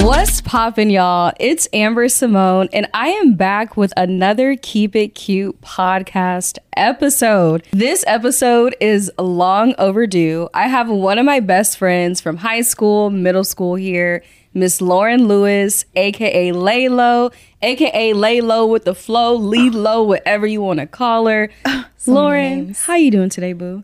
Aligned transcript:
What's 0.00 0.40
poppin', 0.40 0.90
y'all? 0.90 1.32
It's 1.40 1.68
Amber 1.72 2.06
Symone, 2.06 2.68
and 2.72 2.88
I 2.94 3.08
am 3.08 3.34
back 3.34 3.76
with 3.76 3.92
another 3.96 4.56
Keep 4.56 4.94
It 4.94 5.08
Cute 5.16 5.60
podcast 5.60 6.58
episode. 6.76 7.66
This 7.72 8.04
episode 8.06 8.76
is 8.80 9.10
long 9.18 9.74
overdue. 9.76 10.48
I 10.54 10.68
have 10.68 10.88
one 10.88 11.18
of 11.18 11.26
my 11.26 11.40
best 11.40 11.76
friends 11.78 12.20
from 12.20 12.36
high 12.36 12.60
school, 12.60 13.10
middle 13.10 13.42
school 13.42 13.74
here, 13.74 14.22
Miss 14.54 14.80
Lauren 14.80 15.26
Lewis, 15.26 15.84
aka 15.96 16.52
Laylo, 16.52 17.34
aka 17.60 18.12
Laylo 18.12 18.70
with 18.70 18.84
the 18.84 18.94
flow, 18.94 19.34
lead 19.34 19.74
low, 19.74 20.04
whatever 20.04 20.46
you 20.46 20.62
want 20.62 20.78
to 20.78 20.86
call 20.86 21.26
her. 21.26 21.50
Lauren, 22.06 22.66
names. 22.66 22.82
how 22.84 22.94
you 22.94 23.10
doing 23.10 23.30
today, 23.30 23.52
boo? 23.52 23.82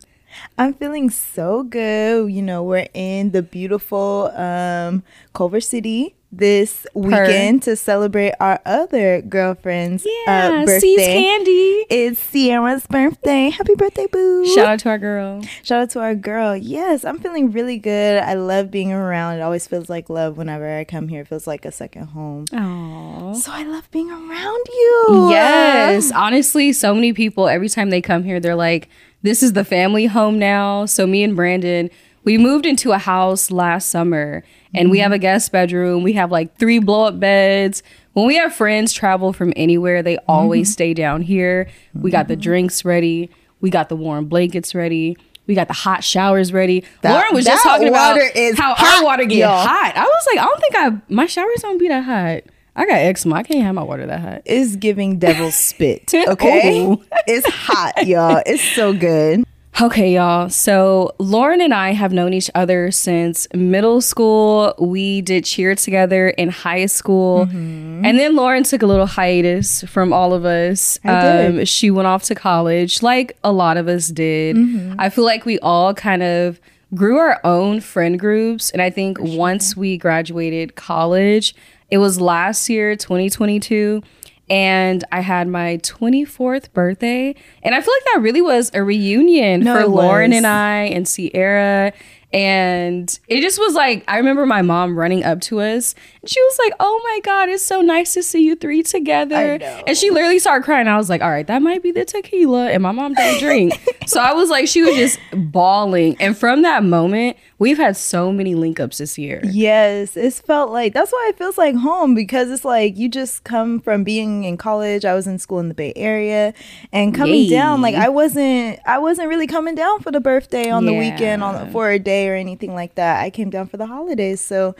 I'm 0.58 0.74
feeling 0.74 1.10
so 1.10 1.62
good. 1.62 2.32
You 2.32 2.42
know, 2.42 2.62
we're 2.62 2.88
in 2.94 3.30
the 3.30 3.42
beautiful 3.42 4.30
um, 4.34 5.02
Culver 5.32 5.60
City 5.60 6.14
this 6.38 6.86
weekend 6.94 7.62
to 7.62 7.76
celebrate 7.76 8.34
our 8.40 8.60
other 8.64 9.22
girlfriend's 9.22 10.06
yeah, 10.26 10.62
uh, 10.62 10.64
birthday. 10.64 10.80
C's 10.80 10.98
Candy. 10.98 11.86
It's 11.90 12.20
Sierra's 12.20 12.86
birthday. 12.86 13.50
Happy 13.50 13.74
birthday, 13.74 14.06
boo. 14.10 14.46
Shout 14.54 14.66
out 14.66 14.78
to 14.80 14.88
our 14.90 14.98
girl. 14.98 15.42
Shout 15.62 15.82
out 15.82 15.90
to 15.90 16.00
our 16.00 16.14
girl. 16.14 16.56
Yes, 16.56 17.04
I'm 17.04 17.18
feeling 17.18 17.52
really 17.52 17.78
good. 17.78 18.22
I 18.22 18.34
love 18.34 18.70
being 18.70 18.92
around. 18.92 19.36
It 19.36 19.42
always 19.42 19.66
feels 19.66 19.88
like 19.88 20.08
love 20.08 20.36
whenever 20.36 20.76
I 20.76 20.84
come 20.84 21.08
here. 21.08 21.22
It 21.22 21.28
feels 21.28 21.46
like 21.46 21.64
a 21.64 21.72
second 21.72 22.06
home. 22.06 22.46
Aww. 22.46 23.36
So 23.36 23.52
I 23.52 23.64
love 23.64 23.90
being 23.90 24.10
around 24.10 24.66
you. 24.68 25.28
Yes, 25.30 26.10
honestly, 26.12 26.72
so 26.72 26.94
many 26.94 27.12
people 27.12 27.48
every 27.48 27.68
time 27.68 27.90
they 27.90 28.00
come 28.00 28.24
here, 28.24 28.40
they're 28.40 28.54
like, 28.54 28.88
"This 29.24 29.42
is 29.42 29.54
the 29.54 29.64
family 29.64 30.06
home 30.06 30.38
now." 30.38 30.86
So 30.86 31.04
me 31.04 31.24
and 31.24 31.34
Brandon, 31.34 31.90
we 32.22 32.38
moved 32.38 32.64
into 32.64 32.92
a 32.92 32.98
house 32.98 33.50
last 33.50 33.88
summer, 33.88 34.44
and 34.72 34.90
we 34.90 34.98
mm-hmm. 34.98 35.02
have 35.02 35.12
a 35.12 35.18
guest 35.18 35.50
bedroom. 35.50 36.04
We 36.04 36.12
have 36.12 36.30
like 36.30 36.56
three 36.56 36.78
blow 36.78 37.06
up 37.06 37.18
beds. 37.18 37.82
When 38.12 38.26
we 38.26 38.36
have 38.36 38.54
friends 38.54 38.92
travel 38.92 39.32
from 39.32 39.52
anywhere, 39.56 40.02
they 40.02 40.18
always 40.28 40.68
mm-hmm. 40.68 40.72
stay 40.72 40.94
down 40.94 41.22
here. 41.22 41.68
We 41.94 42.12
got 42.12 42.28
the 42.28 42.34
mm-hmm. 42.34 42.42
drinks 42.42 42.84
ready. 42.84 43.30
We 43.60 43.70
got 43.70 43.88
the 43.88 43.96
warm 43.96 44.26
blankets 44.26 44.74
ready. 44.74 45.16
We 45.46 45.54
got 45.54 45.68
the 45.68 45.74
hot 45.74 46.04
showers 46.04 46.52
ready. 46.52 46.84
That- 47.02 47.12
Lauren 47.12 47.34
was 47.34 47.44
just 47.44 47.62
talking 47.64 47.88
about 47.88 48.18
how 48.56 48.74
hot, 48.74 48.98
our 48.98 49.04
water 49.04 49.24
get 49.24 49.38
y'all. 49.38 49.66
hot. 49.66 49.92
I 49.96 50.04
was 50.04 50.26
like, 50.32 50.38
I 50.38 50.46
don't 50.46 50.60
think 50.60 50.74
I 50.76 51.12
my 51.12 51.26
showers 51.26 51.60
don't 51.60 51.78
be 51.78 51.88
that 51.88 52.04
hot. 52.04 52.44
I 52.76 52.86
got 52.86 52.96
eczema. 52.96 53.36
I 53.36 53.42
can't 53.42 53.62
have 53.62 53.74
my 53.74 53.82
water 53.82 54.06
that 54.06 54.20
hot. 54.20 54.42
It's 54.44 54.76
giving 54.76 55.18
devil 55.18 55.50
spit. 55.50 56.12
Okay. 56.34 56.96
It's 57.26 57.46
hot, 57.48 58.06
y'all. 58.06 58.42
It's 58.46 58.62
so 58.62 58.92
good. 58.92 59.44
Okay, 59.80 60.14
y'all. 60.14 60.48
So 60.48 61.14
Lauren 61.18 61.60
and 61.60 61.74
I 61.74 61.92
have 61.92 62.12
known 62.12 62.32
each 62.32 62.50
other 62.54 62.90
since 62.90 63.48
middle 63.52 64.00
school. 64.00 64.74
We 64.78 65.20
did 65.20 65.44
cheer 65.44 65.74
together 65.74 66.28
in 66.28 66.48
high 66.48 66.86
school. 66.86 67.46
Mm-hmm. 67.46 68.04
And 68.04 68.18
then 68.18 68.36
Lauren 68.36 68.62
took 68.62 68.82
a 68.82 68.86
little 68.86 69.06
hiatus 69.06 69.82
from 69.84 70.12
all 70.12 70.32
of 70.32 70.44
us. 70.44 70.98
Um. 71.04 71.64
She 71.64 71.90
went 71.90 72.06
off 72.06 72.22
to 72.24 72.34
college, 72.34 73.02
like 73.02 73.36
a 73.42 73.52
lot 73.52 73.76
of 73.76 73.88
us 73.88 74.08
did. 74.08 74.56
Mm-hmm. 74.56 74.94
I 74.98 75.10
feel 75.10 75.24
like 75.24 75.44
we 75.44 75.58
all 75.58 75.92
kind 75.92 76.22
of 76.22 76.60
grew 76.94 77.18
our 77.18 77.40
own 77.42 77.80
friend 77.80 78.18
groups. 78.18 78.70
And 78.70 78.80
I 78.80 78.90
think 78.90 79.18
once 79.20 79.76
we 79.76 79.98
graduated 79.98 80.76
college, 80.76 81.54
it 81.90 81.98
was 81.98 82.20
last 82.20 82.68
year, 82.68 82.96
2022 82.96 84.02
and 84.50 85.04
I 85.10 85.20
had 85.20 85.48
my 85.48 85.78
24th 85.78 86.72
birthday. 86.72 87.34
And 87.62 87.74
I 87.74 87.80
feel 87.80 87.94
like 87.94 88.14
that 88.14 88.20
really 88.22 88.42
was 88.42 88.70
a 88.74 88.82
reunion 88.82 89.60
No, 89.60 89.74
for 89.80 89.86
Lauren 89.86 90.30
was. 90.32 90.36
and 90.38 90.46
I 90.46 90.80
and 90.82 91.08
Sierra. 91.08 91.92
And 92.32 93.16
it 93.28 93.40
just 93.42 93.60
was 93.60 93.74
like, 93.74 94.04
I 94.08 94.16
remember 94.16 94.44
my 94.44 94.60
mom 94.60 94.98
running 94.98 95.22
up 95.22 95.40
to 95.42 95.60
us. 95.60 95.94
And 96.20 96.28
she 96.28 96.42
was 96.42 96.58
like, 96.58 96.72
Oh 96.80 97.00
my 97.04 97.20
God, 97.22 97.48
it's 97.48 97.64
so 97.64 97.80
nice 97.80 98.12
to 98.14 98.24
see 98.24 98.44
you 98.44 98.56
three 98.56 98.82
together. 98.82 99.58
And 99.86 99.96
she 99.96 100.10
literally 100.10 100.40
started 100.40 100.64
crying. 100.64 100.88
I 100.88 100.96
was 100.96 101.08
like, 101.08 101.22
All 101.22 101.30
right, 101.30 101.46
that 101.46 101.62
might 101.62 101.82
be 101.82 101.92
the 101.92 102.04
tequila. 102.04 102.70
And 102.70 102.82
my 102.82 102.90
mom 102.90 103.14
don't 103.14 103.38
drink. 103.38 103.72
so 104.06 104.20
I 104.20 104.32
was 104.32 104.50
like, 104.50 104.66
She 104.66 104.82
was 104.82 104.96
just 104.96 105.18
bawling. 105.32 106.16
And 106.18 106.36
from 106.36 106.62
that 106.62 106.82
moment, 106.82 107.36
we've 107.58 107.78
had 107.78 107.96
so 107.96 108.32
many 108.32 108.54
link 108.54 108.80
ups 108.80 108.98
this 108.98 109.18
year. 109.18 109.40
Yes, 109.44 110.16
it's 110.16 110.40
felt 110.40 110.70
like 110.70 110.92
that's 110.92 111.12
why 111.12 111.26
it 111.30 111.38
feels 111.38 111.58
like 111.58 111.74
home 111.76 112.14
because 112.14 112.50
it's 112.50 112.64
like 112.64 112.96
you 112.96 113.08
just 113.08 113.44
come 113.44 113.80
from 113.80 114.04
being 114.04 114.44
in 114.44 114.56
college. 114.56 115.04
I 115.04 115.14
was 115.14 115.26
in 115.26 115.38
school 115.38 115.58
in 115.60 115.68
the 115.68 115.74
Bay 115.74 115.92
Area 115.96 116.54
and 116.92 117.14
coming 117.14 117.44
Yay. 117.44 117.50
down 117.50 117.82
like 117.82 117.94
I 117.94 118.08
wasn't 118.08 118.78
I 118.86 118.98
wasn't 118.98 119.28
really 119.28 119.46
coming 119.46 119.74
down 119.74 120.00
for 120.00 120.10
the 120.10 120.20
birthday 120.20 120.70
on 120.70 120.86
the 120.86 120.94
weekend 120.94 121.42
on 121.42 121.70
for 121.70 121.90
a 121.90 121.98
day 121.98 122.28
or 122.28 122.34
anything 122.34 122.74
like 122.74 122.94
that. 122.96 123.22
I 123.22 123.30
came 123.30 123.50
down 123.50 123.68
for 123.68 123.76
the 123.76 123.86
holidays. 123.86 124.40
So 124.40 124.74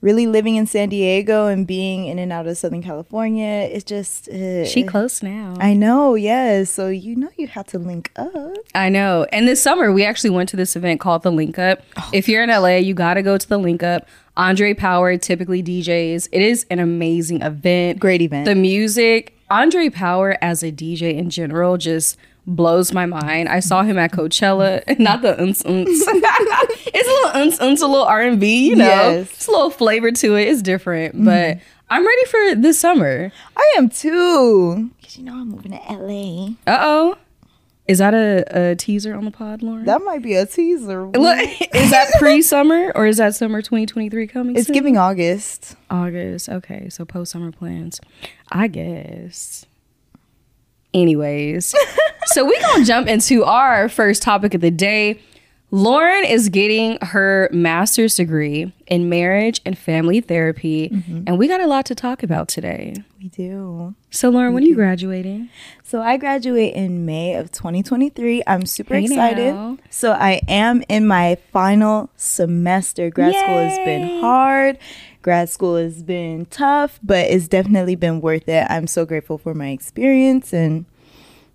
really 0.00 0.26
living 0.26 0.56
in 0.56 0.66
San 0.66 0.88
Diego 0.88 1.46
and 1.46 1.66
being 1.66 2.06
in 2.06 2.18
and 2.18 2.32
out 2.32 2.46
of 2.46 2.56
Southern 2.56 2.82
California, 2.82 3.68
it's 3.72 3.84
just 3.84 4.28
uh, 4.28 4.64
She 4.64 4.82
close 4.84 5.22
now. 5.22 5.54
I 5.58 5.74
know, 5.74 6.14
yes. 6.14 6.70
So 6.70 6.88
you 6.88 7.16
know 7.16 7.30
you 7.36 7.48
have 7.48 7.66
to 7.68 7.78
link 7.78 8.10
up. 8.16 8.32
I 8.74 8.88
know. 8.88 9.26
And 9.32 9.48
this 9.48 9.60
summer, 9.60 9.92
we 9.92 10.04
actually 10.04 10.30
went 10.30 10.48
to 10.50 10.56
this 10.56 10.76
event 10.76 11.00
called 11.00 11.22
the 11.22 11.32
Link 11.32 11.58
Up. 11.58 11.82
if 12.12 12.28
you're 12.28 12.42
in 12.42 12.50
LA, 12.50 12.76
you 12.76 12.94
got 12.94 13.14
to 13.14 13.22
go 13.22 13.36
to 13.36 13.48
the 13.48 13.58
Link 13.58 13.82
Up. 13.82 14.06
Andre 14.36 14.72
Power 14.72 15.16
typically 15.16 15.62
DJs. 15.64 16.28
It 16.30 16.42
is 16.42 16.64
an 16.70 16.78
amazing 16.78 17.42
event. 17.42 17.98
Great 17.98 18.22
event. 18.22 18.44
The 18.44 18.54
music, 18.54 19.36
Andre 19.50 19.88
Power 19.90 20.38
as 20.40 20.62
a 20.62 20.70
DJ 20.70 21.16
in 21.16 21.28
general, 21.28 21.76
just 21.76 22.16
blows 22.48 22.92
my 22.92 23.06
mind. 23.06 23.48
I 23.48 23.60
saw 23.60 23.82
him 23.82 23.98
at 23.98 24.10
Coachella. 24.12 24.82
Not 24.98 25.22
the 25.22 25.40
uns 25.40 25.64
uns. 25.64 25.88
it's 26.06 27.08
a 27.08 27.12
little 27.12 27.30
uns 27.40 27.60
uns, 27.60 27.82
a 27.82 27.86
little 27.86 28.06
R 28.06 28.22
and 28.22 28.40
B. 28.40 28.68
You 28.70 28.76
know, 28.76 28.84
Yes. 28.86 29.30
it's 29.32 29.46
a 29.46 29.50
little 29.52 29.70
flavor 29.70 30.10
to 30.10 30.34
it. 30.36 30.48
It's 30.48 30.62
different, 30.62 31.24
but 31.24 31.58
I'm 31.90 32.06
ready 32.06 32.24
for 32.24 32.54
this 32.56 32.78
summer. 32.80 33.30
I 33.56 33.74
am 33.78 33.88
too. 33.88 34.90
Cause 35.02 35.16
you 35.18 35.24
know 35.24 35.34
I'm 35.34 35.48
moving 35.50 35.72
to 35.72 35.78
LA. 35.92 36.48
Uh 36.66 36.78
oh. 36.80 37.18
Is 37.86 37.98
that 37.98 38.12
a, 38.12 38.44
a 38.72 38.76
teaser 38.76 39.14
on 39.14 39.24
the 39.24 39.30
pod, 39.30 39.62
Lauren? 39.62 39.86
That 39.86 40.02
might 40.02 40.20
be 40.22 40.34
a 40.34 40.44
teaser. 40.44 41.06
Look, 41.08 41.38
is 41.74 41.90
that 41.90 42.08
pre-summer 42.18 42.92
or 42.94 43.06
is 43.06 43.16
that 43.16 43.34
summer 43.34 43.62
2023 43.62 44.26
coming? 44.26 44.56
It's 44.56 44.66
soon? 44.66 44.74
giving 44.74 44.98
August. 44.98 45.74
August. 45.88 46.50
Okay, 46.50 46.90
so 46.90 47.06
post-summer 47.06 47.50
plans. 47.50 47.98
I 48.52 48.66
guess. 48.68 49.64
Anyways, 50.94 51.74
so 52.26 52.44
we 52.44 52.58
gonna 52.60 52.84
jump 52.84 53.08
into 53.08 53.44
our 53.44 53.88
first 53.88 54.22
topic 54.22 54.54
of 54.54 54.60
the 54.60 54.70
day. 54.70 55.20
Lauren 55.70 56.24
is 56.24 56.48
getting 56.48 56.96
her 57.02 57.50
master's 57.52 58.14
degree 58.14 58.72
in 58.86 59.10
marriage 59.10 59.60
and 59.66 59.76
family 59.76 60.20
therapy, 60.22 60.88
mm-hmm. 60.88 61.24
and 61.26 61.38
we 61.38 61.46
got 61.46 61.60
a 61.60 61.66
lot 61.66 61.84
to 61.86 61.94
talk 61.94 62.22
about 62.22 62.48
today. 62.48 62.94
We 63.20 63.28
do. 63.28 63.94
So, 64.10 64.30
Lauren, 64.30 64.54
when 64.54 64.62
are 64.62 64.66
you 64.66 64.74
graduating? 64.74 65.50
So 65.88 66.02
I 66.02 66.18
graduate 66.18 66.74
in 66.74 67.06
May 67.06 67.34
of 67.34 67.50
2023. 67.50 68.42
I'm 68.46 68.66
super 68.66 68.94
Hey 68.94 69.04
excited. 69.04 69.54
now. 69.54 69.78
So 69.88 70.12
I 70.12 70.42
am 70.48 70.82
in 70.88 71.06
my 71.06 71.38
final 71.50 72.10
semester. 72.16 73.08
Grad 73.08 73.34
school 73.34 73.58
has 73.58 73.78
been 73.78 74.20
hard. 74.20 74.78
Grad 75.28 75.50
school 75.50 75.76
has 75.76 76.02
been 76.02 76.46
tough, 76.46 76.98
but 77.02 77.26
it's 77.26 77.48
definitely 77.48 77.96
been 77.96 78.22
worth 78.22 78.48
it. 78.48 78.66
I'm 78.70 78.86
so 78.86 79.04
grateful 79.04 79.36
for 79.36 79.52
my 79.52 79.68
experience 79.68 80.54
and 80.54 80.86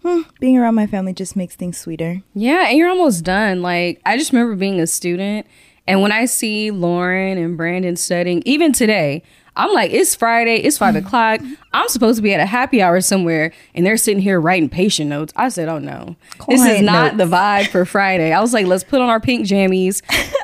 hmm, 0.03 0.21
being 0.39 0.59
around 0.59 0.75
my 0.75 0.85
family 0.85 1.11
just 1.11 1.35
makes 1.35 1.55
things 1.55 1.79
sweeter. 1.79 2.21
Yeah, 2.35 2.67
and 2.67 2.77
you're 2.77 2.87
almost 2.87 3.23
done. 3.23 3.63
Like 3.63 3.99
I 4.05 4.15
just 4.15 4.31
remember 4.31 4.55
being 4.55 4.79
a 4.79 4.85
student, 4.85 5.47
and 5.87 6.03
when 6.03 6.11
I 6.11 6.25
see 6.25 6.69
Lauren 6.69 7.39
and 7.39 7.57
Brandon 7.57 7.95
studying, 7.95 8.43
even 8.45 8.73
today, 8.73 9.23
I'm 9.55 9.73
like, 9.73 9.89
it's 9.89 10.13
Friday, 10.13 10.57
it's 10.57 10.77
five 10.77 10.95
o'clock. 10.95 11.41
I'm 11.73 11.89
supposed 11.89 12.17
to 12.17 12.21
be 12.21 12.31
at 12.31 12.39
a 12.39 12.45
happy 12.45 12.79
hour 12.79 13.01
somewhere, 13.01 13.51
and 13.73 13.83
they're 13.83 13.97
sitting 13.97 14.21
here 14.21 14.39
writing 14.39 14.69
patient 14.69 15.09
notes. 15.09 15.33
I 15.35 15.49
said, 15.49 15.67
oh 15.67 15.79
no, 15.79 16.15
this 16.47 16.63
is 16.63 16.83
not 16.83 17.15
notes. 17.15 17.31
the 17.31 17.35
vibe 17.35 17.69
for 17.69 17.85
Friday. 17.85 18.33
I 18.33 18.39
was 18.39 18.53
like, 18.53 18.67
let's 18.67 18.83
put 18.83 19.01
on 19.01 19.09
our 19.09 19.19
pink 19.19 19.47
jammies, 19.47 20.03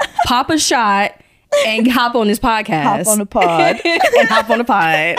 pop 0.26 0.50
a 0.50 0.58
shot. 0.58 1.14
And 1.66 1.92
hop 1.92 2.16
on 2.16 2.28
this 2.28 2.40
podcast. 2.40 2.84
Hop 2.84 3.08
on 3.08 3.18
the 3.20 3.26
pod. 3.26 3.82
and 3.86 4.28
hop 4.30 4.50
on 4.50 4.60
the 4.60 4.64
pod. 4.64 5.18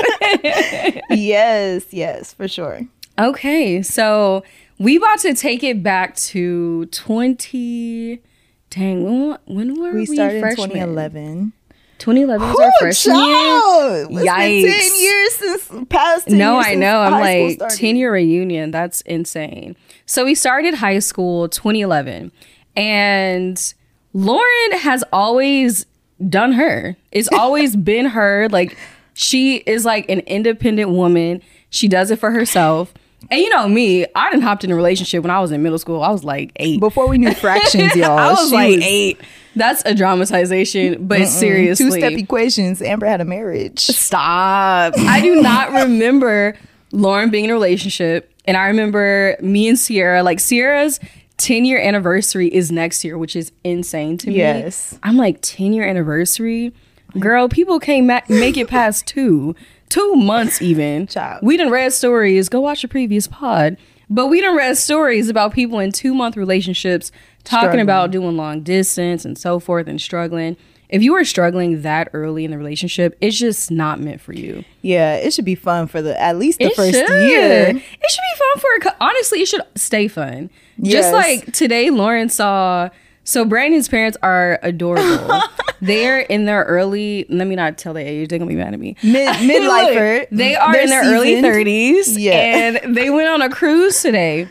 yes, 1.11 1.87
yes, 1.91 2.33
for 2.33 2.49
sure. 2.49 2.83
Okay, 3.19 3.83
so 3.83 4.43
we 4.79 4.97
about 4.97 5.19
to 5.21 5.35
take 5.35 5.63
it 5.63 5.83
back 5.83 6.17
to 6.17 6.87
20. 6.87 8.23
Dang, 8.71 9.05
when, 9.05 9.39
when 9.47 9.81
were 9.81 9.93
we, 9.93 10.01
We 10.01 10.07
started 10.07 10.37
in 10.37 10.41
freshmen? 10.43 10.69
2011. 10.71 11.53
2011 11.99 12.49
was 12.49 12.59
our 12.59 12.73
freshman 12.81 13.17
year. 13.17 13.27
child! 13.27 13.93
It's 13.93 14.09
been 14.09 14.27
Yikes. 14.27 14.91
10 14.91 15.01
years 15.03 15.35
since 15.35 15.87
past 15.91 16.29
10 16.29 16.39
No, 16.39 16.57
I 16.59 16.75
know. 16.75 17.01
I'm 17.01 17.13
like 17.21 17.57
started. 17.57 17.77
10 17.77 17.97
year 17.97 18.13
reunion. 18.13 18.71
That's 18.71 19.03
insane. 19.03 19.77
So 20.07 20.25
we 20.25 20.35
started 20.35 20.73
high 20.75 21.01
school 21.01 21.49
2011, 21.51 22.33
and 22.75 23.75
Lauren 24.15 24.73
has 24.79 25.05
always 25.13 25.85
done 26.29 26.53
her. 26.53 26.97
It's 27.13 27.29
always 27.33 27.77
been 27.77 28.07
her. 28.07 28.49
Like 28.51 28.77
she 29.15 29.57
is 29.57 29.85
like 29.85 30.09
an 30.09 30.21
independent 30.21 30.91
woman. 30.91 31.43
She 31.71 31.89
does 31.89 32.11
it 32.11 32.19
for 32.19 32.31
herself. 32.31 32.93
And 33.31 33.41
you 33.41 33.51
know 33.51 33.69
me, 33.69 34.07
I 34.15 34.31
didn't 34.31 34.43
hopped 34.43 34.65
in 34.65 34.71
a 34.71 34.75
relationship 34.75 35.23
when 35.23 35.31
I 35.31 35.41
was 35.41 35.53
in 35.53 35.63
middle 35.63 35.79
school. 35.79 36.03
I 36.03 36.11
was 36.11 36.25
like 36.25 36.53
eight. 36.57 36.81
Before 36.81 37.07
we 37.07 37.19
knew 37.19 37.35
fractions, 37.35 37.95
y'all. 37.97 38.19
I 38.19 38.33
was 38.33 38.51
like 38.53 38.81
eight. 38.83 39.21
That's 39.57 39.83
a 39.85 39.95
dramatization, 39.95 41.07
but 41.07 41.27
seriously. 41.27 41.87
Two 41.87 41.93
step 41.93 42.13
equations. 42.13 42.81
Amber 42.81 43.07
had 43.07 43.21
a 43.21 43.25
marriage. 43.25 43.81
Stop. 43.81 44.95
I 44.97 45.21
do 45.21 45.43
not 45.43 45.71
remember 45.83 46.57
Lauren 46.93 47.31
being 47.31 47.45
in 47.45 47.51
a 47.51 47.55
relationship. 47.55 48.33
And 48.47 48.57
I 48.57 48.69
remember 48.69 49.37
me 49.41 49.69
and 49.69 49.79
Sierra, 49.79 50.23
like 50.23 50.41
Sierra's 50.41 50.99
10 51.41 51.65
year 51.65 51.79
anniversary 51.81 52.49
is 52.49 52.71
next 52.71 53.05
year, 53.05 53.17
which 53.19 53.35
is 53.35 53.53
insane 53.65 54.17
to 54.19 54.29
me. 54.29 54.37
Yes. 54.37 54.99
I'm 55.03 55.17
like, 55.17 55.39
10 55.43 55.73
year 55.73 55.87
anniversary? 55.87 56.73
Girl, 57.19 57.49
people 57.49 57.81
can't 57.81 58.07
ma- 58.07 58.21
make 58.29 58.57
it 58.57 58.69
past 58.69 59.07
two, 59.07 59.55
two 59.89 60.15
months 60.15 60.63
even. 60.63 61.07
Child. 61.07 61.41
We 61.43 61.57
done 61.57 61.71
read 61.71 61.93
stories. 61.93 62.49
Go 62.49 62.61
watch 62.61 62.83
the 62.83 62.89
previous 62.89 63.27
pod. 63.27 63.77
But 64.09 64.27
we 64.27 64.41
done 64.41 64.57
read 64.57 64.77
stories 64.77 65.29
about 65.29 65.53
people 65.55 65.79
in 65.79 65.93
two 65.93 66.15
month 66.15 66.37
relationships 66.37 67.11
talking 67.45 67.61
Struggling. 67.71 67.81
about 67.81 68.11
doing 68.11 68.37
long 68.37 68.61
distance 68.63 69.25
and 69.25 69.37
so 69.39 69.59
forth 69.59 69.87
and 69.89 70.01
struggling. 70.01 70.57
If 70.89 71.03
you 71.05 71.15
are 71.15 71.25
struggling 71.25 71.83
that 71.83 72.09
early 72.13 72.45
in 72.45 72.51
the 72.51 72.59
relationship, 72.59 73.17
it's 73.21 73.39
just 73.39 73.71
not 73.71 74.01
meant 74.01 74.21
for 74.21 74.33
you. 74.33 74.65
Yeah, 74.83 75.15
it 75.15 75.33
should 75.33 75.45
be 75.45 75.55
fun 75.55 75.87
for 75.87 76.03
the 76.03 76.21
at 76.21 76.37
least 76.37 76.59
the 76.59 76.67
It 76.67 76.75
first 76.75 76.93
should. 76.93 77.09
year. 77.09 77.69
It 77.69 77.73
should 77.73 77.81
be 77.81 78.39
fun 78.39 78.59
for 78.83 78.89
a 78.91 78.97
honestly. 79.01 79.41
It 79.41 79.47
should 79.47 79.63
stay 79.77 80.09
fun. 80.09 80.51
Yes. 80.83 81.05
Just 81.05 81.13
like 81.13 81.53
today, 81.53 81.91
Lauren 81.91 82.29
saw. 82.29 82.89
So 83.25 83.45
Brandon's 83.45 83.87
parents 83.89 84.17
are 84.23 84.59
adorable. 84.63 85.41
They're 85.83 86.21
in 86.21 86.45
their 86.47 86.65
early. 86.65 87.27
Let 87.29 87.47
me 87.47 87.55
not 87.55 87.79
tell 87.79 87.95
their 87.95 88.07
age. 88.07 88.29
They're 88.29 88.39
gonna 88.39 88.49
be 88.49 88.57
mad 88.57 88.75
at 88.75 88.81
me. 88.81 88.97
Mid 89.03 89.29
midlifer. 89.37 90.27
They 90.31 90.57
are 90.57 90.73
They're 90.73 90.83
in 90.83 90.91
their 90.91 91.05
early 91.05 91.41
thirties. 91.41 92.17
Yeah. 92.19 92.33
and 92.35 92.97
they 92.97 93.11
went 93.11 93.29
on 93.29 93.43
a 93.43 93.49
cruise 93.51 94.01
today. 94.03 94.49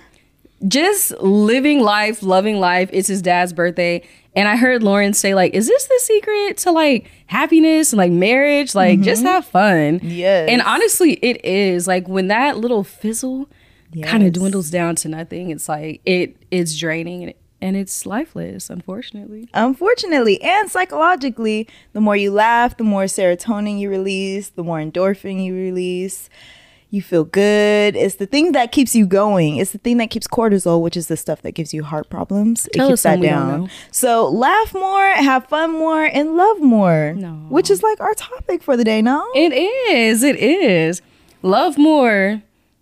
Just 0.68 1.12
living 1.22 1.82
life, 1.82 2.22
loving 2.22 2.60
life. 2.60 2.90
It's 2.92 3.08
his 3.08 3.22
dad's 3.22 3.54
birthday. 3.54 4.02
And 4.36 4.48
I 4.48 4.56
heard 4.58 4.84
Lauren 4.84 5.14
say, 5.14 5.34
like, 5.34 5.54
is 5.54 5.68
this 5.68 5.86
the 5.86 6.00
secret 6.04 6.58
to 6.60 6.72
like 6.72 7.10
happiness 7.28 7.92
and 7.94 7.98
like 7.98 8.12
marriage? 8.12 8.76
Like, 8.76 9.02
just 9.02 9.24
have 9.24 9.46
fun. 9.46 10.00
Mm-hmm. 10.00 10.08
Yes. 10.08 10.50
And 10.50 10.62
honestly, 10.62 11.14
it 11.14 11.44
is. 11.46 11.88
Like 11.88 12.08
when 12.08 12.28
that 12.28 12.58
little 12.58 12.84
fizzle 12.84 13.50
kind 14.04 14.24
of 14.24 14.34
dwindles 14.34 14.70
down 14.70 14.96
to 14.98 15.10
nothing, 15.10 15.50
it's 15.50 15.68
like 15.68 16.02
it 16.06 16.36
it's 16.52 16.78
draining 16.78 17.24
and, 17.24 17.34
and 17.62 17.76
it's 17.76 18.06
lifeless, 18.06 18.70
unfortunately. 18.70 19.50
Unfortunately, 19.54 20.42
and 20.42 20.70
psychologically, 20.70 21.68
the 21.94 22.02
more 22.02 22.16
you 22.16 22.32
laugh, 22.32 22.78
the 22.78 22.84
more 22.84 23.04
serotonin 23.06 23.80
you 23.80 23.90
release, 23.90 24.50
the 24.50 24.64
more 24.64 24.80
endorphin 24.80 25.44
you 25.44 25.54
release. 25.54 26.30
You 26.92 27.04
feel 27.04 27.24
good. 27.24 27.96
It's 27.96 28.16
the 28.16 28.26
thing 28.26 28.54
that 28.54 28.72
keeps 28.72 28.96
you 28.96 29.06
going. 29.06 29.58
It's 29.58 29.74
the 29.74 29.78
thing 29.78 29.98
that 29.98 30.10
keeps 30.10 30.28
cortisol, 30.28 30.82
which 30.82 30.98
is 30.98 31.06
the 31.06 31.18
stuff 31.18 31.44
that 31.44 31.52
gives 31.52 31.72
you 31.72 31.84
heart 31.84 32.10
problems. 32.10 32.68
Tell 32.74 32.88
it 32.88 32.90
keeps 32.90 33.04
that 33.04 33.12
something 33.14 33.22
we 33.22 33.28
don't 33.28 33.48
down. 33.48 33.70
So 33.92 34.28
laugh 34.28 34.74
more, 34.74 35.12
have 35.12 35.46
fun 35.46 35.72
more, 35.74 36.06
and 36.06 36.36
love 36.36 36.60
more. 36.62 37.14
No. 37.14 37.46
Which 37.50 37.70
is 37.70 37.84
like 37.84 38.00
our 38.00 38.16
topic 38.16 38.64
for 38.64 38.76
the 38.76 38.84
day, 38.84 39.04
no? 39.04 39.24
It 39.36 39.54
is. 39.54 40.24
It 40.24 40.38
is. 40.38 41.04
Love 41.44 41.78
more 41.78 42.42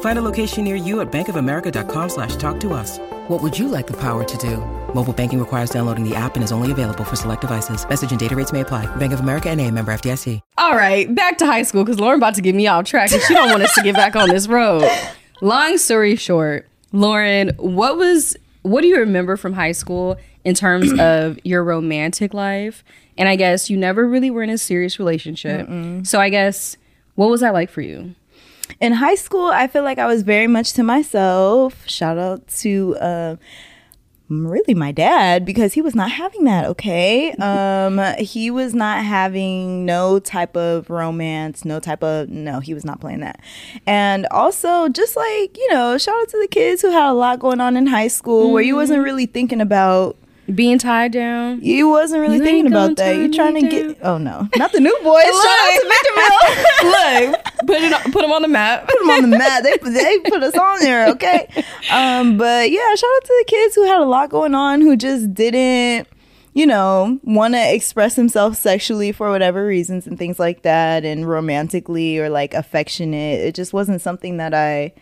Find 0.00 0.18
a 0.18 0.22
location 0.22 0.64
near 0.64 0.76
you 0.76 1.00
at 1.00 1.10
bankofamerica.com 1.12 2.08
slash 2.08 2.36
talk 2.36 2.60
to 2.60 2.74
us. 2.74 2.98
What 3.28 3.42
would 3.42 3.58
you 3.58 3.68
like 3.68 3.86
the 3.86 3.96
power 3.96 4.24
to 4.24 4.38
do? 4.38 4.56
Mobile 4.94 5.12
banking 5.12 5.38
requires 5.38 5.70
downloading 5.70 6.06
the 6.06 6.14
app 6.14 6.34
and 6.34 6.44
is 6.44 6.52
only 6.52 6.72
available 6.72 7.04
for 7.04 7.16
select 7.16 7.40
devices. 7.42 7.88
Message 7.88 8.10
and 8.10 8.18
data 8.20 8.34
rates 8.34 8.52
may 8.52 8.60
apply. 8.60 8.86
Bank 8.96 9.12
of 9.12 9.20
America 9.20 9.48
and 9.48 9.60
a 9.60 9.70
member 9.70 9.92
FDIC. 9.92 10.40
All 10.58 10.74
right, 10.74 11.12
back 11.14 11.38
to 11.38 11.46
high 11.46 11.62
school 11.62 11.84
because 11.84 11.98
Lauren 12.00 12.18
about 12.18 12.34
to 12.34 12.42
get 12.42 12.54
me 12.54 12.66
off 12.66 12.84
track 12.86 13.12
and 13.12 13.22
she 13.22 13.34
don't 13.34 13.50
want 13.50 13.62
us 13.62 13.74
to 13.76 13.82
get 13.82 13.94
back 13.94 14.16
on 14.16 14.28
this 14.28 14.46
road. 14.48 14.88
Long 15.40 15.78
story 15.78 16.16
short, 16.16 16.68
Lauren, 16.92 17.50
what 17.56 17.96
was 17.96 18.36
what 18.62 18.82
do 18.82 18.88
you 18.88 18.98
remember 18.98 19.36
from 19.36 19.52
high 19.54 19.72
school 19.72 20.18
in 20.44 20.54
terms 20.54 20.92
of 20.98 21.38
your 21.44 21.62
romantic 21.62 22.34
life? 22.34 22.82
And 23.16 23.28
I 23.28 23.36
guess 23.36 23.70
you 23.70 23.76
never 23.76 24.06
really 24.08 24.30
were 24.30 24.42
in 24.42 24.50
a 24.50 24.58
serious 24.58 24.98
relationship. 24.98 25.68
So 26.06 26.20
I 26.20 26.30
guess 26.30 26.76
what 27.14 27.30
was 27.30 27.42
that 27.42 27.52
like 27.52 27.70
for 27.70 27.80
you? 27.80 28.14
In 28.80 28.92
high 28.92 29.14
school, 29.14 29.46
I 29.46 29.66
feel 29.66 29.82
like 29.82 29.98
I 29.98 30.06
was 30.06 30.22
very 30.22 30.46
much 30.46 30.72
to 30.74 30.82
myself. 30.82 31.86
Shout 31.88 32.18
out 32.18 32.46
to 32.58 32.96
uh, 32.96 33.36
really 34.30 34.74
my 34.74 34.92
dad 34.92 35.44
because 35.44 35.74
he 35.74 35.82
was 35.82 35.94
not 35.94 36.10
having 36.10 36.44
that. 36.44 36.66
Okay, 36.66 37.32
um, 37.40 38.00
he 38.18 38.50
was 38.50 38.74
not 38.74 39.04
having 39.04 39.84
no 39.84 40.18
type 40.18 40.56
of 40.56 40.88
romance, 40.88 41.64
no 41.64 41.80
type 41.80 42.02
of 42.02 42.28
no. 42.28 42.60
He 42.60 42.72
was 42.72 42.84
not 42.84 43.00
playing 43.00 43.20
that, 43.20 43.40
and 43.86 44.26
also 44.30 44.88
just 44.88 45.16
like 45.16 45.56
you 45.56 45.72
know, 45.72 45.98
shout 45.98 46.20
out 46.20 46.28
to 46.28 46.40
the 46.40 46.48
kids 46.48 46.82
who 46.82 46.90
had 46.90 47.10
a 47.10 47.12
lot 47.12 47.40
going 47.40 47.60
on 47.60 47.76
in 47.76 47.86
high 47.86 48.08
school 48.08 48.52
where 48.52 48.62
you 48.62 48.76
wasn't 48.76 49.02
really 49.02 49.26
thinking 49.26 49.60
about. 49.60 50.16
Being 50.54 50.78
tied 50.78 51.12
down. 51.12 51.60
You 51.62 51.88
wasn't 51.88 52.22
really 52.22 52.38
You 52.38 52.44
thinking 52.44 52.66
about 52.66 52.96
that. 52.96 53.16
You 53.16 53.32
trying 53.32 53.54
to 53.54 53.60
down. 53.60 53.70
get 53.70 53.98
oh 54.02 54.18
no, 54.18 54.48
not 54.56 54.72
the 54.72 54.80
new 54.80 54.96
boys. 55.02 55.22
Shout 55.24 55.36
out 55.36 55.80
to 55.80 55.92
Victorville. 55.92 57.30
Look, 57.30 57.44
put 57.66 57.82
it 57.82 57.92
on, 57.92 58.12
put 58.12 58.22
them 58.22 58.32
on 58.32 58.42
the 58.42 58.48
map. 58.48 58.88
put 58.88 58.98
them 59.00 59.10
on 59.10 59.22
the 59.22 59.38
map. 59.38 59.62
They 59.62 59.76
they 59.78 60.18
put 60.20 60.42
us 60.42 60.56
on 60.56 60.80
there, 60.80 61.08
okay? 61.10 61.48
Um, 61.90 62.36
but 62.38 62.70
yeah, 62.70 62.94
shout 62.94 63.10
out 63.16 63.24
to 63.24 63.34
the 63.40 63.44
kids 63.48 63.74
who 63.74 63.84
had 63.84 64.00
a 64.00 64.04
lot 64.04 64.30
going 64.30 64.54
on, 64.54 64.80
who 64.80 64.96
just 64.96 65.34
didn't, 65.34 66.06
you 66.54 66.64
know, 66.66 67.18
want 67.24 67.54
to 67.54 67.74
express 67.74 68.14
themselves 68.14 68.58
sexually 68.60 69.10
for 69.10 69.28
whatever 69.30 69.66
reasons 69.66 70.06
and 70.06 70.16
things 70.18 70.38
like 70.38 70.62
that, 70.62 71.04
and 71.04 71.28
romantically 71.28 72.18
or 72.18 72.28
like 72.28 72.54
affectionate. 72.54 73.40
It 73.40 73.54
just 73.56 73.72
wasn't 73.72 74.00
something 74.02 74.36
that 74.36 74.54
I 74.54 74.92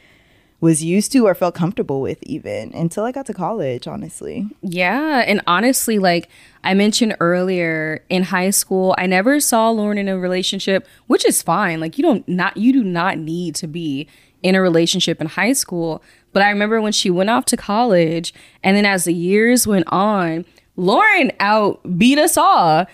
was 0.61 0.83
used 0.83 1.13
to 1.13 1.27
or 1.27 1.35
felt 1.35 1.55
comfortable 1.55 2.01
with 2.01 2.21
even 2.25 2.75
until 2.75 3.05
I 3.05 3.13
got 3.13 3.27
to 3.27 3.35
college, 3.35 3.87
honestly. 3.87 4.49
Yeah, 4.61 5.25
and 5.27 5.41
honestly, 5.47 5.99
like 5.99 6.29
I 6.65 6.75
mentioned 6.75 7.17
earlier, 7.21 8.05
in 8.09 8.25
high 8.25 8.51
school, 8.51 8.95
I 8.99 9.07
never 9.07 9.39
saw 9.39 9.71
Lauren 9.71 9.99
in 9.99 10.09
a 10.09 10.19
relationship, 10.19 10.87
which 11.07 11.25
is 11.25 11.43
fine. 11.43 11.81
Like 11.81 11.97
you 11.97 12.03
don't 12.03 12.27
not 12.29 12.57
you 12.57 12.73
do 12.73 12.83
not 12.83 13.19
need 13.19 13.55
to 13.57 13.67
be 13.69 14.09
in 14.43 14.55
a 14.55 14.61
relationship 14.61 15.21
in 15.21 15.29
high 15.29 15.53
school. 15.53 16.03
But 16.33 16.43
I 16.43 16.51
remember 16.51 16.81
when 16.81 16.93
she 16.93 17.11
went 17.11 17.31
off 17.31 17.45
to 17.47 17.57
college, 17.57 18.35
and 18.63 18.77
then 18.77 18.85
as 18.85 19.05
the 19.05 19.15
years 19.15 19.67
went 19.67 19.87
on, 19.89 20.45
Lauren 20.77 21.33
out 21.41 21.81
beat 21.99 22.19
us 22.19 22.37
all. 22.37 22.87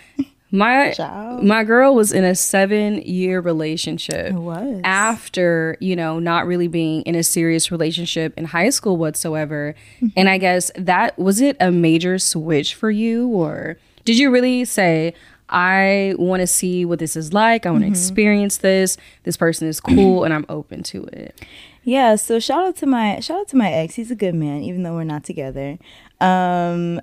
My 0.54 0.92
Child. 0.92 1.42
my 1.42 1.64
girl 1.64 1.96
was 1.96 2.12
in 2.12 2.22
a 2.22 2.34
seven 2.36 3.02
year 3.02 3.40
relationship. 3.40 4.26
It 4.26 4.34
was. 4.34 4.80
after 4.84 5.76
you 5.80 5.96
know 5.96 6.20
not 6.20 6.46
really 6.46 6.68
being 6.68 7.02
in 7.02 7.16
a 7.16 7.24
serious 7.24 7.72
relationship 7.72 8.32
in 8.38 8.44
high 8.44 8.70
school 8.70 8.96
whatsoever. 8.96 9.74
And 10.16 10.28
I 10.28 10.38
guess 10.38 10.70
that 10.76 11.18
was 11.18 11.40
it 11.40 11.56
a 11.58 11.72
major 11.72 12.18
switch 12.20 12.74
for 12.76 12.90
you, 12.90 13.26
or 13.28 13.78
did 14.04 14.16
you 14.18 14.30
really 14.30 14.64
say? 14.64 15.14
I 15.50 16.14
want 16.18 16.40
to 16.40 16.46
see 16.46 16.84
what 16.86 16.98
this 17.00 17.16
is 17.16 17.32
like. 17.34 17.66
I 17.66 17.70
want 17.70 17.82
to 17.82 17.88
experience 17.88 18.56
this. 18.58 18.96
This 19.24 19.36
person 19.36 19.68
is 19.68 19.78
cool 19.78 20.24
and 20.24 20.32
I'm 20.32 20.46
open 20.48 20.82
to 20.84 21.04
it. 21.12 21.38
Yeah, 21.82 22.16
so 22.16 22.40
shout 22.40 22.64
out 22.64 22.76
to 22.76 22.86
my 22.86 23.20
shout 23.20 23.40
out 23.40 23.48
to 23.48 23.56
my 23.56 23.70
ex. 23.70 23.94
He's 23.94 24.10
a 24.10 24.16
good 24.16 24.34
man, 24.34 24.62
even 24.62 24.84
though 24.84 24.94
we're 24.94 25.04
not 25.04 25.22
together. 25.22 25.78
Um, 26.20 27.00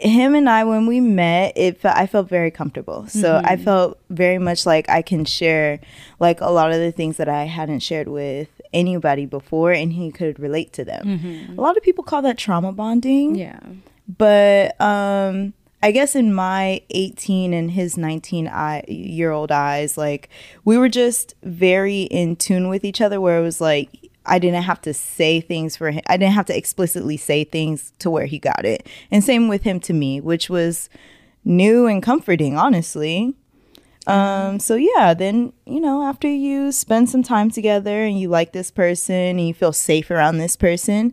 him 0.00 0.34
and 0.34 0.48
I, 0.48 0.64
when 0.64 0.86
we 0.86 1.00
met, 1.00 1.52
it 1.56 1.78
I 1.84 2.06
felt 2.06 2.28
very 2.28 2.50
comfortable. 2.50 3.06
So 3.06 3.40
I 3.44 3.56
felt 3.56 3.98
very 4.08 4.38
much 4.38 4.66
like 4.66 4.88
I 4.88 5.02
can 5.02 5.24
share 5.24 5.78
like 6.18 6.40
a 6.40 6.50
lot 6.50 6.72
of 6.72 6.78
the 6.78 6.90
things 6.92 7.16
that 7.18 7.28
I 7.28 7.44
hadn't 7.44 7.80
shared 7.80 8.08
with 8.08 8.48
anybody 8.72 9.26
before, 9.26 9.72
and 9.72 9.92
he 9.92 10.10
could 10.10 10.38
relate 10.38 10.72
to 10.74 10.84
them. 10.84 11.54
A 11.56 11.60
lot 11.60 11.76
of 11.76 11.82
people 11.82 12.04
call 12.04 12.22
that 12.22 12.38
trauma 12.38 12.72
bonding 12.72 13.34
Yeah. 13.34 13.60
but 14.18 14.80
um 14.80 15.52
i 15.82 15.90
guess 15.92 16.14
in 16.14 16.32
my 16.34 16.82
18 16.90 17.54
and 17.54 17.70
his 17.70 17.96
19 17.96 18.48
eye, 18.48 18.84
year 18.88 19.30
old 19.30 19.50
eyes 19.50 19.96
like 19.96 20.28
we 20.64 20.76
were 20.76 20.88
just 20.88 21.34
very 21.42 22.02
in 22.02 22.36
tune 22.36 22.68
with 22.68 22.84
each 22.84 23.00
other 23.00 23.20
where 23.20 23.38
it 23.38 23.42
was 23.42 23.60
like 23.60 23.88
i 24.26 24.38
didn't 24.38 24.62
have 24.62 24.80
to 24.80 24.92
say 24.94 25.40
things 25.40 25.76
for 25.76 25.90
him 25.90 26.02
i 26.06 26.16
didn't 26.16 26.34
have 26.34 26.46
to 26.46 26.56
explicitly 26.56 27.16
say 27.16 27.44
things 27.44 27.92
to 27.98 28.10
where 28.10 28.26
he 28.26 28.38
got 28.38 28.64
it 28.64 28.86
and 29.10 29.24
same 29.24 29.48
with 29.48 29.62
him 29.62 29.80
to 29.80 29.92
me 29.92 30.20
which 30.20 30.48
was 30.50 30.88
new 31.44 31.86
and 31.86 32.02
comforting 32.02 32.56
honestly 32.56 33.34
um 34.06 34.58
so 34.58 34.74
yeah 34.74 35.14
then 35.14 35.52
you 35.66 35.80
know 35.80 36.02
after 36.02 36.28
you 36.28 36.72
spend 36.72 37.08
some 37.08 37.22
time 37.22 37.50
together 37.50 38.02
and 38.04 38.18
you 38.18 38.28
like 38.28 38.52
this 38.52 38.70
person 38.70 39.14
and 39.14 39.46
you 39.46 39.54
feel 39.54 39.72
safe 39.72 40.10
around 40.10 40.38
this 40.38 40.56
person 40.56 41.12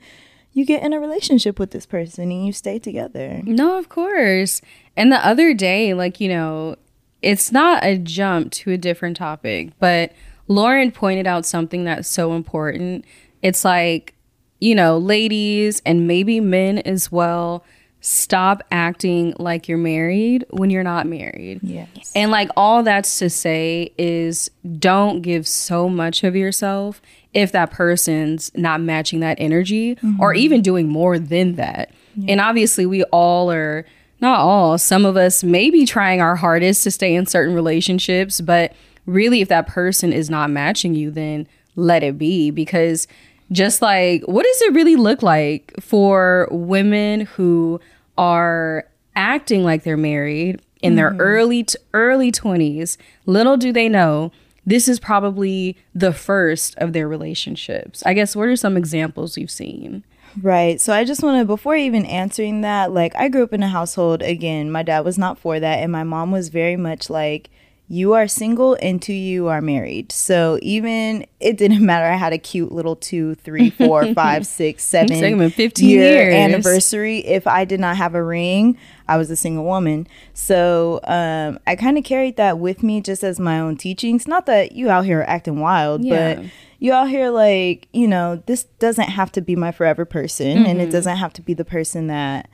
you 0.58 0.66
get 0.66 0.82
in 0.82 0.92
a 0.92 1.00
relationship 1.00 1.60
with 1.60 1.70
this 1.70 1.86
person 1.86 2.32
and 2.32 2.44
you 2.44 2.52
stay 2.52 2.80
together. 2.80 3.42
No, 3.44 3.78
of 3.78 3.90
course. 3.90 4.60
And 4.96 5.12
the 5.12 5.24
other 5.24 5.54
day, 5.54 5.94
like, 5.94 6.20
you 6.20 6.30
know, 6.30 6.78
it's 7.22 7.52
not 7.52 7.86
a 7.86 7.98
jump 8.00 8.52
to 8.54 8.72
a 8.72 8.78
different 8.78 9.18
topic, 9.18 9.74
but 9.80 10.14
Lauren 10.48 10.92
pointed 10.92 11.28
out 11.28 11.46
something 11.46 11.84
that's 11.84 12.08
so 12.08 12.34
important. 12.34 13.06
It's 13.42 13.66
like, 13.66 14.14
you 14.60 14.76
know, 14.76 14.98
ladies 14.98 15.82
and 15.86 16.08
maybe 16.08 16.40
men 16.40 16.80
as 16.80 17.12
well, 17.12 17.64
stop 18.00 18.64
acting 18.72 19.34
like 19.38 19.68
you're 19.68 19.78
married 19.78 20.46
when 20.52 20.70
you're 20.70 20.84
not 20.84 21.06
married. 21.06 21.60
Yes. 21.62 22.12
And 22.16 22.32
like 22.32 22.50
all 22.56 22.84
that's 22.84 23.20
to 23.20 23.30
say 23.30 23.92
is 23.98 24.50
don't 24.80 25.22
give 25.22 25.48
so 25.48 25.90
much 25.90 26.24
of 26.24 26.36
yourself 26.36 27.02
if 27.34 27.52
that 27.52 27.72
person's 27.72 28.52
not 28.56 28.82
matching 28.82 29.20
that 29.20 29.38
energy 29.40 29.92
or 30.20 30.32
mm-hmm. 30.32 30.40
even 30.40 30.62
doing 30.62 30.88
more 30.88 31.20
than 31.20 31.56
that. 31.56 31.92
And 32.28 32.42
obviously 32.42 32.86
we 32.88 33.04
all 33.06 33.52
are 33.52 33.86
not 34.20 34.40
all, 34.40 34.78
some 34.80 35.06
of 35.06 35.16
us 35.16 35.44
may 35.44 35.70
be 35.70 35.86
trying 35.86 36.22
our 36.22 36.36
hardest 36.36 36.84
to 36.86 36.92
stay 36.92 37.14
in 37.14 37.28
certain 37.28 37.54
relationships, 37.54 38.42
but 38.42 38.74
really 39.08 39.42
if 39.42 39.48
that 39.48 39.66
person 39.66 40.14
is 40.14 40.30
not 40.30 40.52
matching 40.52 40.94
you 40.94 41.10
then 41.10 41.48
let 41.76 42.04
it 42.04 42.18
be 42.18 42.52
because 42.52 43.08
just 43.52 43.82
like 43.82 44.22
what 44.24 44.44
does 44.44 44.62
it 44.64 44.74
really 44.74 44.96
look 44.96 45.24
like 45.24 45.74
for 45.80 46.48
women 46.52 47.22
who 47.22 47.80
are 48.18 48.86
acting 49.16 49.64
like 49.64 49.84
they're 49.84 49.98
married 49.98 50.62
in 50.84 50.96
their 50.96 51.10
mm-hmm. 51.10 51.22
early 51.22 51.64
t- 51.64 51.78
early 51.94 52.32
20s 52.32 52.98
little 53.26 53.58
do 53.58 53.72
they 53.72 53.90
know 53.90 54.32
this 54.66 54.90
is 54.90 55.00
probably 55.00 55.78
the 55.96 56.14
first 56.14 56.76
of 56.78 56.94
their 56.94 57.08
relationships 57.08 58.04
i 58.06 58.14
guess 58.14 58.36
what 58.36 58.48
are 58.48 58.56
some 58.56 58.78
examples 58.78 59.38
you've 59.38 59.50
seen 59.50 60.04
Right. 60.42 60.80
So 60.80 60.94
I 60.94 61.04
just 61.04 61.24
want 61.24 61.42
to, 61.42 61.46
before 61.46 61.76
even 61.76 62.06
answering 62.06 62.62
that, 62.62 62.92
like 62.92 63.16
I 63.16 63.28
grew 63.28 63.44
up 63.44 63.54
in 63.54 63.64
a 63.64 63.68
household, 63.68 64.22
again, 64.22 64.70
my 64.72 64.84
dad 64.84 65.04
was 65.04 65.18
not 65.18 65.40
for 65.40 65.60
that. 65.60 65.80
And 65.80 65.92
my 65.92 66.04
mom 66.04 66.32
was 66.32 66.50
very 66.50 66.76
much 66.76 67.10
like, 67.10 67.50
you 67.90 68.14
are 68.14 68.28
single 68.28 68.74
until 68.76 69.16
you 69.16 69.48
are 69.48 69.62
married. 69.62 70.12
So 70.12 70.60
even 70.62 71.26
it 71.40 71.58
didn't 71.58 71.86
matter. 71.86 72.06
I 72.06 72.16
had 72.18 72.34
a 72.34 72.38
cute 72.38 72.72
little 72.72 72.96
two, 72.98 73.36
three, 73.36 73.70
four, 73.70 74.14
five, 74.14 74.46
six, 74.46 74.84
seven, 74.84 75.50
15 75.50 75.88
year 75.90 76.02
years. 76.30 76.34
anniversary. 76.34 77.20
If 77.20 77.48
I 77.48 77.64
did 77.64 77.80
not 77.80 77.96
have 77.96 78.14
a 78.14 78.22
ring, 78.24 78.78
I 79.08 79.16
was 79.18 79.32
a 79.32 79.36
single 79.38 79.64
woman. 79.64 80.06
So 80.34 81.00
um, 81.06 81.60
I 81.66 81.76
kind 81.78 81.98
of 81.98 82.04
carried 82.04 82.36
that 82.38 82.60
with 82.60 82.84
me 82.84 83.00
just 83.00 83.24
as 83.24 83.40
my 83.40 83.60
own 83.60 83.78
teachings. 83.78 84.28
Not 84.28 84.46
that 84.48 84.74
you 84.74 84.90
out 84.90 85.06
here 85.06 85.20
are 85.22 85.30
acting 85.30 85.60
wild, 85.62 86.04
Yeah. 86.04 86.36
but 86.36 86.46
you 86.80 86.94
out 86.94 87.10
here 87.10 87.30
like 87.32 87.88
you 87.92 88.08
know 88.08 88.44
this 88.46 88.66
doesn't 88.80 89.10
have 89.10 89.32
to 89.32 89.42
be 89.42 89.56
my 89.56 89.72
forever 89.72 90.06
person 90.06 90.64
and 90.68 90.80
it 90.80 90.92
doesn't 90.92 91.18
have 91.18 91.34
to 91.34 91.42
be 91.42 91.56
the 91.56 91.66
person 91.66 92.06
that 92.06 92.48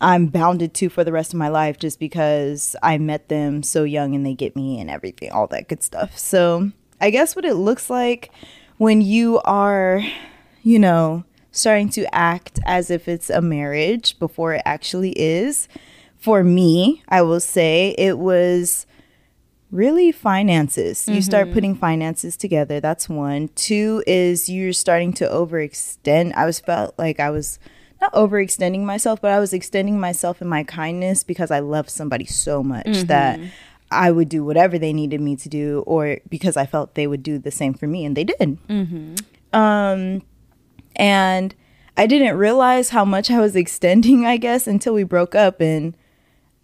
i'm 0.00 0.26
bounded 0.26 0.74
to 0.74 0.88
for 0.88 1.04
the 1.04 1.12
rest 1.12 1.32
of 1.32 1.38
my 1.38 1.48
life 1.48 1.78
just 1.78 1.98
because 1.98 2.76
i 2.82 2.98
met 2.98 3.28
them 3.28 3.62
so 3.62 3.84
young 3.84 4.14
and 4.14 4.24
they 4.24 4.34
get 4.34 4.56
me 4.56 4.80
and 4.80 4.90
everything 4.90 5.30
all 5.30 5.46
that 5.46 5.68
good 5.68 5.82
stuff 5.82 6.16
so 6.16 6.70
i 7.00 7.10
guess 7.10 7.36
what 7.36 7.44
it 7.44 7.54
looks 7.54 7.90
like 7.90 8.30
when 8.78 9.00
you 9.00 9.40
are 9.44 10.02
you 10.62 10.78
know 10.78 11.24
starting 11.52 11.88
to 11.88 12.14
act 12.14 12.60
as 12.64 12.90
if 12.90 13.08
it's 13.08 13.30
a 13.30 13.40
marriage 13.40 14.18
before 14.18 14.54
it 14.54 14.62
actually 14.64 15.12
is 15.12 15.68
for 16.16 16.44
me 16.44 17.02
i 17.08 17.20
will 17.20 17.40
say 17.40 17.94
it 17.98 18.18
was 18.18 18.86
really 19.70 20.12
finances. 20.12 21.06
You 21.08 21.22
start 21.22 21.46
mm-hmm. 21.46 21.54
putting 21.54 21.74
finances 21.74 22.36
together. 22.36 22.80
That's 22.80 23.08
one. 23.08 23.48
Two 23.54 24.02
is 24.06 24.48
you're 24.48 24.72
starting 24.72 25.12
to 25.14 25.26
overextend. 25.26 26.34
I 26.34 26.46
was 26.46 26.60
felt 26.60 26.98
like 26.98 27.20
I 27.20 27.30
was 27.30 27.58
not 28.00 28.12
overextending 28.14 28.82
myself, 28.82 29.20
but 29.20 29.30
I 29.30 29.38
was 29.40 29.52
extending 29.52 30.00
myself 30.00 30.40
in 30.40 30.48
my 30.48 30.64
kindness 30.64 31.22
because 31.22 31.50
I 31.50 31.58
love 31.58 31.88
somebody 31.90 32.24
so 32.24 32.62
much 32.62 32.86
that 33.08 33.38
I 33.90 34.10
would 34.10 34.28
do 34.28 34.44
whatever 34.44 34.78
they 34.78 34.92
needed 34.92 35.20
me 35.20 35.36
to 35.36 35.48
do, 35.48 35.82
or 35.86 36.18
because 36.28 36.56
I 36.56 36.64
felt 36.66 36.94
they 36.94 37.06
would 37.06 37.22
do 37.22 37.38
the 37.38 37.50
same 37.50 37.74
for 37.74 37.86
me, 37.86 38.04
and 38.04 38.16
they 38.16 38.24
did. 38.24 38.58
Um, 39.52 40.22
and 40.96 41.54
I 41.96 42.06
didn't 42.06 42.36
realize 42.36 42.90
how 42.90 43.04
much 43.04 43.30
I 43.30 43.40
was 43.40 43.56
extending, 43.56 44.24
I 44.24 44.36
guess, 44.36 44.66
until 44.66 44.94
we 44.94 45.02
broke 45.02 45.34
up 45.34 45.60
and 45.60 45.96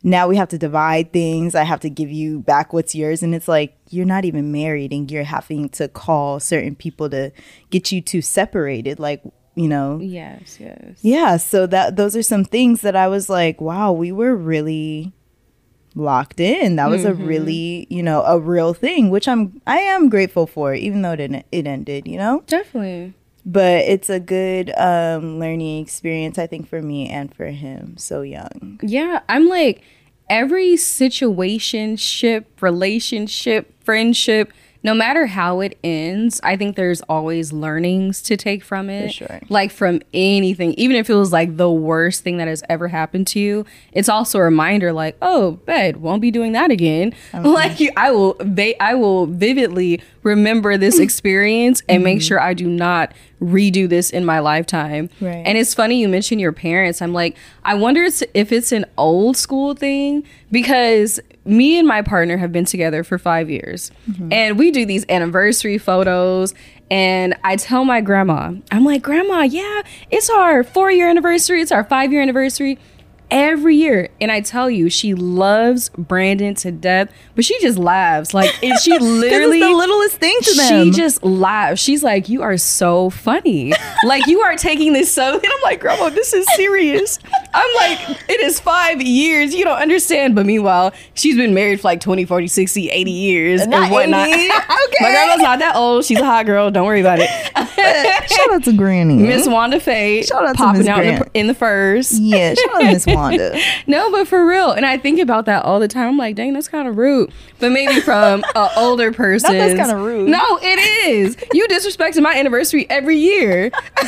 now 0.03 0.29
we 0.29 0.37
have 0.37 0.49
to 0.51 0.59
divide 0.59 1.13
things. 1.13 1.55
I 1.57 1.65
have 1.65 1.81
to 1.81 1.91
give 1.91 2.11
you 2.11 2.39
back 2.41 2.73
what's 2.73 2.95
yours. 2.95 3.23
And 3.25 3.35
it's 3.35 3.49
like, 3.49 3.77
you're 3.91 4.07
not 4.07 4.25
even 4.25 4.53
married 4.53 4.93
and 4.93 5.11
you're 5.11 5.25
having 5.25 5.69
to 5.71 5.89
call 5.89 6.39
certain 6.39 6.77
people 6.77 7.11
to 7.11 7.33
get 7.71 7.91
you 7.91 8.01
two 8.01 8.23
separated. 8.23 9.01
Like, 9.01 9.23
you 9.57 9.67
know, 9.69 9.99
yes 10.01 10.59
yes 10.61 10.99
yeah. 11.03 11.37
So 11.39 11.67
that 11.67 11.97
those 11.97 12.15
are 12.15 12.23
some 12.23 12.45
things 12.45 12.83
that 12.83 12.95
I 12.95 13.09
was 13.09 13.29
like, 13.29 13.61
wow, 13.61 13.91
we 13.91 14.13
were 14.13 14.37
really 14.37 15.13
locked 15.97 16.41
in. 16.41 16.77
That 16.77 16.91
was 16.91 17.05
a 17.05 17.15
really, 17.15 17.87
you 17.91 18.03
know, 18.03 18.23
a 18.23 18.39
real 18.39 18.75
thing, 18.75 19.11
which 19.11 19.27
I'm 19.27 19.61
I 19.67 19.79
am 19.79 20.09
grateful 20.09 20.47
for, 20.47 20.75
even 20.75 21.03
though 21.03 21.13
it 21.13 21.17
didn't 21.17 21.47
it 21.51 21.67
ended, 21.67 22.07
you 22.07 22.19
know? 22.19 22.45
definitely 22.47 23.15
But 23.45 23.85
it's 23.87 24.11
a 24.11 24.21
good 24.21 24.73
um 24.77 25.39
learning 25.41 25.83
experience, 25.83 26.39
I 26.39 26.47
think, 26.47 26.69
for 26.69 26.83
me 26.83 27.09
and 27.09 27.35
for 27.35 27.47
him, 27.47 27.97
so 27.97 28.21
young. 28.23 28.79
Yeah, 28.83 29.21
I'm 29.29 29.49
like 29.49 29.83
every 30.29 30.77
situation, 30.77 31.97
ship, 31.97 32.61
relationship, 32.61 33.73
friendship, 33.83 34.53
no 34.87 34.95
matter 34.95 35.27
how 35.27 35.59
it 35.59 35.77
ends, 35.83 36.41
I 36.45 36.57
think 36.57 36.77
there's 36.77 37.01
always 37.03 37.53
learnings 37.53 38.23
to 38.23 38.37
take 38.37 38.63
from 38.63 38.89
it. 38.89 39.13
sure. 39.13 39.41
Like 39.49 39.73
from 39.73 40.01
anything, 40.15 40.75
even 40.75 40.95
if 40.95 41.11
it 41.11 41.15
was 41.15 41.33
like 41.33 41.57
the 41.57 41.69
worst 41.69 42.23
thing 42.23 42.37
that 42.37 42.47
has 42.47 42.63
ever 42.69 42.87
happened 42.87 43.27
to 43.29 43.41
you, 43.41 43.67
it's 43.91 44.09
also 44.09 44.39
a 44.39 44.43
reminder 44.43 44.93
like, 44.93 45.17
oh, 45.21 45.53
bed, 45.67 45.97
won't 45.97 46.23
be 46.23 46.31
doing 46.31 46.53
that 46.53 46.71
again. 46.71 47.13
Like 47.57 47.81
you, 47.81 47.91
I 47.97 48.11
will 48.11 48.37
they 48.41 48.77
I 48.79 48.95
will 48.95 49.27
vividly 49.27 50.03
remember 50.23 50.77
this 50.77 50.99
experience 51.01 51.83
and 51.89 52.05
make 52.05 52.21
sure 52.23 52.41
I 52.41 52.55
do 52.55 52.69
not 52.69 53.13
redo 53.41 53.89
this 53.89 54.11
in 54.11 54.25
my 54.25 54.39
lifetime. 54.39 55.11
Right. 55.21 55.43
And 55.47 55.59
it's 55.59 55.75
funny 55.75 56.01
you 56.01 56.09
mentioned 56.09 56.41
your 56.41 56.53
parents. 56.53 57.03
I'm 57.03 57.13
like, 57.13 57.37
I 57.65 57.75
wonder 57.75 58.05
if 58.05 58.53
it's 58.53 58.73
an 58.73 58.87
old 58.97 59.37
school 59.37 59.75
thing 59.75 60.25
because 60.51 61.21
me 61.45 61.79
and 61.79 61.87
my 61.87 62.03
partner 62.03 62.37
have 62.37 62.53
been 62.53 62.65
together 62.65 63.05
for 63.05 63.19
five 63.19 63.49
years 63.49 63.93
mm-hmm. 64.11 64.33
and 64.33 64.59
we 64.59 64.71
do 64.71 64.85
these 64.85 65.05
anniversary 65.09 65.79
photos. 65.79 66.55
And 66.91 67.37
I 67.43 67.57
tell 67.57 67.85
my 67.85 68.01
grandma, 68.01 68.55
I'm 68.71 68.85
like, 68.85 69.03
Grandma, 69.03 69.43
yeah, 69.43 69.83
it's 70.11 70.31
our 70.31 70.63
four 70.63 70.91
year 70.91 71.09
anniversary, 71.09 71.61
it's 71.61 71.73
our 71.73 71.85
five 71.85 72.13
year 72.13 72.23
anniversary 72.23 72.79
every 73.31 73.77
year. 73.77 74.09
And 74.21 74.31
I 74.31 74.41
tell 74.41 74.71
you, 74.71 74.89
she 74.89 75.15
loves 75.15 75.89
Brandon 75.91 76.55
to 76.57 76.73
death, 76.73 77.11
but 77.35 77.45
she 77.45 77.61
just 77.61 77.79
laughs. 77.79 78.35
Like, 78.35 78.63
and 78.63 78.79
she 78.81 78.99
literally. 78.99 79.61
the 79.61 79.71
littlest 79.71 80.17
thing 80.17 80.37
to 80.43 80.55
them. 80.55 80.85
She 80.85 80.91
just 80.99 81.25
laughs. 81.25 81.81
She's 81.81 82.03
like, 82.03 82.29
"You 82.29 82.43
are 82.43 82.57
so 82.57 83.11
funny. 83.11 83.73
like 84.05 84.27
you 84.27 84.41
are 84.41 84.57
taking 84.57 84.93
this 84.93 85.13
so." 85.13 85.35
And 85.35 85.47
I'm 85.47 85.63
like, 85.63 85.81
"Grandma, 85.81 86.09
this 86.11 86.33
is 86.33 86.47
serious." 86.55 87.19
I'm 87.55 87.75
like, 87.77 87.99
"It 88.29 88.41
is 88.41 88.61
five 88.61 89.01
years. 89.03 89.55
You 89.55 89.65
don't 89.65 89.79
understand." 89.79 90.35
But 90.35 90.47
meanwhile, 90.47 90.93
she's 91.15 91.37
been 91.37 91.55
married 91.55 91.81
for 91.81 91.89
like 91.89 92.01
20, 92.01 92.25
40, 92.25 92.47
60, 92.47 92.91
80 92.91 93.11
years 93.11 93.67
Not 93.67 93.85
and 93.85 93.93
whatnot. 93.93 94.29
80. 94.29 94.49
My 95.01 95.11
grandma's 95.11 95.43
not 95.43 95.59
that 95.61 95.77
old. 95.77 96.05
She's 96.05 96.19
a 96.21 96.25
hot 96.25 96.47
girl. 96.47 96.71
Don't 96.71 96.87
worry 96.87 97.01
about 97.01 97.19
it. 97.21 97.29
Shout 98.31 98.53
out 98.53 98.65
to 98.65 98.73
Granny. 98.73 99.17
Miss 99.17 99.47
Wanda 99.47 99.81
Faye 99.81 100.23
Shout 100.23 100.45
out 100.47 100.53
to 100.53 100.59
popping 100.59 100.81
Miss 100.81 100.89
out 100.89 101.01
in 101.05 101.07
the, 101.15 101.21
Grant. 101.21 101.31
in 101.35 101.47
the 101.47 101.55
furs. 101.55 102.19
Yeah, 102.19 102.55
shout 102.55 102.75
out 102.75 102.79
to 102.81 102.85
Miss 102.87 103.07
Wanda. 103.17 103.59
No, 103.89 104.11
but 104.11 104.27
for 104.29 104.45
real. 104.47 104.73
And 104.73 104.85
I 104.85 104.99
think 104.99 105.21
about 105.21 105.47
that 105.47 105.65
all 105.65 105.79
the 105.81 105.89
time. 105.89 106.09
I'm 106.09 106.19
like, 106.19 106.35
dang, 106.37 106.53
that's 106.53 106.69
kind 106.69 106.89
of 106.89 106.97
rude. 106.97 107.31
But 107.61 107.71
maybe 107.73 108.01
from 108.01 108.45
an 108.55 108.69
older 108.77 109.13
person. 109.13 109.53
That's 109.57 109.75
kinda 109.79 109.97
rude. 109.97 110.29
No, 110.29 110.43
it 110.63 110.79
is. 111.09 111.37
You 111.53 111.67
disrespecting 111.69 112.23
my 112.23 112.35
anniversary 112.35 112.87
every 112.91 113.17
year. 113.19 113.71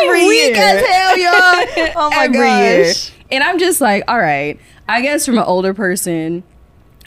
Every 0.00 0.26
week 0.26 0.54
year. 0.54 0.64
as 0.64 0.86
hell, 0.86 1.18
y'all. 1.18 1.92
Oh 1.96 2.10
my 2.10 2.24
every 2.24 2.38
gosh. 2.38 3.10
year. 3.10 3.18
And 3.32 3.44
I'm 3.44 3.58
just 3.58 3.80
like, 3.80 4.04
all 4.08 4.18
right. 4.18 4.58
I 4.88 5.02
guess 5.02 5.26
from 5.26 5.36
an 5.38 5.44
older 5.44 5.74
person, 5.74 6.42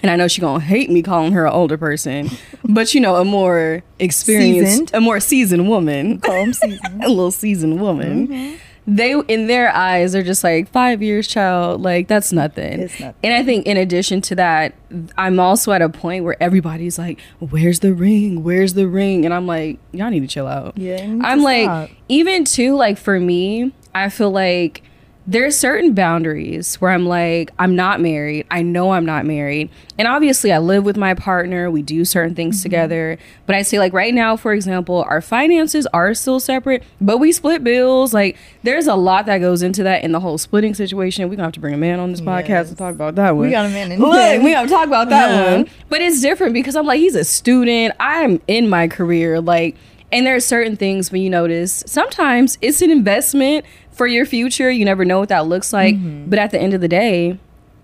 and 0.01 0.11
I 0.11 0.15
know 0.15 0.27
she 0.27 0.41
gonna 0.41 0.59
hate 0.63 0.89
me 0.91 1.01
calling 1.01 1.31
her 1.33 1.45
an 1.47 1.53
older 1.53 1.77
person, 1.77 2.29
but 2.63 2.93
you 2.93 3.01
know, 3.01 3.15
a 3.15 3.25
more 3.25 3.83
experienced, 3.99 4.71
Seasoned. 4.71 4.91
a 4.93 5.01
more 5.01 5.19
seasoned 5.19 5.67
woman, 5.69 6.19
Calm 6.19 6.53
season. 6.53 7.01
a 7.01 7.07
little 7.09 7.31
seasoned 7.31 7.81
woman. 7.81 8.27
Mm-hmm. 8.27 8.55
They 8.85 9.13
in 9.27 9.47
their 9.47 9.73
eyes 9.73 10.11
they're 10.11 10.23
just 10.23 10.43
like 10.43 10.69
five 10.69 11.01
years 11.01 11.27
child 11.27 11.81
like 11.81 12.07
that's 12.07 12.33
nothing. 12.33 12.81
It's 12.81 12.99
nothing. 12.99 13.15
And 13.23 13.33
I 13.33 13.43
think 13.43 13.65
in 13.65 13.77
addition 13.77 14.21
to 14.21 14.35
that, 14.35 14.75
I'm 15.17 15.39
also 15.39 15.71
at 15.71 15.81
a 15.81 15.89
point 15.89 16.23
where 16.23 16.41
everybody's 16.41 16.97
like, 16.99 17.19
"Where's 17.39 17.79
the 17.79 17.93
ring? 17.93 18.43
Where's 18.43 18.73
the 18.73 18.87
ring?" 18.87 19.25
And 19.25 19.33
I'm 19.33 19.47
like, 19.47 19.79
"Y'all 19.91 20.09
need 20.09 20.21
to 20.21 20.27
chill 20.27 20.47
out." 20.47 20.77
Yeah, 20.77 21.01
I'm 21.21 21.41
like, 21.41 21.65
stop. 21.65 21.89
even 22.09 22.43
too 22.45 22.75
like 22.75 22.97
for 22.97 23.19
me, 23.19 23.73
I 23.95 24.09
feel 24.09 24.31
like 24.31 24.83
there's 25.25 25.57
certain 25.57 25.93
boundaries 25.93 26.75
where 26.81 26.91
I'm 26.91 27.05
like, 27.05 27.51
I'm 27.57 27.77
not 27.77 28.01
married. 28.01 28.45
I 28.51 28.61
know 28.61 28.91
I'm 28.91 29.05
not 29.05 29.25
married. 29.25 29.69
And 29.97 30.05
obviously, 30.05 30.51
I 30.51 30.57
live 30.57 30.83
with 30.83 30.97
my 30.97 31.13
partner. 31.13 31.71
We 31.71 31.81
do 31.81 32.03
certain 32.03 32.35
things 32.35 32.57
Mm-hmm. 32.57 32.63
together. 32.63 33.17
But 33.45 33.55
I 33.55 33.61
say, 33.61 33.79
like, 33.79 33.93
right 33.93 34.13
now, 34.13 34.35
for 34.35 34.51
example, 34.53 35.05
our 35.07 35.21
finances 35.21 35.87
are 35.93 36.13
still 36.13 36.41
separate, 36.41 36.83
but 36.99 37.19
we 37.19 37.31
split 37.31 37.63
bills. 37.63 38.13
Like, 38.13 38.37
there's 38.63 38.85
a 38.87 38.95
lot 38.95 39.25
that 39.27 39.37
goes 39.37 39.63
into 39.63 39.81
that 39.83 40.03
in 40.03 40.11
the 40.11 40.19
whole 40.19 40.37
splitting 40.37 40.73
situation. 40.73 41.23
We're 41.25 41.29
going 41.29 41.37
to 41.37 41.43
have 41.45 41.53
to 41.53 41.59
bring 41.61 41.73
a 41.73 41.77
man 41.77 41.99
on 42.01 42.11
this 42.11 42.19
podcast 42.21 42.49
Yes. 42.49 42.69
to 42.69 42.75
talk 42.75 42.93
about 42.93 43.15
that 43.15 43.35
one. 43.37 43.45
We 43.45 43.51
got 43.51 43.65
a 43.65 43.69
man 43.69 43.93
in 43.93 43.99
Look, 44.01 44.43
we 44.43 44.51
got 44.51 44.63
to 44.63 44.67
talk 44.67 44.87
about 44.87 45.07
that 45.09 45.29
Yeah. 45.31 45.55
one. 45.57 45.69
But 45.87 46.01
it's 46.01 46.19
different 46.21 46.53
because 46.53 46.75
I'm 46.75 46.85
like, 46.85 46.99
he's 46.99 47.15
a 47.15 47.23
student. 47.23 47.95
I'm 47.99 48.41
in 48.47 48.67
my 48.67 48.89
career. 48.89 49.39
Like, 49.39 49.77
and 50.11 50.27
there 50.27 50.35
are 50.35 50.39
certain 50.39 50.75
things 50.75 51.11
when 51.11 51.21
you 51.23 51.29
notice 51.31 51.83
sometimes 51.87 52.57
it's 52.61 52.81
an 52.83 52.91
investment 52.91 53.65
for 53.93 54.07
your 54.07 54.25
future. 54.25 54.69
You 54.69 54.85
never 54.85 55.05
know 55.05 55.19
what 55.19 55.29
that 55.29 55.47
looks 55.47 55.71
like. 55.73 55.95
Mm-hmm. 55.95 56.29
But 56.29 56.39
at 56.39 56.51
the 56.51 56.59
end 56.59 56.73
of 56.73 56.81
the 56.81 56.87
day, 56.87 57.39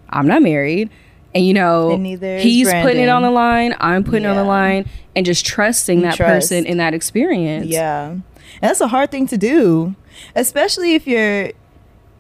I'm 0.10 0.28
not 0.28 0.42
married. 0.42 0.90
And 1.36 1.46
you 1.46 1.54
know, 1.54 1.92
And 1.92 2.06
he's 2.06 2.72
putting 2.72 3.04
it 3.04 3.10
on 3.10 3.22
the 3.22 3.30
line, 3.30 3.76
I'm 3.80 4.04
putting 4.04 4.24
it 4.24 4.28
on 4.28 4.36
the 4.36 4.44
line, 4.44 4.90
and 5.16 5.26
just 5.26 5.46
trusting 5.46 6.02
that 6.02 6.16
trust. 6.16 6.50
person 6.50 6.66
in 6.66 6.78
that 6.78 6.96
experience. 6.96 7.68
Yeah. 7.68 8.10
And 8.10 8.24
that's 8.62 8.82
a 8.82 8.88
hard 8.88 9.12
thing 9.12 9.28
to 9.28 9.38
do, 9.38 9.96
especially 10.36 10.96
if 10.96 11.06
you're, 11.06 11.52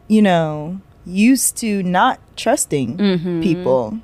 you 0.08 0.22
know, 0.22 0.80
used 1.08 1.58
to 1.58 1.82
not 1.82 2.20
trusting 2.38 2.98
Mm-hmm. 2.98 3.42
people. 3.42 4.00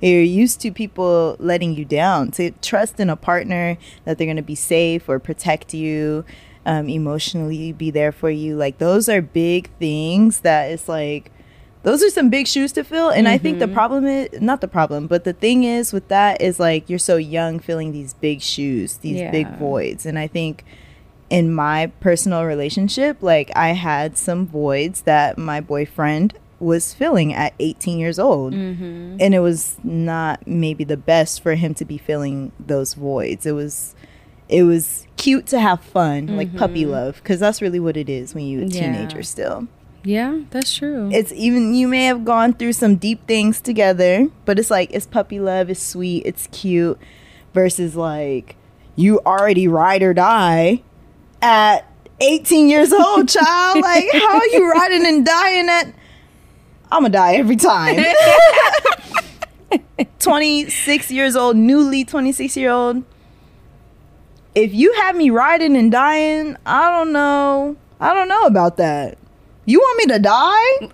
You're 0.00 0.22
used 0.22 0.60
to 0.62 0.72
people 0.72 1.36
letting 1.38 1.74
you 1.76 1.84
down. 1.84 2.32
To 2.32 2.50
trust 2.62 2.98
in 2.98 3.08
a 3.08 3.14
partner 3.14 3.78
that 4.04 4.18
they're 4.18 4.26
going 4.26 4.36
to 4.36 4.42
be 4.42 4.56
safe 4.56 5.08
or 5.08 5.20
protect 5.20 5.72
you, 5.72 6.24
um, 6.66 6.88
emotionally 6.88 7.72
be 7.72 7.90
there 7.90 8.12
for 8.12 8.30
you. 8.30 8.56
Like, 8.56 8.78
those 8.78 9.08
are 9.08 9.20
big 9.22 9.70
things 9.78 10.40
that 10.40 10.70
it's 10.70 10.88
like, 10.88 11.30
those 11.82 12.02
are 12.02 12.10
some 12.10 12.30
big 12.30 12.46
shoes 12.46 12.70
to 12.72 12.84
fill. 12.84 13.10
And 13.10 13.26
I 13.28 13.38
think 13.38 13.58
Mm-hmm. 13.58 13.70
the 13.70 13.74
problem 13.74 14.06
is 14.06 14.40
not 14.40 14.60
the 14.60 14.68
problem, 14.68 15.08
but 15.08 15.24
the 15.24 15.32
thing 15.32 15.64
is 15.64 15.92
with 15.92 16.06
that 16.08 16.40
is 16.40 16.60
like 16.60 16.88
you're 16.88 16.98
so 16.98 17.16
young 17.16 17.58
filling 17.58 17.90
these 17.90 18.14
big 18.14 18.40
shoes, 18.40 18.98
these 18.98 19.20
big 19.32 19.48
voids. 19.58 20.06
And 20.06 20.16
I 20.18 20.28
think 20.28 20.64
in 21.28 21.52
my 21.52 21.88
personal 21.98 22.44
relationship, 22.44 23.20
like 23.20 23.50
I 23.56 23.70
had 23.70 24.16
some 24.16 24.46
voids 24.46 25.02
that 25.02 25.38
my 25.38 25.60
boyfriend 25.60 26.34
was 26.60 26.94
filling 26.94 27.34
at 27.34 27.52
18 27.58 27.98
years 27.98 28.20
old. 28.20 28.52
Mm-hmm. 28.54 29.16
And 29.18 29.34
it 29.34 29.40
was 29.40 29.76
not 29.82 30.46
maybe 30.46 30.84
the 30.84 30.96
best 30.96 31.42
for 31.42 31.56
him 31.56 31.74
to 31.74 31.84
be 31.84 31.98
filling 31.98 32.52
those 32.60 32.94
voids. 32.94 33.44
It 33.44 33.52
was 33.52 33.96
it 34.52 34.64
was 34.64 35.06
cute 35.16 35.46
to 35.46 35.58
have 35.60 35.80
fun, 35.80 36.36
like 36.36 36.54
puppy 36.56 36.84
love, 36.86 37.16
because 37.16 37.40
that's 37.40 37.62
really 37.62 37.80
what 37.80 37.96
it 37.96 38.08
is 38.08 38.34
when 38.34 38.46
you're 38.46 38.62
a 38.62 38.64
Mm-hmm. 38.66 38.76
Yeah. 38.76 38.92
teenager 38.92 39.22
still 39.22 39.66
Yeah, 40.04 40.40
that's 40.50 40.74
true. 40.74 41.08
it's 41.12 41.32
even 41.32 41.74
you 41.74 41.88
may 41.88 42.04
have 42.06 42.24
gone 42.24 42.52
through 42.52 42.72
some 42.74 42.96
deep 42.96 43.26
things 43.26 43.60
together 43.60 44.28
but 44.44 44.58
it's 44.58 44.70
like 44.70 44.90
it's 44.92 45.06
puppy 45.06 45.38
love 45.40 45.70
it's 45.70 45.82
sweet 45.82 46.22
it's 46.26 46.48
cute 46.52 46.98
versus 47.54 47.94
like 47.96 48.56
you 48.96 49.20
already 49.24 49.66
ride 49.68 50.02
or 50.02 50.12
die 50.12 50.82
at 51.40 51.86
18 52.20 52.68
years 52.68 52.92
old 52.92 53.28
child 53.36 53.80
like 53.80 54.04
how 54.12 54.34
are 54.38 54.46
you 54.48 54.70
riding 54.70 55.06
and 55.06 55.24
dying 55.24 55.68
at 55.68 55.86
i'm 56.90 57.02
gonna 57.02 57.08
die 57.10 57.34
every 57.36 57.56
time 57.56 57.96
26 60.18 61.10
years 61.10 61.36
old 61.36 61.56
newly 61.56 62.04
26 62.04 62.56
year 62.56 62.70
old 62.70 63.02
if 64.54 64.72
you 64.74 64.92
have 64.94 65.16
me 65.16 65.30
riding 65.30 65.76
and 65.76 65.90
dying 65.92 66.56
i 66.66 66.90
don't 66.90 67.12
know 67.12 67.76
i 68.00 68.12
don't 68.14 68.28
know 68.28 68.42
about 68.44 68.76
that 68.76 69.16
you 69.64 69.78
want 69.78 69.98
me 69.98 70.14
to 70.14 70.18
die 70.18 70.88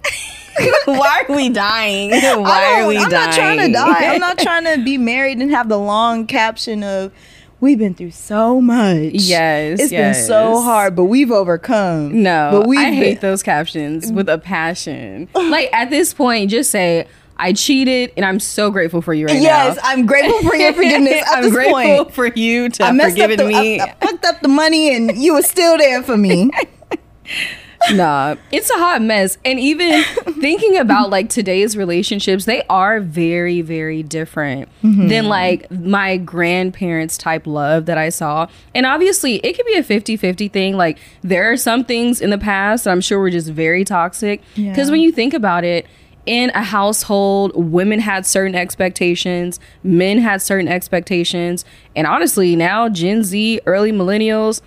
Why 0.86 1.24
are 1.28 1.36
we 1.36 1.50
dying? 1.50 2.10
Why 2.42 2.80
are 2.80 2.88
we 2.88 2.96
I'm 2.98 3.08
dying? 3.08 3.26
not 3.28 3.32
trying 3.34 3.58
to 3.58 3.72
die. 3.72 4.12
I'm 4.12 4.18
not 4.20 4.38
trying 4.38 4.64
to 4.64 4.82
be 4.82 4.98
married 4.98 5.38
and 5.38 5.52
have 5.52 5.68
the 5.68 5.78
long 5.78 6.26
caption 6.26 6.82
of 6.82 7.12
"We've 7.60 7.78
been 7.78 7.94
through 7.94 8.10
so 8.10 8.60
much." 8.60 9.12
Yes, 9.12 9.78
it's 9.78 9.92
been 9.92 10.14
so 10.14 10.60
hard, 10.60 10.96
but 10.96 11.04
we've 11.04 11.30
overcome. 11.30 12.24
No, 12.24 12.50
but 12.52 12.66
we've 12.66 12.80
I 12.80 12.90
hate 12.90 13.20
been- 13.20 13.30
those 13.30 13.44
captions 13.44 14.10
with 14.10 14.28
a 14.28 14.38
passion. 14.38 15.28
like 15.34 15.72
at 15.72 15.90
this 15.90 16.12
point, 16.12 16.50
just 16.50 16.72
say 16.72 17.06
I 17.38 17.52
cheated, 17.52 18.12
and 18.16 18.24
I'm 18.26 18.40
so 18.40 18.70
grateful 18.70 19.00
for 19.00 19.14
you 19.14 19.26
right 19.26 19.40
Yes, 19.40 19.44
now. 19.44 19.74
Yes, 19.74 19.78
I'm 19.84 20.06
grateful 20.06 20.48
for 20.50 20.56
your 20.56 20.72
forgiveness. 20.72 21.22
At 21.26 21.36
I'm 21.38 21.42
this 21.44 21.52
grateful 21.52 22.04
point, 22.04 22.14
for 22.14 22.26
you 22.26 22.68
to 22.70 22.82
I 22.82 22.86
have 22.86 22.96
messed 22.96 23.18
up 23.18 23.30
forgiven 23.30 23.46
the, 23.46 23.52
me. 23.52 23.80
I, 23.80 23.84
I 23.84 23.94
fucked 24.06 24.24
up 24.24 24.40
the 24.40 24.48
money, 24.48 24.94
and 24.94 25.16
you 25.16 25.34
were 25.34 25.42
still 25.42 25.78
there 25.78 26.02
for 26.02 26.16
me. 26.16 26.50
nah, 27.92 28.34
it's 28.50 28.68
a 28.70 28.74
hot 28.78 29.02
mess. 29.02 29.38
And 29.44 29.58
even 29.60 30.02
thinking 30.40 30.76
about 30.76 31.10
like 31.10 31.28
today's 31.28 31.76
relationships, 31.76 32.44
they 32.44 32.62
are 32.68 33.00
very, 33.00 33.60
very 33.62 34.02
different 34.02 34.68
Mm-hmm. 34.82 35.08
than 35.08 35.24
like 35.28 35.70
my 35.70 36.16
grandparents' 36.16 37.18
type 37.18 37.46
love 37.46 37.86
that 37.86 37.98
I 37.98 38.08
saw. 38.10 38.46
And 38.74 38.86
obviously, 38.86 39.36
it 39.36 39.54
could 39.54 39.66
be 39.66 39.74
a 39.74 39.82
50 39.82 40.16
50 40.16 40.48
thing. 40.48 40.76
Like, 40.76 40.98
there 41.22 41.50
are 41.50 41.56
some 41.56 41.84
things 41.84 42.20
in 42.20 42.30
the 42.30 42.38
past 42.38 42.84
that 42.84 42.90
I'm 42.90 43.00
sure 43.00 43.18
were 43.18 43.30
just 43.30 43.48
very 43.50 43.84
toxic. 43.84 44.40
Because 44.56 44.88
Yeah. 44.88 44.90
when 44.90 45.00
you 45.00 45.10
think 45.12 45.34
about 45.34 45.64
it, 45.64 45.86
in 46.28 46.50
a 46.50 46.62
household, 46.62 47.52
women 47.56 48.00
had 48.00 48.26
certain 48.26 48.54
expectations, 48.54 49.58
men 49.82 50.18
had 50.18 50.42
certain 50.42 50.68
expectations. 50.68 51.64
And 51.96 52.06
honestly, 52.06 52.54
now 52.54 52.90
Gen 52.90 53.24
Z, 53.24 53.62
early 53.64 53.92
millennials, 53.92 54.60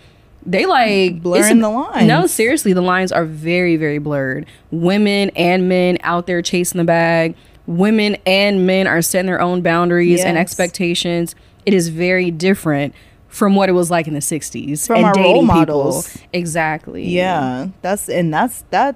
they 0.43 0.65
like 0.65 1.21
Blurring 1.21 1.60
the 1.60 1.69
lines. 1.69 2.08
No, 2.08 2.26
seriously, 2.26 2.74
the 2.74 2.82
lines 2.82 3.12
are 3.12 3.26
very, 3.26 3.78
very 3.78 4.00
blurred. 4.00 4.47
Women 4.71 5.30
and 5.36 5.69
men 5.69 6.00
out 6.02 6.26
there 6.26 6.41
chasing 6.41 6.80
the 6.80 6.84
bag. 6.84 7.36
Women 7.67 8.17
and 8.26 8.65
men 8.65 8.88
are 8.88 9.04
setting 9.04 9.28
their 9.28 9.39
own 9.39 9.62
boundaries 9.62 10.24
and 10.24 10.39
expectations. 10.39 11.36
It 11.67 11.76
is 11.76 11.89
very 11.89 12.32
different 12.32 12.95
from 13.28 13.54
what 13.54 13.69
it 13.69 13.74
was 13.74 13.91
like 13.91 14.08
in 14.08 14.15
the 14.15 14.19
60s. 14.19 14.88
From 14.88 14.95
and 14.97 15.06
our 15.06 15.13
role 15.13 15.24
dating 15.24 15.41
people. 15.41 15.56
models. 15.56 16.17
Exactly. 16.34 17.08
Yeah, 17.08 17.67
that's 17.84 18.10
and 18.10 18.34
that's 18.34 18.63
that. 18.71 18.95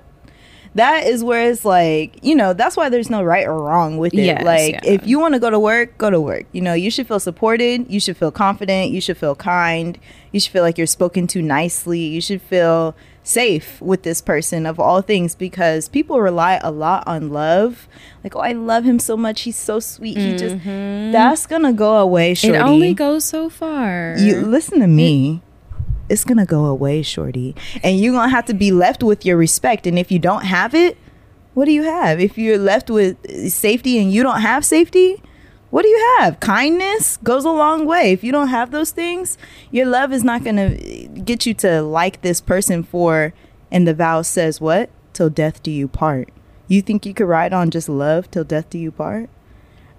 That 0.76 1.08
is 1.08 1.24
where 1.24 1.50
it's 1.50 1.64
like 1.64 2.20
you 2.22 2.36
know 2.36 2.54
that's 2.54 2.76
why 2.76 2.90
there's 2.90 3.10
no 3.10 3.24
right 3.24 3.48
or 3.48 3.58
wrong 3.58 3.98
with 3.98 4.14
it. 4.14 4.26
Yes, 4.26 4.44
like 4.44 4.74
yeah. 4.74 4.82
if 4.84 5.08
you 5.08 5.20
want 5.20 5.34
to 5.34 5.40
go 5.40 5.50
to 5.50 5.60
work, 5.60 5.98
go 5.98 6.10
to 6.10 6.20
work. 6.20 6.46
You 6.52 6.62
know 6.62 6.74
you 6.74 6.92
should 6.92 7.08
feel 7.08 7.20
supported. 7.20 7.90
You 7.90 8.02
should 8.02 8.18
feel 8.18 8.32
confident. 8.32 8.92
You 8.92 9.00
should 9.00 9.18
feel 9.18 9.36
kind. 9.36 9.98
You 10.34 10.40
should 10.42 10.52
feel 10.52 10.64
like 10.64 10.78
you're 10.78 10.86
spoken 10.86 11.28
to 11.28 11.42
nicely. 11.42 12.02
You 12.02 12.20
should 12.20 12.42
feel 12.42 12.94
safe 13.24 13.82
with 13.82 14.04
this 14.04 14.22
person 14.22 14.66
of 14.66 14.80
all 14.80 15.02
things 15.02 15.34
because 15.34 15.90
people 15.90 16.20
rely 16.22 16.60
a 16.62 16.72
lot 16.72 17.08
on 17.08 17.30
love. 17.30 17.88
Like 18.22 18.36
oh 18.36 18.42
I 18.42 18.52
love 18.52 18.84
him 18.84 19.00
so 19.00 19.16
much. 19.16 19.42
He's 19.42 19.58
so 19.58 19.80
sweet. 19.80 20.18
He 20.18 20.36
just 20.36 20.58
that's 20.66 21.48
gonna 21.48 21.72
go 21.72 21.98
away. 21.98 22.34
Shorty. 22.34 22.58
Mm-hmm. 22.58 22.68
It 22.68 22.70
only 22.70 22.94
goes 22.94 23.24
so 23.24 23.50
far. 23.50 24.16
You 24.18 24.42
listen 24.42 24.82
to 24.82 24.88
me. 24.88 25.42
It's 26.10 26.24
gonna 26.24 26.46
go 26.46 26.66
away, 26.66 27.02
shorty, 27.02 27.56
and 27.84 28.00
you're 28.00 28.14
gonna 28.14 28.30
have 28.30 28.46
to 28.46 28.54
be 28.54 28.72
left 28.72 29.04
with 29.04 29.26
your 29.26 29.38
respect. 29.38 29.88
And 29.88 29.98
if 29.98 30.12
you 30.12 30.20
don't 30.20 30.46
have 30.46 30.76
it, 30.76 30.98
what 31.54 31.66
do 31.66 31.72
you 31.72 31.84
have? 31.84 32.20
If 32.20 32.38
you're 32.38 32.58
left 32.58 32.90
with 32.90 33.18
safety 33.50 33.98
and 33.98 34.12
you 34.12 34.24
don't 34.24 34.42
have 34.42 34.66
safety, 34.66 35.22
what 35.72 35.82
do 35.82 35.90
you 35.90 36.18
have? 36.20 36.40
Kindness 36.40 37.18
goes 37.18 37.44
a 37.44 37.50
long 37.50 37.86
way. 37.86 38.12
If 38.12 38.24
you 38.24 38.32
don't 38.32 38.50
have 38.50 38.72
those 38.72 38.92
things, 38.92 39.38
your 39.72 39.86
love 39.86 40.14
is 40.14 40.24
not 40.24 40.44
gonna 40.44 40.78
get 41.24 41.46
you 41.46 41.54
to 41.56 41.82
like 41.82 42.22
this 42.22 42.40
person 42.40 42.84
for. 42.84 43.34
And 43.72 43.88
the 43.88 43.94
vow 43.94 44.22
says 44.22 44.62
what? 44.62 44.90
Till 45.14 45.30
death 45.30 45.64
do 45.64 45.72
you 45.72 45.88
part. 45.88 46.30
You 46.68 46.82
think 46.82 47.06
you 47.06 47.14
could 47.14 47.28
ride 47.28 47.54
on 47.54 47.72
just 47.72 47.90
love 47.90 48.30
till 48.32 48.44
death 48.44 48.70
do 48.70 48.78
you 48.78 48.92
part? 48.92 49.30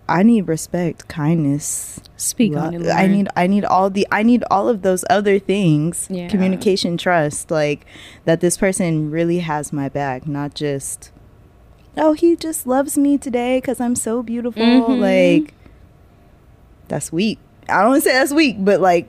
I 0.09 0.23
need 0.23 0.47
respect, 0.47 1.09
kindness, 1.09 2.01
Speak 2.17 2.53
Lo- 2.53 2.61
on. 2.63 2.89
I 2.91 3.07
need 3.09 3.29
I 3.37 3.47
need 3.47 3.65
all 3.65 3.91
the 3.91 4.07
I 4.11 4.23
need 4.23 4.43
all 4.51 4.69
of 4.69 4.83
those 4.83 5.05
other 5.11 5.39
things. 5.39 6.07
Yeah. 6.11 6.29
Communication, 6.29 6.97
trust, 6.97 7.51
like 7.51 7.85
that 8.25 8.41
this 8.41 8.57
person 8.57 9.11
really 9.11 9.41
has 9.41 9.73
my 9.73 9.89
back, 9.89 10.27
not 10.27 10.55
just 10.55 11.11
oh, 11.97 12.13
he 12.13 12.37
just 12.37 12.67
loves 12.67 12.97
me 12.97 13.19
today 13.19 13.61
cuz 13.61 13.81
I'm 13.81 13.97
so 13.97 14.23
beautiful. 14.23 14.63
Mhm. 14.63 15.01
Like 15.01 15.55
that's 16.89 17.13
weak. 17.13 17.39
I 17.69 17.81
don't 17.83 17.91
want 17.91 18.03
to 18.05 18.09
say 18.09 18.15
that's 18.15 18.33
weak, 18.33 18.57
but 18.61 18.81
like 18.81 19.09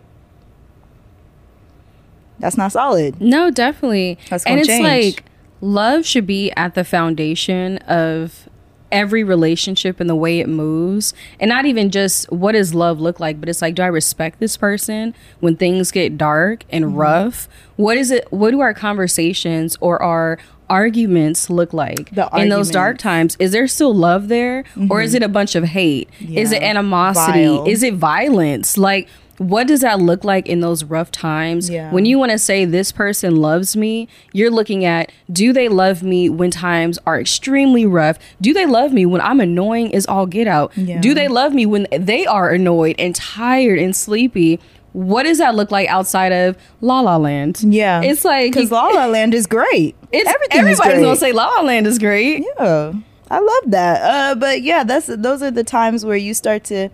that's 2.39 2.57
not 2.57 2.71
solid. 2.71 3.19
No, 3.21 3.49
definitely. 3.49 4.17
That's 4.29 4.43
and 4.45 4.53
gonna 4.53 4.59
it's 4.61 4.67
change. 4.67 5.15
like 5.15 5.23
love 5.61 6.05
should 6.05 6.27
be 6.27 6.51
at 6.57 6.75
the 6.75 6.83
foundation 6.83 7.77
of 7.79 8.46
every 8.91 9.23
relationship 9.23 9.99
and 9.99 10.09
the 10.09 10.15
way 10.15 10.39
it 10.39 10.47
moves. 10.47 11.13
And 11.39 11.49
not 11.49 11.65
even 11.65 11.89
just 11.91 12.31
what 12.31 12.53
does 12.53 12.73
love 12.73 12.99
look 12.99 13.19
like, 13.19 13.39
but 13.39 13.49
it's 13.49 13.61
like, 13.61 13.75
do 13.75 13.81
I 13.83 13.87
respect 13.87 14.39
this 14.39 14.57
person 14.57 15.13
when 15.39 15.55
things 15.55 15.91
get 15.91 16.17
dark 16.17 16.63
and 16.69 16.85
Mm-hmm. 16.85 16.95
rough? 16.95 17.47
What 17.75 17.97
is 17.97 18.11
it 18.11 18.31
what 18.31 18.51
do 18.51 18.59
our 18.61 18.73
conversations 18.73 19.77
or 19.81 20.01
our 20.01 20.37
arguments 20.69 21.49
look 21.49 21.71
like 21.73 22.09
The 22.11 22.27
in 22.35 22.49
those 22.49 22.69
dark. 22.69 22.97
Mm-hmm. 22.97 23.07
times? 23.07 23.37
Is 23.39 23.51
there 23.51 23.67
still 23.67 23.93
love 23.95 24.27
there? 24.27 24.63
Or 24.89 25.01
is 25.01 25.13
it 25.13 25.23
a 25.23 25.29
bunch 25.29 25.55
of 25.55 25.63
hate? 25.63 26.09
Is 26.19 26.51
it 26.51 26.61
animosity? 26.61 27.45
Vile. 27.45 27.65
Is 27.65 27.83
it 27.83 27.93
violence? 27.93 28.77
Like 28.77 29.07
what 29.37 29.67
does 29.67 29.81
that 29.81 29.99
look 29.99 30.23
like 30.23 30.47
in 30.47 30.61
those 30.61 30.83
rough 30.83 31.11
times? 31.11 31.69
Yeah. 31.69 31.91
When 31.91 32.05
you 32.05 32.17
want 32.17 32.31
to 32.31 32.39
say 32.39 32.65
this 32.65 32.91
person 32.91 33.35
loves 33.35 33.77
me, 33.77 34.07
you're 34.33 34.49
looking 34.51 34.83
at 34.83 35.11
do 35.31 35.53
they 35.53 35.69
love 35.69 36.01
me 36.03 36.29
when 36.29 36.49
times 36.51 36.97
are 37.05 37.19
extremely 37.19 37.85
rough? 37.85 38.17
Do 38.41 38.53
they 38.53 38.65
love 38.65 38.93
me 38.93 39.05
when 39.05 39.21
I'm 39.21 39.39
annoying 39.39 39.93
as 39.93 40.05
all 40.07 40.25
get 40.25 40.47
out? 40.47 40.75
Yeah. 40.77 40.99
Do 41.01 41.13
they 41.13 41.27
love 41.27 41.53
me 41.53 41.65
when 41.65 41.87
they 41.91 42.25
are 42.25 42.49
annoyed 42.49 42.95
and 42.97 43.13
tired 43.15 43.79
and 43.79 43.95
sleepy? 43.95 44.59
What 44.93 45.23
does 45.23 45.37
that 45.37 45.53
look 45.53 45.69
like 45.69 45.87
outside 45.89 46.31
of 46.31 46.57
La 46.81 47.01
La 47.01 47.17
Land? 47.17 47.59
Yeah, 47.61 48.01
It's 48.01 48.25
like 48.25 48.53
because 48.53 48.71
La 48.71 48.87
La 48.87 49.05
Land 49.05 49.35
is 49.35 49.45
great. 49.45 49.95
it's 50.11 50.27
Everything 50.27 50.59
everybody's 50.59 50.99
gonna 50.99 51.15
say 51.15 51.31
La 51.33 51.47
La 51.47 51.61
Land 51.61 51.85
is 51.85 51.99
great. 51.99 52.43
Yeah, 52.59 52.93
I 53.29 53.39
love 53.39 53.63
that. 53.71 54.01
Uh, 54.01 54.35
but 54.35 54.63
yeah, 54.63 54.83
that's 54.83 55.05
those 55.05 55.43
are 55.43 55.51
the 55.51 55.63
times 55.63 56.03
where 56.03 56.17
you 56.17 56.33
start 56.33 56.63
to 56.65 56.89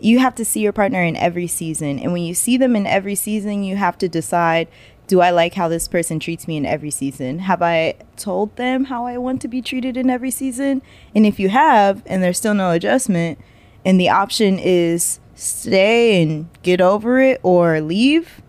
you 0.00 0.18
have 0.18 0.34
to 0.36 0.44
see 0.44 0.60
your 0.60 0.72
partner 0.72 1.02
in 1.02 1.16
every 1.16 1.46
season, 1.46 1.98
and 1.98 2.12
when 2.12 2.22
you 2.22 2.34
see 2.34 2.56
them 2.56 2.74
in 2.74 2.86
every 2.86 3.14
season, 3.14 3.62
you 3.62 3.76
have 3.76 3.98
to 3.98 4.08
decide. 4.08 4.68
Do 5.06 5.20
I 5.20 5.30
like 5.30 5.54
how 5.54 5.66
this 5.66 5.88
person 5.88 6.20
treats 6.20 6.46
me 6.46 6.56
in 6.56 6.64
every 6.64 6.92
season? 6.92 7.40
Have 7.40 7.62
I 7.62 7.94
told 8.16 8.54
them 8.54 8.84
how 8.84 9.06
I 9.06 9.18
want 9.18 9.42
to 9.42 9.48
be 9.48 9.60
treated 9.60 9.96
in 9.96 10.08
every 10.08 10.30
season? 10.30 10.82
And 11.16 11.26
if 11.26 11.40
you 11.40 11.48
have, 11.48 12.04
and 12.06 12.22
there's 12.22 12.38
still 12.38 12.54
no 12.54 12.70
adjustment, 12.70 13.40
and 13.84 13.98
the 13.98 14.08
option 14.08 14.56
is 14.60 15.18
stay 15.34 16.22
and 16.22 16.48
get 16.62 16.80
over 16.80 17.18
it 17.18 17.40
or 17.42 17.80
leave, 17.80 18.40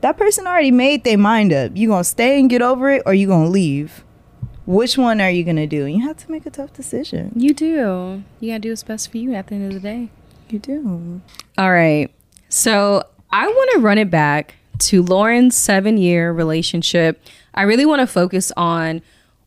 that 0.00 0.16
person 0.16 0.44
already 0.44 0.72
made 0.72 1.04
their 1.04 1.18
mind 1.18 1.52
up. 1.52 1.76
You 1.76 1.86
gonna 1.86 2.02
stay 2.02 2.40
and 2.40 2.50
get 2.50 2.62
over 2.62 2.90
it, 2.90 3.04
or 3.06 3.14
you 3.14 3.28
gonna 3.28 3.48
leave? 3.48 4.04
Which 4.66 4.98
one 4.98 5.20
are 5.20 5.30
you 5.30 5.44
gonna 5.44 5.68
do? 5.68 5.84
You 5.84 6.04
have 6.04 6.16
to 6.16 6.30
make 6.32 6.46
a 6.46 6.50
tough 6.50 6.72
decision. 6.72 7.30
You 7.36 7.54
do. 7.54 8.24
You 8.40 8.50
gotta 8.50 8.58
do 8.58 8.70
what's 8.70 8.82
best 8.82 9.12
for 9.12 9.18
you 9.18 9.34
at 9.34 9.46
the 9.46 9.54
end 9.54 9.66
of 9.68 9.74
the 9.74 9.88
day. 9.88 10.10
You 10.48 10.58
do. 10.58 11.20
All 11.58 11.72
right. 11.72 12.12
So 12.48 13.02
I 13.30 13.46
want 13.46 13.70
to 13.74 13.80
run 13.80 13.98
it 13.98 14.10
back 14.10 14.54
to 14.78 15.02
Lauren's 15.02 15.56
seven 15.56 15.98
year 15.98 16.32
relationship. 16.32 17.20
I 17.54 17.62
really 17.62 17.86
want 17.86 18.00
to 18.00 18.06
focus 18.06 18.52
on 18.56 19.02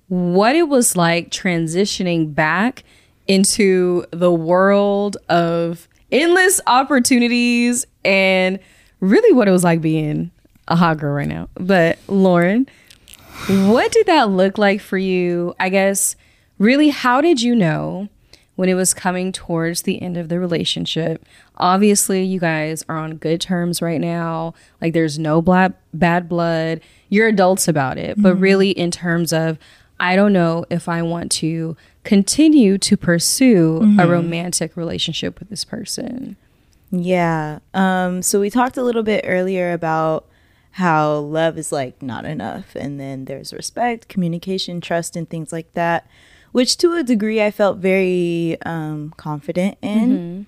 what 0.07 0.55
it 0.55 0.67
was 0.67 0.95
like 0.95 1.29
transitioning 1.29 2.33
back 2.33 2.83
into 3.27 4.05
the 4.11 4.31
world 4.31 5.17
of 5.29 5.87
endless 6.11 6.59
opportunities 6.65 7.85
and 8.03 8.59
really 8.99 9.33
what 9.33 9.47
it 9.47 9.51
was 9.51 9.63
like 9.63 9.81
being 9.81 10.31
a 10.67 10.75
hot 10.75 10.97
girl 10.97 11.13
right 11.13 11.27
now. 11.27 11.47
But 11.55 11.99
Lauren, 12.07 12.67
what 13.47 13.91
did 13.91 14.07
that 14.07 14.29
look 14.29 14.57
like 14.57 14.81
for 14.81 14.97
you? 14.97 15.55
I 15.59 15.69
guess, 15.69 16.15
really, 16.57 16.89
how 16.89 17.21
did 17.21 17.41
you 17.41 17.55
know 17.55 18.09
when 18.59 18.67
it 18.67 18.73
was 18.73 18.93
coming 18.93 19.31
towards 19.31 19.83
the 19.83 20.01
end 20.01 20.17
of 20.17 20.27
the 20.27 20.37
relationship? 20.37 21.25
Obviously, 21.55 22.25
you 22.25 22.41
guys 22.41 22.83
are 22.89 22.97
on 22.97 23.15
good 23.15 23.39
terms 23.39 23.81
right 23.81 24.01
now. 24.01 24.53
Like, 24.81 24.91
there's 24.91 25.17
no 25.17 25.41
bla- 25.41 25.75
bad 25.93 26.27
blood. 26.27 26.81
You're 27.07 27.29
adults 27.29 27.69
about 27.69 27.97
it. 27.97 28.21
But 28.21 28.35
really, 28.35 28.71
in 28.71 28.91
terms 28.91 29.31
of, 29.31 29.57
I 29.97 30.17
don't 30.17 30.33
know 30.33 30.65
if 30.69 30.89
I 30.89 31.01
want 31.03 31.31
to 31.33 31.77
continue 32.03 32.77
to 32.79 32.97
pursue 32.97 33.95
a 33.97 34.05
romantic 34.05 34.75
relationship 34.75 35.39
with 35.39 35.49
this 35.49 35.63
person. 35.63 36.35
Yeah. 36.91 37.59
Um, 37.73 38.21
so 38.21 38.41
we 38.41 38.49
talked 38.49 38.75
a 38.75 38.83
little 38.83 39.03
bit 39.03 39.23
earlier 39.25 39.71
about 39.71 40.25
how 40.71 41.15
love 41.15 41.57
is 41.57 41.71
like 41.71 42.01
not 42.01 42.25
enough, 42.25 42.75
and 42.75 42.99
then 42.99 43.23
there's 43.23 43.53
respect, 43.53 44.09
communication, 44.09 44.81
trust, 44.81 45.15
and 45.15 45.29
things 45.29 45.53
like 45.53 45.73
that, 45.75 46.05
which 46.51 46.77
to 46.77 46.93
a 46.93 47.03
degree 47.03 47.41
I 47.41 47.51
felt 47.51 47.77
very 47.77 48.57
um, 48.65 49.13
confident 49.17 49.77
in. 49.81 50.45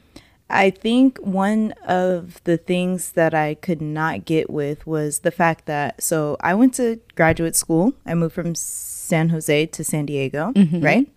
I 0.50 0.70
think 0.70 1.18
one 1.20 1.72
of 1.88 2.44
the 2.44 2.58
things 2.58 3.14
that 3.14 3.34
I 3.34 3.54
could 3.56 3.82
not 3.82 4.26
get 4.26 4.50
with 4.50 4.86
was 4.86 5.20
the 5.20 5.32
fact 5.32 5.66
that 5.68 6.04
so 6.04 6.36
I 6.42 6.54
went 6.56 6.74
to 6.74 7.00
graduate 7.16 7.56
school. 7.56 7.94
I 8.06 8.16
moved 8.16 8.36
from 8.36 8.54
San 8.56 9.30
Jose 9.30 9.66
to 9.68 9.84
San 9.84 10.06
Diego, 10.06 10.52
right? 10.82 11.08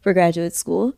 For 0.00 0.12
graduate 0.12 0.54
school. 0.54 0.94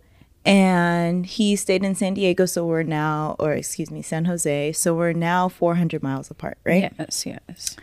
And 0.46 1.24
he 1.24 1.56
stayed 1.56 1.84
in 1.84 1.94
San 1.94 2.14
Diego, 2.14 2.44
so 2.44 2.66
we're 2.66 2.82
now, 2.82 3.34
or 3.38 3.52
excuse 3.54 3.90
me, 3.90 4.02
San 4.02 4.26
Jose. 4.26 4.72
So 4.72 4.94
we're 4.94 5.14
now 5.14 5.48
400 5.48 6.02
miles 6.02 6.30
apart, 6.30 6.58
right? 6.64 6.92
Yes, 6.98 7.24
yes. 7.24 7.76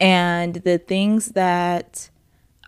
and 0.00 0.54
the 0.56 0.78
things 0.78 1.28
that 1.32 2.08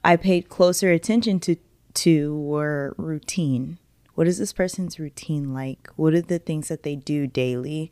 I 0.05 0.17
paid 0.17 0.49
closer 0.49 0.91
attention 0.91 1.41
to 1.41 1.57
to 2.03 2.37
were 2.37 2.95
routine. 2.97 3.79
What 4.15 4.27
is 4.27 4.39
this 4.39 4.53
person's 4.53 4.99
routine 4.99 5.55
like? 5.55 5.89
What 5.97 6.15
are 6.15 6.23
the 6.23 6.39
things 6.39 6.69
that 6.69 6.83
they 6.83 6.97
do 6.97 7.27
daily? 7.27 7.91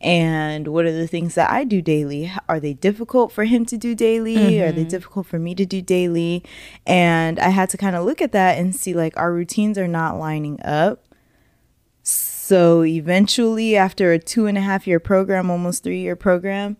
And 0.00 0.68
what 0.68 0.84
are 0.84 0.92
the 0.92 1.06
things 1.06 1.34
that 1.34 1.50
I 1.50 1.64
do 1.64 1.80
daily? 1.80 2.30
Are 2.48 2.60
they 2.60 2.74
difficult 2.74 3.32
for 3.32 3.44
him 3.44 3.64
to 3.66 3.78
do 3.78 3.94
daily? 3.94 4.60
Are 4.60 4.72
they 4.72 4.82
mm-hmm. 4.82 4.88
difficult 4.88 5.26
for 5.26 5.38
me 5.38 5.54
to 5.54 5.64
do 5.64 5.80
daily? 5.80 6.44
And 6.86 7.38
I 7.38 7.48
had 7.48 7.70
to 7.70 7.78
kind 7.78 7.96
of 7.96 8.04
look 8.04 8.20
at 8.20 8.32
that 8.32 8.58
and 8.58 8.76
see 8.76 8.92
like 8.92 9.16
our 9.16 9.32
routines 9.32 9.78
are 9.78 9.88
not 9.88 10.18
lining 10.18 10.60
up. 10.62 11.06
So 12.02 12.84
eventually, 12.84 13.76
after 13.76 14.12
a 14.12 14.18
two 14.18 14.44
and 14.44 14.58
a 14.58 14.60
half 14.60 14.86
year 14.86 15.00
program, 15.00 15.50
almost 15.50 15.82
three 15.82 16.00
year 16.00 16.16
program, 16.16 16.76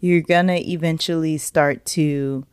you're 0.00 0.20
gonna 0.20 0.58
eventually 0.58 1.36
start 1.38 1.84
to 1.86 2.46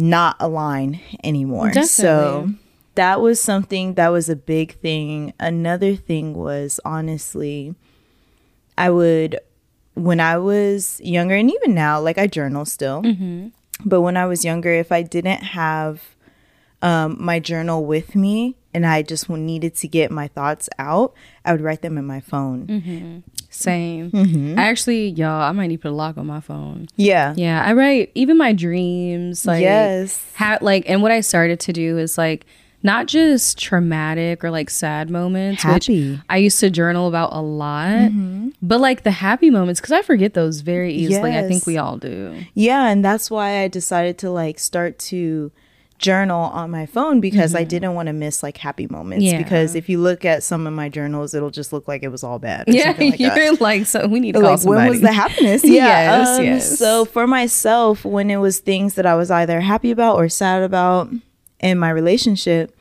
not 0.00 0.36
align 0.40 1.00
anymore. 1.24 1.70
So 1.90 2.50
that 2.94 3.20
was 3.20 3.40
something 3.40 3.94
that 3.94 4.08
was 4.08 4.28
a 4.28 4.36
big 4.36 4.74
thing. 4.80 5.32
Another 5.38 5.94
thing 5.96 6.34
was 6.34 6.80
honestly, 6.84 7.74
I 8.76 8.90
would, 8.90 9.38
when 9.94 10.20
I 10.20 10.38
was 10.38 11.00
younger, 11.02 11.34
and 11.34 11.50
even 11.50 11.74
now, 11.74 12.00
like 12.00 12.18
I 12.18 12.26
journal 12.26 12.64
still, 12.64 13.02
but 13.84 14.00
when 14.00 14.16
I 14.16 14.26
was 14.26 14.44
younger, 14.44 14.70
if 14.72 14.90
I 14.92 15.02
didn't 15.02 15.42
have 15.42 16.02
um, 16.82 17.16
my 17.20 17.38
journal 17.40 17.84
with 17.84 18.14
me 18.14 18.56
and 18.72 18.86
I 18.86 19.02
just 19.02 19.28
needed 19.28 19.74
to 19.76 19.88
get 19.88 20.10
my 20.10 20.28
thoughts 20.28 20.68
out, 20.78 21.12
I 21.44 21.52
would 21.52 21.60
write 21.60 21.82
them 21.82 21.98
in 21.98 22.04
my 22.06 22.20
phone. 22.20 23.24
Same. 23.50 24.10
Mm-hmm. 24.12 24.58
I 24.58 24.62
actually, 24.62 25.08
y'all, 25.08 25.42
I 25.42 25.52
might 25.52 25.66
need 25.68 25.76
to 25.78 25.82
put 25.82 25.90
a 25.90 25.94
lock 25.94 26.16
on 26.16 26.26
my 26.26 26.40
phone. 26.40 26.86
Yeah. 26.96 27.34
Yeah, 27.36 27.62
I 27.64 27.72
write 27.72 28.12
even 28.14 28.38
my 28.38 28.52
dreams. 28.52 29.44
Like, 29.44 29.62
Yes. 29.62 30.24
ha- 30.36 30.58
like, 30.60 30.84
and 30.88 31.02
what 31.02 31.10
I 31.10 31.20
started 31.20 31.58
to 31.60 31.72
do 31.72 31.98
is 31.98 32.16
like 32.16 32.46
not 32.82 33.06
just 33.08 33.58
traumatic 33.58 34.42
or 34.44 34.50
like 34.50 34.70
sad 34.70 35.10
moments, 35.10 35.62
Happy. 35.64 36.12
which 36.12 36.20
I 36.30 36.36
used 36.38 36.60
to 36.60 36.70
journal 36.70 37.08
about 37.08 37.30
a 37.32 37.42
lot, 37.42 38.10
but 38.62 38.80
like 38.80 39.02
the 39.02 39.10
happy 39.10 39.50
moments 39.50 39.80
because 39.80 39.92
I 39.92 40.02
forget 40.02 40.32
those 40.34 40.60
very 40.60 40.94
easily. 40.94 41.36
I 41.36 41.46
think 41.46 41.66
we 41.66 41.76
all 41.76 41.98
do. 41.98 42.36
Yeah, 42.54 42.86
and 42.86 43.04
that's 43.04 43.30
why 43.30 43.62
I 43.62 43.68
decided 43.68 44.16
to 44.18 44.30
like 44.30 44.58
start 44.58 44.98
to 45.10 45.50
journal 46.00 46.44
on 46.52 46.70
my 46.70 46.86
phone 46.86 47.20
because 47.20 47.54
I 47.54 47.62
didn't 47.64 47.94
want 47.94 48.06
to 48.08 48.12
miss 48.12 48.42
like 48.42 48.56
happy 48.56 48.86
moments. 48.88 49.24
Yeah. 49.24 49.38
Because 49.38 49.74
if 49.74 49.88
you 49.88 49.98
look 50.00 50.24
at 50.24 50.42
some 50.42 50.66
of 50.66 50.72
my 50.72 50.88
journals, 50.88 51.34
it'll 51.34 51.50
just 51.50 51.72
look 51.72 51.86
like 51.86 52.02
it 52.02 52.08
was 52.08 52.24
all 52.24 52.38
bad. 52.38 52.64
Yeah, 52.68 52.94
like 52.98 53.20
you're 53.20 53.54
like, 53.56 53.86
so 53.86 54.06
we 54.06 54.18
need 54.18 54.32
to 54.32 54.40
call 54.40 54.50
like 54.50 54.58
somebody. 54.60 54.80
when 54.82 54.88
was 54.90 55.00
the 55.02 55.12
happiness? 55.12 55.62
Yeah. 55.64 56.18
Yes, 56.18 56.38
um, 56.38 56.44
yes. 56.44 56.78
So 56.78 57.04
for 57.04 57.26
myself, 57.26 58.04
when 58.04 58.30
it 58.30 58.38
was 58.38 58.58
things 58.60 58.94
that 58.94 59.06
I 59.06 59.14
was 59.14 59.30
either 59.30 59.60
happy 59.60 59.90
about 59.90 60.16
or 60.16 60.28
sad 60.28 60.62
about 60.62 61.10
in 61.60 61.78
my 61.78 61.90
relationship, 61.90 62.74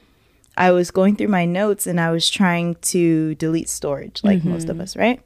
I 0.58 0.72
was 0.72 0.90
going 0.92 1.16
through 1.16 1.28
my 1.28 1.46
notes 1.46 1.86
and 1.88 2.00
I 2.00 2.12
was 2.12 2.30
trying 2.30 2.76
to 2.76 3.36
delete 3.36 3.70
storage, 3.70 4.22
like 4.24 4.44
most 4.44 4.64
Mm-hmm. 4.64 4.72
of 4.72 4.80
us, 4.82 4.96
right? 4.98 5.22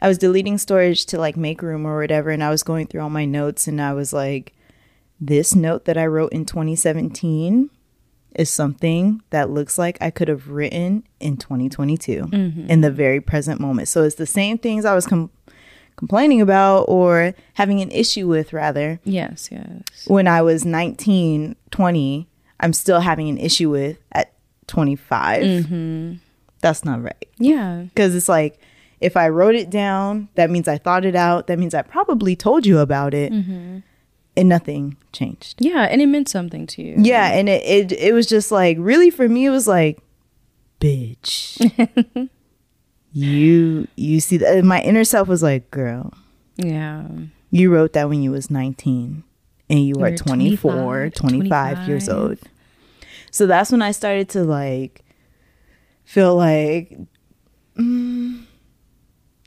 I 0.00 0.08
was 0.08 0.18
deleting 0.18 0.58
storage 0.58 1.06
to 1.06 1.18
like 1.18 1.36
make 1.36 1.62
room 1.62 1.86
or 1.86 1.98
whatever, 2.00 2.30
and 2.30 2.42
I 2.42 2.50
was 2.50 2.62
going 2.64 2.88
through 2.88 3.00
all 3.02 3.10
my 3.10 3.24
notes 3.24 3.68
and 3.68 3.80
I 3.80 3.92
was 3.92 4.12
like, 4.12 4.52
this 5.22 5.54
note 5.54 5.84
that 5.84 5.96
I 5.96 6.06
wrote 6.06 6.32
in 6.32 6.44
2017 6.44 7.70
is 8.34 8.50
something 8.50 9.22
that 9.30 9.50
looks 9.50 9.78
like 9.78 9.96
I 10.00 10.10
could 10.10 10.26
have 10.26 10.48
written 10.48 11.04
in 11.20 11.36
2022 11.36 12.22
mm-hmm. 12.24 12.66
in 12.68 12.80
the 12.80 12.90
very 12.90 13.20
present 13.20 13.60
moment. 13.60 13.86
So 13.86 14.02
it's 14.02 14.16
the 14.16 14.26
same 14.26 14.58
things 14.58 14.84
I 14.84 14.96
was 14.96 15.06
com- 15.06 15.30
complaining 15.94 16.40
about 16.40 16.86
or 16.88 17.34
having 17.54 17.80
an 17.80 17.92
issue 17.92 18.26
with, 18.26 18.52
rather, 18.52 18.98
yes, 19.04 19.48
yes. 19.52 20.08
when 20.08 20.26
I 20.26 20.42
was 20.42 20.64
19, 20.64 21.54
20, 21.70 22.28
I'm 22.58 22.72
still 22.72 23.00
having 23.00 23.28
an 23.28 23.38
issue 23.38 23.70
with 23.70 23.98
at 24.10 24.32
25. 24.66 25.42
Mm-hmm. 25.42 26.14
That's 26.62 26.84
not 26.84 27.00
right. 27.00 27.28
Yeah. 27.38 27.82
Because 27.82 28.16
it's 28.16 28.28
like, 28.28 28.58
if 29.00 29.16
I 29.16 29.28
wrote 29.28 29.54
it 29.54 29.70
down, 29.70 30.30
that 30.34 30.50
means 30.50 30.66
I 30.66 30.78
thought 30.78 31.04
it 31.04 31.14
out. 31.14 31.46
That 31.46 31.60
means 31.60 31.74
I 31.74 31.82
probably 31.82 32.34
told 32.34 32.66
you 32.66 32.78
about 32.78 33.14
it. 33.14 33.32
Mm-hmm. 33.32 33.78
And 34.36 34.48
nothing 34.48 34.96
changed. 35.12 35.56
Yeah. 35.60 35.82
And 35.82 36.00
it 36.00 36.06
meant 36.06 36.28
something 36.28 36.66
to 36.68 36.82
you. 36.82 36.94
Yeah, 36.98 37.32
and 37.32 37.48
it, 37.50 37.62
it 37.64 37.92
it 37.92 38.12
was 38.14 38.26
just 38.26 38.50
like 38.50 38.76
really 38.80 39.10
for 39.10 39.28
me 39.28 39.44
it 39.44 39.50
was 39.50 39.68
like 39.68 39.98
bitch. 40.80 41.60
you 43.12 43.86
you 43.96 44.20
see 44.20 44.38
that 44.38 44.64
my 44.64 44.80
inner 44.80 45.04
self 45.04 45.28
was 45.28 45.42
like, 45.42 45.70
girl, 45.70 46.12
Yeah. 46.56 47.06
you 47.50 47.70
wrote 47.70 47.92
that 47.92 48.08
when 48.08 48.22
you 48.22 48.30
was 48.30 48.50
19 48.50 49.22
and 49.68 49.86
you 49.86 49.94
were 49.96 50.08
You're 50.08 50.16
24, 50.16 51.10
25, 51.10 51.14
25 51.14 51.88
years 51.88 52.08
old. 52.08 52.38
So 53.30 53.46
that's 53.46 53.70
when 53.70 53.82
I 53.82 53.92
started 53.92 54.28
to 54.30 54.44
like 54.44 55.04
feel 56.04 56.36
like 56.36 56.96
mm, 57.76 58.44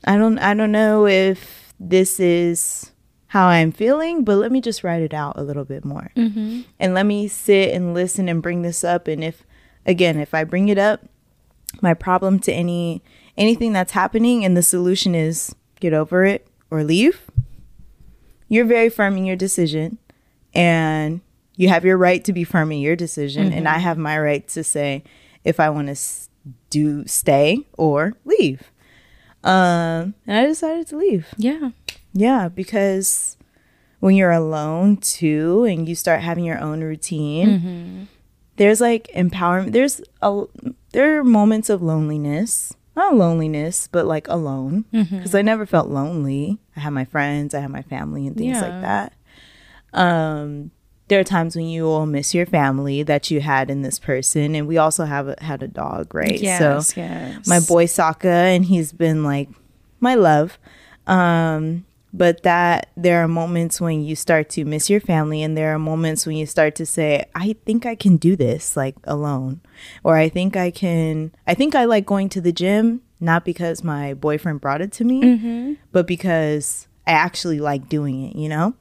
I 0.04 0.16
don't 0.16 0.38
I 0.38 0.54
don't 0.54 0.72
know 0.72 1.06
if 1.06 1.72
this 1.78 2.18
is 2.20 2.92
how 3.36 3.48
I'm 3.48 3.70
feeling, 3.70 4.24
but 4.24 4.36
let 4.36 4.50
me 4.50 4.62
just 4.62 4.82
write 4.82 5.02
it 5.02 5.12
out 5.12 5.34
a 5.36 5.42
little 5.42 5.66
bit 5.66 5.84
more. 5.84 6.10
Mm-hmm. 6.16 6.62
And 6.80 6.94
let 6.94 7.04
me 7.04 7.28
sit 7.28 7.74
and 7.74 7.92
listen 7.92 8.30
and 8.30 8.42
bring 8.42 8.62
this 8.62 8.82
up 8.82 9.06
and 9.08 9.22
if 9.22 9.44
again, 9.84 10.18
if 10.18 10.32
I 10.32 10.42
bring 10.44 10.70
it 10.70 10.78
up, 10.78 11.02
my 11.82 11.92
problem 11.92 12.38
to 12.40 12.52
any 12.52 13.02
anything 13.36 13.74
that's 13.74 13.92
happening 13.92 14.42
and 14.42 14.56
the 14.56 14.62
solution 14.62 15.14
is 15.14 15.54
get 15.80 15.92
over 15.92 16.24
it 16.24 16.48
or 16.70 16.82
leave, 16.82 17.30
you're 18.48 18.64
very 18.64 18.88
firm 18.88 19.18
in 19.18 19.26
your 19.26 19.36
decision 19.36 19.98
and 20.54 21.20
you 21.56 21.68
have 21.68 21.84
your 21.84 21.98
right 21.98 22.24
to 22.24 22.32
be 22.32 22.42
firm 22.42 22.72
in 22.72 22.78
your 22.78 22.96
decision 22.96 23.52
and 23.52 23.68
I 23.68 23.76
have 23.76 23.98
my 23.98 24.18
right 24.18 24.48
to 24.48 24.64
say 24.64 25.04
if 25.44 25.60
I 25.60 25.68
want 25.68 25.88
to 25.88 25.92
s- 25.92 26.30
do 26.70 27.06
stay 27.06 27.66
or 27.76 28.14
leave. 28.24 28.72
Um 29.44 30.14
and 30.26 30.38
I 30.38 30.46
decided 30.46 30.86
to 30.86 30.96
leave. 30.96 31.34
Yeah. 31.36 31.72
Yeah, 32.16 32.48
because 32.48 33.36
when 34.00 34.14
you're 34.16 34.30
alone 34.32 34.96
too 34.96 35.64
and 35.64 35.88
you 35.88 35.94
start 35.94 36.20
having 36.22 36.44
your 36.44 36.58
own 36.58 36.80
routine, 36.82 38.08
there's 38.56 38.80
like 38.80 39.08
empowerment. 39.14 39.72
There's 39.72 40.00
a 40.22 40.44
there 40.92 41.18
are 41.18 41.24
moments 41.24 41.68
of 41.70 41.82
loneliness. 41.82 42.72
Not 42.96 43.14
loneliness, 43.14 43.88
but 43.92 44.06
like 44.06 44.26
alone. 44.28 44.86
Because 44.90 45.34
I 45.34 45.42
never 45.42 45.66
felt 45.66 45.88
lonely. 45.88 46.58
I 46.74 46.80
have 46.80 46.94
my 46.94 47.04
friends, 47.04 47.52
I 47.54 47.60
have 47.60 47.70
my 47.70 47.82
family 47.82 48.26
and 48.26 48.34
things 48.36 48.56
Yeah. 48.56 48.62
like 48.62 48.80
that. 48.80 49.12
Um 49.92 50.70
there 51.08 51.20
are 51.20 51.24
times 51.24 51.54
when 51.54 51.66
you 51.68 51.84
will 51.84 52.04
miss 52.06 52.34
your 52.34 52.46
family 52.46 53.04
that 53.04 53.30
you 53.30 53.40
had 53.40 53.70
in 53.70 53.82
this 53.82 53.96
person 54.00 54.56
and 54.56 54.66
we 54.66 54.76
also 54.76 55.04
have 55.04 55.28
a, 55.28 55.36
had 55.40 55.62
a 55.62 55.68
dog 55.68 56.12
right 56.12 56.40
Yes, 56.40 56.58
so 56.88 57.00
yes. 57.00 57.46
my 57.46 57.60
boy 57.60 57.84
Sokka, 57.86 58.24
and 58.56 58.64
he's 58.64 58.92
been 58.92 59.22
like 59.22 59.48
my 60.00 60.14
love. 60.16 60.58
Um, 61.06 61.85
but 62.16 62.42
that 62.44 62.90
there 62.96 63.22
are 63.22 63.28
moments 63.28 63.80
when 63.80 64.02
you 64.02 64.16
start 64.16 64.48
to 64.50 64.64
miss 64.64 64.88
your 64.88 65.00
family, 65.00 65.42
and 65.42 65.56
there 65.56 65.74
are 65.74 65.78
moments 65.78 66.26
when 66.26 66.36
you 66.36 66.46
start 66.46 66.74
to 66.76 66.86
say, 66.86 67.24
"I 67.34 67.56
think 67.66 67.84
I 67.84 67.94
can 67.94 68.16
do 68.16 68.36
this 68.36 68.76
like 68.76 68.96
alone," 69.04 69.60
or 70.02 70.16
"I 70.16 70.28
think 70.28 70.56
I 70.56 70.70
can." 70.70 71.32
I 71.46 71.54
think 71.54 71.74
I 71.74 71.84
like 71.84 72.06
going 72.06 72.28
to 72.30 72.40
the 72.40 72.52
gym 72.52 73.02
not 73.20 73.44
because 73.44 73.82
my 73.82 74.14
boyfriend 74.14 74.60
brought 74.60 74.82
it 74.82 74.92
to 74.92 75.04
me, 75.04 75.22
mm-hmm. 75.22 75.72
but 75.92 76.06
because 76.06 76.86
I 77.06 77.12
actually 77.12 77.60
like 77.60 77.88
doing 77.88 78.24
it. 78.24 78.36
You 78.36 78.48
know. 78.48 78.74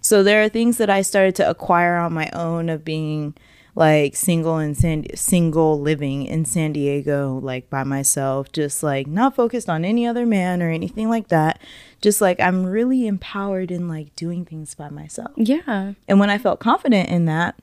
So 0.00 0.22
there 0.22 0.42
are 0.42 0.48
things 0.48 0.76
that 0.78 0.88
I 0.88 1.02
started 1.02 1.34
to 1.36 1.50
acquire 1.50 1.96
on 1.96 2.12
my 2.12 2.30
own 2.32 2.68
of 2.68 2.84
being 2.84 3.34
like 3.76 4.16
single 4.16 4.56
and 4.56 4.76
San 4.76 5.04
single 5.14 5.78
living 5.80 6.24
in 6.24 6.44
San 6.44 6.72
Diego 6.72 7.38
like 7.42 7.70
by 7.70 7.84
myself 7.84 8.50
just 8.50 8.82
like 8.82 9.06
not 9.06 9.36
focused 9.36 9.68
on 9.68 9.84
any 9.84 10.06
other 10.06 10.26
man 10.26 10.62
or 10.62 10.70
anything 10.70 11.08
like 11.08 11.28
that 11.28 11.60
just 12.00 12.20
like 12.20 12.40
I'm 12.40 12.64
really 12.66 13.06
empowered 13.06 13.70
in 13.70 13.86
like 13.88 14.16
doing 14.16 14.44
things 14.44 14.74
by 14.74 14.88
myself 14.88 15.30
Yeah. 15.36 15.92
and 16.08 16.18
when 16.18 16.30
I 16.30 16.38
felt 16.38 16.58
confident 16.58 17.10
in 17.10 17.26
that 17.26 17.54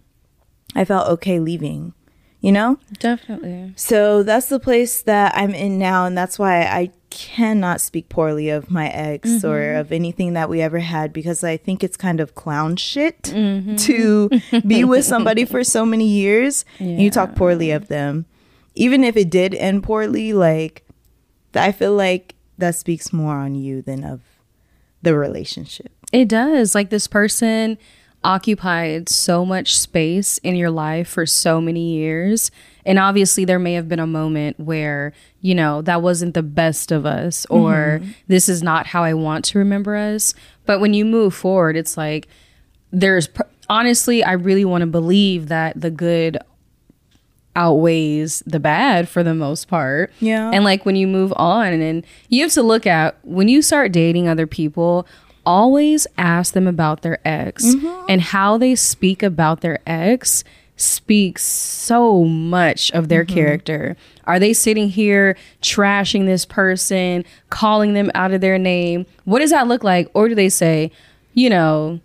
I 0.76 0.86
felt 0.86 1.10
okay 1.10 1.40
leaving 1.40 1.94
you 2.42 2.52
know 2.52 2.78
Definitely. 3.00 3.74
so 3.76 4.22
that's 4.22 4.48
the 4.48 4.60
place 4.60 5.02
that 5.04 5.34
I'm 5.36 5.52
in 5.56 5.80
now, 5.80 6.06
and 6.06 6.16
that's 6.18 6.38
why 6.38 6.62
I 6.64 6.92
cannot 7.14 7.80
speak 7.80 8.10
poorly 8.10 8.50
of 8.50 8.72
my 8.72 8.90
ex 8.90 9.44
or 9.44 9.60
mm-hmm. 9.60 9.80
of 9.80 9.92
anything 9.92 10.34
that 10.34 10.50
we 10.50 10.62
ever 10.62 10.80
had 10.80 11.14
because 11.14 11.44
I 11.44 11.58
think 11.58 11.84
it's 11.84 11.96
kind 11.96 12.20
of 12.20 12.34
clown 12.34 12.76
shit 12.76 13.22
mm-hmm. 13.24 13.76
to 13.76 14.30
be 14.68 14.84
with 14.84 15.06
somebody 15.06 15.46
for 15.46 15.64
so 15.64 15.86
many 15.86 16.08
years 16.08 16.66
and 16.80 17.00
you 17.00 17.12
talk 17.12 17.36
poorly 17.36 17.70
of 17.72 17.88
them. 17.88 18.26
Even 18.76 19.04
if 19.04 19.16
it 19.16 19.30
did 19.30 19.54
end 19.54 19.84
poorly, 19.84 20.34
like 20.34 20.84
I 21.54 21.72
feel 21.72 21.94
like 21.94 22.36
that 22.58 22.76
speaks 22.76 23.14
more 23.14 23.36
on 23.36 23.54
you 23.54 23.84
than 23.84 24.04
of 24.04 24.22
the 25.04 25.16
relationship. 25.16 25.92
It 26.12 26.28
does. 26.28 26.74
Like 26.74 26.90
this 26.90 27.08
person 27.08 27.78
occupied 28.24 29.10
so 29.10 29.46
much 29.46 29.78
space 29.78 30.40
in 30.40 30.56
your 30.56 30.72
life 30.72 31.08
for 31.10 31.26
so 31.26 31.62
many 31.62 31.94
years. 31.94 32.50
And 32.86 33.00
obviously, 33.00 33.46
there 33.46 33.60
may 33.60 33.74
have 33.74 33.88
been 33.88 34.00
a 34.00 34.08
moment 34.08 34.60
where, 34.60 35.14
you 35.42 35.56
know, 35.56 35.82
that 35.84 36.02
wasn't 36.02 36.34
the 36.34 36.44
best 36.44 36.92
of 36.92 37.06
us, 37.06 37.46
or 37.50 38.00
mm-hmm. 38.02 38.12
this 38.28 38.50
is 38.50 38.62
not 38.62 38.88
how 38.88 39.04
I 39.04 39.14
want 39.14 39.46
to 39.46 39.60
remember 39.60 39.96
us. 39.96 40.34
But 40.66 40.80
when 40.80 40.94
you 40.94 41.06
move 41.06 41.34
forward, 41.34 41.78
it's 41.78 41.98
like 41.98 42.28
there's 42.92 43.28
pr- 43.28 43.44
honestly, 43.70 44.24
I 44.24 44.34
really 44.34 44.66
want 44.66 44.82
to 44.82 44.88
believe 44.88 45.48
that 45.48 45.80
the 45.80 45.92
good 45.92 46.38
outweighs 47.56 48.42
the 48.46 48.60
bad 48.60 49.08
for 49.08 49.24
the 49.24 49.36
most 49.36 49.68
part. 49.68 50.12
Yeah. 50.20 50.50
And 50.52 50.64
like 50.64 50.86
when 50.86 50.96
you 50.96 51.08
move 51.08 51.34
on 51.36 51.74
and 51.74 52.06
you 52.30 52.44
have 52.44 52.54
to 52.54 52.64
look 52.64 52.88
at 52.88 53.18
when 53.24 53.48
you 53.48 53.62
start 53.62 53.92
dating 53.92 54.28
other 54.28 54.48
people, 54.48 55.08
always 55.46 56.08
ask 56.18 56.54
them 56.54 56.68
about 56.68 57.02
their 57.02 57.20
ex 57.28 57.66
mm-hmm. 57.66 58.06
and 58.10 58.22
how 58.22 58.58
they 58.58 58.76
speak 58.76 59.22
about 59.22 59.62
their 59.62 59.80
ex 59.86 60.44
speaks 60.76 61.44
so 61.44 62.24
much 62.24 62.92
of 62.92 63.08
their 63.08 63.24
mm-hmm. 63.24 63.36
character. 63.36 63.98
Are 64.26 64.40
they 64.40 64.54
sitting 64.54 64.90
here 64.90 65.38
trashing 65.62 66.26
this 66.26 66.46
person, 66.46 67.26
calling 67.50 67.94
them 67.94 68.12
out 68.16 68.32
of 68.32 68.42
their 68.42 68.58
name? 68.58 69.06
What 69.26 69.40
does 69.40 69.52
that 69.52 69.68
look 69.68 69.84
like? 69.84 70.10
Or 70.14 70.30
do 70.30 70.36
they 70.36 70.50
say, 70.50 70.92
you 71.34 71.50
know, 71.50 72.00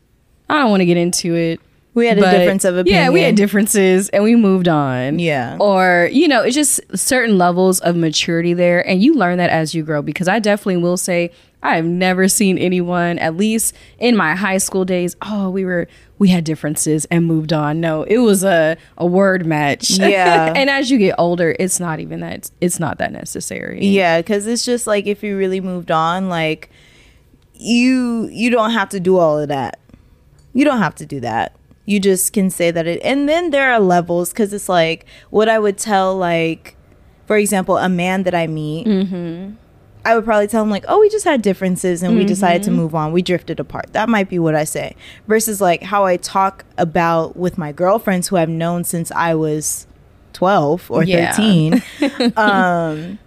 I 0.49 0.59
don't 0.59 0.71
want 0.71 0.81
to 0.81 0.87
get 0.87 0.97
into 0.97 1.35
it. 1.35 1.61
We 1.95 2.07
had 2.07 2.19
a 2.19 2.31
difference 2.31 2.65
of 2.65 2.77
opinion. 2.77 3.03
Yeah, 3.03 3.11
we 3.11 3.23
had 3.23 3.35
differences 3.35 4.09
and 4.11 4.23
we 4.23 4.37
moved 4.37 4.69
on. 4.69 5.19
Yeah. 5.19 5.57
Or, 5.59 6.09
you 6.13 6.29
know, 6.29 6.43
it's 6.43 6.55
just 6.55 6.81
certain 6.97 7.37
levels 7.39 7.81
of 7.81 7.97
maturity 7.97 8.55
there. 8.55 8.87
And 8.87 9.03
you 9.03 9.15
learn 9.15 9.39
that 9.39 9.51
as 9.51 9.75
you 9.75 9.83
grow 9.83 10.01
because 10.01 10.29
I 10.29 10.39
definitely 10.39 10.77
will 10.77 10.97
say 10.97 11.33
I 11.61 11.75
have 11.75 11.87
never 11.87 12.29
seen 12.29 12.57
anyone, 12.57 13.19
at 13.19 13.37
least 13.37 13.75
in 13.99 14.17
my 14.17 14.37
high 14.37 14.59
school 14.59 14.85
days, 14.85 15.17
oh, 15.23 15.51
we 15.51 15.65
were 15.65 15.89
we 16.19 16.29
had 16.29 16.45
differences 16.45 17.05
and 17.07 17.27
moved 17.27 17.53
on. 17.53 17.81
No, 17.81 18.03
it 18.03 18.19
was 18.19 18.43
a, 18.45 18.77
a 18.97 19.07
word 19.07 19.47
match. 19.47 19.91
Yeah. 19.99 20.53
and 20.57 20.71
as 20.71 20.91
you 20.91 20.99
get 20.99 21.15
older, 21.19 21.55
it's 21.59 21.79
not 21.79 22.01
even 22.01 22.21
that 22.21 22.51
it's 22.61 22.81
not 22.81 22.99
that 22.99 23.13
necessary. 23.13 23.85
Yeah, 23.85 24.21
because 24.21 24.47
it's 24.47 24.65
just 24.65 24.87
like 24.87 25.07
if 25.07 25.23
you 25.23 25.37
really 25.37 25.61
moved 25.61 25.91
on, 25.91 26.29
like 26.29 26.71
you 27.55 28.29
you 28.33 28.51
don't 28.51 28.71
have 28.71 28.89
to 28.91 29.01
do 29.01 29.19
all 29.19 29.39
of 29.39 29.49
that. 29.49 29.79
You 30.55 30.65
don't 30.65 30.79
have 30.79 30.95
to 30.97 31.07
do 31.07 31.21
that. 31.21 31.55
You 31.85 32.01
just 32.01 32.33
can 32.33 32.51
say 32.51 32.71
that 32.71 32.87
it. 32.87 33.01
And 33.03 33.29
then 33.29 33.51
there 33.51 33.71
are 33.73 33.81
levels 33.81 34.31
because 34.31 34.53
it's 34.53 34.69
like 34.69 35.05
what 35.31 35.49
I 35.49 35.59
would 35.59 35.79
tell, 35.79 36.17
like 36.17 36.77
for 37.27 37.37
example, 37.37 37.77
a 37.77 37.89
man 37.89 38.23
that 38.23 38.35
I 38.35 38.47
meet. 38.47 38.87
Mm-hmm. 38.87 39.55
I 40.05 40.15
would 40.15 40.25
probably 40.25 40.47
tell 40.47 40.63
him 40.63 40.71
like, 40.71 40.85
"Oh, 40.89 41.01
we 41.01 41.09
just 41.11 41.25
had 41.25 41.43
differences 41.43 42.03
and 42.03 42.17
we 42.17 42.25
decided 42.25 42.63
to 42.65 42.71
move 42.71 42.95
on. 42.95 43.13
We 43.13 43.21
drifted 43.23 43.61
apart." 43.61 43.93
That 43.93 44.09
might 44.09 44.29
be 44.29 44.39
what 44.39 44.55
I 44.55 44.65
say. 44.65 44.95
Versus 45.27 45.61
like 45.61 45.83
how 45.83 46.05
I 46.05 46.17
talk 46.17 46.65
about 46.79 47.37
with 47.37 47.59
my 47.59 47.73
girlfriends 47.73 48.29
who 48.29 48.37
I've 48.37 48.49
known 48.49 48.85
since 48.85 49.11
I 49.13 49.35
was 49.35 49.87
12 50.33 50.91
or 50.91 51.03
Yeah. 51.05 51.33
13. 51.33 51.83
um 52.37 53.19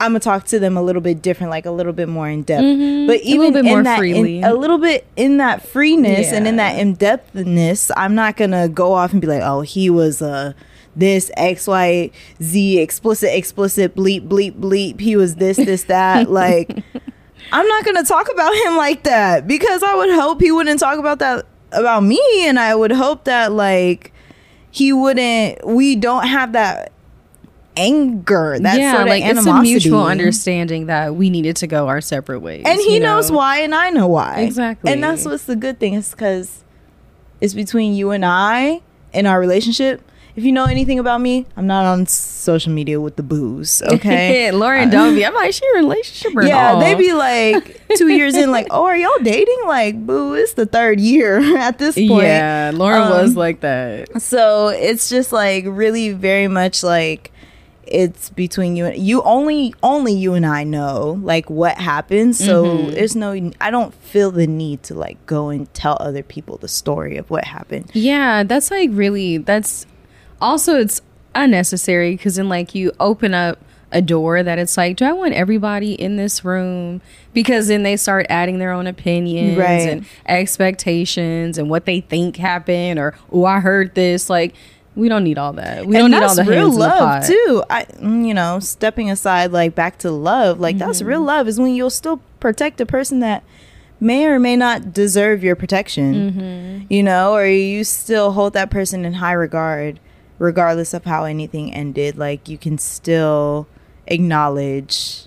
I'm 0.00 0.10
gonna 0.12 0.20
talk 0.20 0.44
to 0.46 0.60
them 0.60 0.76
a 0.76 0.82
little 0.82 1.02
bit 1.02 1.20
different, 1.22 1.50
like 1.50 1.66
a 1.66 1.72
little 1.72 1.92
bit 1.92 2.08
more 2.08 2.28
in 2.28 2.44
depth. 2.44 2.62
But 3.08 3.20
even 3.22 3.52
little 3.52 3.52
bit 3.52 3.64
in 3.64 3.64
more 3.72 3.82
that, 3.82 3.94
in- 3.94 3.98
freely. 3.98 4.42
a 4.42 4.54
little 4.54 4.78
bit 4.78 5.04
in 5.16 5.38
that 5.38 5.66
freeness 5.66 6.28
and 6.32 6.46
in 6.46 6.54
that 6.56 6.78
in 6.78 6.94
depthness, 6.96 7.90
I'm 7.96 8.14
not 8.14 8.36
gonna 8.36 8.68
go 8.68 8.92
off 8.92 9.10
and 9.10 9.20
be 9.20 9.26
like, 9.26 9.42
"Oh, 9.42 9.62
he 9.62 9.90
was 9.90 10.22
uh, 10.22 10.52
this 10.98 11.30
X 11.36 11.66
Y 11.66 12.10
Z 12.42 12.78
explicit 12.80 13.30
explicit 13.34 13.94
bleep 13.94 14.28
bleep 14.28 14.52
bleep. 14.58 15.00
He 15.00 15.16
was 15.16 15.36
this 15.36 15.56
this 15.56 15.84
that." 15.84 16.30
like, 16.30 16.70
I'm 17.52 17.66
not 17.66 17.84
gonna 17.84 18.04
talk 18.04 18.30
about 18.30 18.54
him 18.54 18.76
like 18.76 19.04
that 19.04 19.46
because 19.46 19.82
I 19.82 19.94
would 19.94 20.10
hope 20.10 20.40
he 20.40 20.50
wouldn't 20.52 20.80
talk 20.80 20.98
about 20.98 21.18
that 21.20 21.46
about 21.72 22.02
me, 22.02 22.20
and 22.46 22.58
I 22.58 22.74
would 22.74 22.92
hope 22.92 23.24
that 23.24 23.52
like 23.52 24.12
he 24.70 24.92
wouldn't. 24.92 25.66
We 25.66 25.96
don't 25.96 26.26
have 26.26 26.52
that 26.52 26.92
anger 27.78 28.58
that 28.60 28.78
yeah, 28.78 28.90
sort 28.90 29.02
of 29.02 29.08
like 29.08 29.22
it's 29.24 29.46
a 29.46 29.62
mutual 29.62 30.04
understanding 30.04 30.86
that 30.86 31.14
we 31.14 31.30
needed 31.30 31.54
to 31.56 31.66
go 31.68 31.86
our 31.86 32.00
separate 32.00 32.40
ways. 32.40 32.64
and 32.66 32.80
he 32.80 32.94
you 32.94 33.00
knows 33.00 33.30
why 33.30 33.60
and 33.60 33.72
i 33.72 33.88
know 33.90 34.08
why 34.08 34.40
Exactly. 34.40 34.90
and 34.92 35.00
that's 35.00 35.24
what's 35.24 35.44
the 35.44 35.54
good 35.54 35.78
thing 35.78 35.94
is 35.94 36.10
because 36.10 36.64
it's 37.40 37.54
between 37.54 37.94
you 37.94 38.10
and 38.10 38.24
i 38.24 38.80
in 39.12 39.26
our 39.26 39.38
relationship 39.38 40.02
if 40.38 40.44
you 40.44 40.52
know 40.52 40.64
anything 40.66 40.98
about 40.98 41.20
me 41.20 41.44
i'm 41.56 41.66
not 41.66 41.84
on 41.84 42.06
social 42.06 42.72
media 42.72 43.00
with 43.00 43.16
the 43.16 43.22
booze 43.22 43.82
okay 43.94 44.50
Lauren, 44.52 44.88
don't 44.88 45.14
be. 45.14 45.24
I'm 45.26 45.34
like, 45.34 45.52
she 45.52 45.64
a 45.74 45.78
relationship 45.78 46.36
or 46.36 46.44
yeah 46.44 46.72
no? 46.74 46.80
they 46.80 46.94
be 46.94 47.12
like 47.12 47.80
two 47.96 48.08
years 48.08 48.34
in 48.36 48.50
like 48.50 48.68
oh 48.70 48.84
are 48.84 48.96
y'all 48.96 49.18
dating 49.22 49.60
like 49.66 49.94
boo 50.06 50.34
it's 50.34 50.54
the 50.54 50.64
third 50.66 51.00
year 51.00 51.38
at 51.68 51.78
this 51.78 51.94
point 51.96 52.22
Yeah, 52.24 52.70
Lauren 52.74 53.02
Um, 53.02 53.10
was 53.10 53.36
like 53.36 53.60
that. 53.60 54.22
so 54.22 54.68
it's 54.68 55.08
just 55.10 55.32
like 55.32 55.64
really 55.66 56.12
very 56.12 56.48
much 56.48 56.82
like 56.82 57.32
it's 57.90 58.28
between 58.30 58.76
you 58.76 58.84
and 58.84 58.98
you 59.02 59.22
only 59.22 59.74
only 59.82 60.12
you 60.12 60.34
and 60.34 60.44
I 60.44 60.62
know 60.62 61.18
like 61.22 61.48
what 61.48 61.78
happened 61.78 62.36
so 62.36 62.64
Mm-hmm. 62.64 62.90
there's 62.90 63.16
no 63.16 63.30
I 63.62 63.70
don't 63.70 63.94
feel 63.94 64.30
the 64.30 64.46
need 64.46 64.82
to 64.84 64.94
like 64.94 65.16
go 65.26 65.48
and 65.48 65.72
tell 65.72 65.96
other 65.98 66.22
people 66.22 66.58
the 66.58 66.68
story 66.68 67.16
of 67.16 67.30
what 67.30 67.44
happened 67.44 67.90
Yeah, 67.94 68.42
that's 68.44 68.70
like 68.70 68.90
really 68.92 69.38
that's 69.38 69.86
also 70.40 70.78
it's 70.78 71.00
unnecessary 71.34 72.12
because 72.12 72.36
then 72.36 72.48
like 72.48 72.74
you 72.74 72.92
open 73.00 73.34
up 73.34 73.58
a 73.90 74.02
door 74.02 74.42
that 74.42 74.58
it's 74.58 74.76
like, 74.76 74.96
do 74.98 75.04
I 75.06 75.12
want 75.12 75.32
everybody 75.32 75.94
in 75.94 76.16
this 76.16 76.44
room? 76.44 77.00
Because 77.32 77.68
then 77.68 77.84
they 77.84 77.96
start 77.96 78.26
adding 78.28 78.58
their 78.58 78.70
own 78.72 78.86
opinions 78.86 79.56
Right. 79.56 79.88
and 79.88 80.06
expectations 80.62 81.58
and 81.58 81.70
what 81.70 81.84
they 81.86 82.00
think 82.00 82.36
happened 82.36 82.98
or 82.98 83.14
oh 83.32 83.44
I 83.44 83.60
heard 83.60 83.94
this. 83.94 84.28
Like 84.28 84.54
we 84.94 85.08
don't 85.08 85.22
need 85.24 85.38
all 85.38 85.52
that. 85.54 85.86
We 85.86 85.94
don't 85.96 86.12
and 86.12 86.20
need 86.20 86.26
all 86.26 86.34
the 86.34 86.44
real 86.44 86.70
the 86.70 86.78
love 86.78 86.98
pot. 86.98 87.24
too. 87.26 87.62
I, 87.70 87.84
mm, 87.84 88.26
you 88.26 88.34
know, 88.34 88.58
stepping 88.58 89.10
aside, 89.10 89.52
like 89.52 89.74
back 89.74 89.98
to 90.00 90.10
love, 90.10 90.58
like 90.60 90.76
that's 90.78 90.98
Mm-hmm. 90.98 91.08
real 91.08 91.22
love 91.22 91.46
is 91.48 91.58
when 91.60 91.74
you'll 91.74 91.88
still 91.90 92.20
protect 92.40 92.80
a 92.80 92.86
person 92.86 93.20
that 93.20 93.44
may 94.00 94.26
or 94.26 94.38
may 94.40 94.56
not 94.56 94.92
deserve 94.92 95.42
your 95.44 95.54
protection. 95.56 96.32
Mm-hmm. 96.32 96.92
You 96.92 97.02
know, 97.04 97.32
or 97.34 97.46
you 97.46 97.84
still 97.84 98.32
hold 98.32 98.54
that 98.54 98.70
person 98.70 99.04
in 99.04 99.14
high 99.14 99.32
regard, 99.34 100.00
regardless 100.38 100.94
of 100.94 101.04
how 101.04 101.24
anything 101.24 101.72
ended. 101.72 102.16
Like 102.16 102.48
you 102.48 102.58
can 102.58 102.78
still 102.78 103.66
acknowledge 104.06 105.26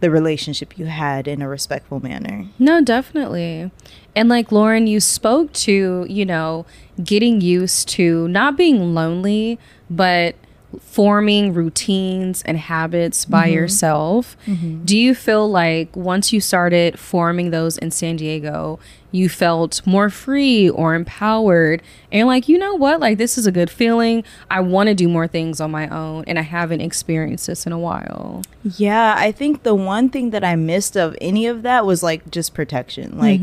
the 0.00 0.10
relationship 0.10 0.78
you 0.78 0.86
had 0.86 1.26
in 1.26 1.40
a 1.40 1.48
respectful 1.48 2.00
manner. 2.00 2.46
No, 2.58 2.82
definitely. 2.82 3.70
And 4.14 4.28
like 4.28 4.52
Lauren, 4.52 4.86
you 4.86 5.00
spoke 5.00 5.52
to, 5.54 6.06
you 6.08 6.26
know, 6.26 6.66
getting 7.02 7.40
used 7.40 7.88
to 7.90 8.28
not 8.28 8.56
being 8.56 8.94
lonely, 8.94 9.58
but 9.88 10.36
forming 10.80 11.54
routines 11.54 12.42
and 12.42 12.58
habits 12.58 13.24
by 13.24 13.46
mm-hmm. 13.46 13.54
yourself. 13.54 14.36
Mm-hmm. 14.46 14.84
Do 14.84 14.98
you 14.98 15.14
feel 15.14 15.48
like 15.50 15.94
once 15.96 16.32
you 16.32 16.40
started 16.40 16.98
forming 16.98 17.50
those 17.50 17.78
in 17.78 17.90
San 17.90 18.16
Diego, 18.16 18.78
you 19.14 19.28
felt 19.28 19.80
more 19.86 20.10
free 20.10 20.68
or 20.68 20.92
empowered 20.96 21.80
and 22.10 22.26
like, 22.26 22.48
you 22.48 22.58
know 22.58 22.74
what? 22.74 22.98
Like 22.98 23.16
this 23.16 23.38
is 23.38 23.46
a 23.46 23.52
good 23.52 23.70
feeling. 23.70 24.24
I 24.50 24.58
want 24.58 24.88
to 24.88 24.94
do 24.94 25.08
more 25.08 25.28
things 25.28 25.60
on 25.60 25.70
my 25.70 25.88
own 25.88 26.24
and 26.26 26.36
I 26.36 26.42
haven't 26.42 26.80
experienced 26.80 27.46
this 27.46 27.64
in 27.64 27.70
a 27.70 27.78
while. 27.78 28.42
Yeah, 28.76 29.14
I 29.16 29.30
think 29.30 29.62
the 29.62 29.72
one 29.74 30.08
thing 30.08 30.30
that 30.30 30.42
I 30.42 30.56
missed 30.56 30.96
of 30.96 31.14
any 31.20 31.46
of 31.46 31.62
that 31.62 31.86
was 31.86 32.02
like 32.02 32.28
just 32.32 32.54
protection. 32.54 33.16
Like 33.16 33.40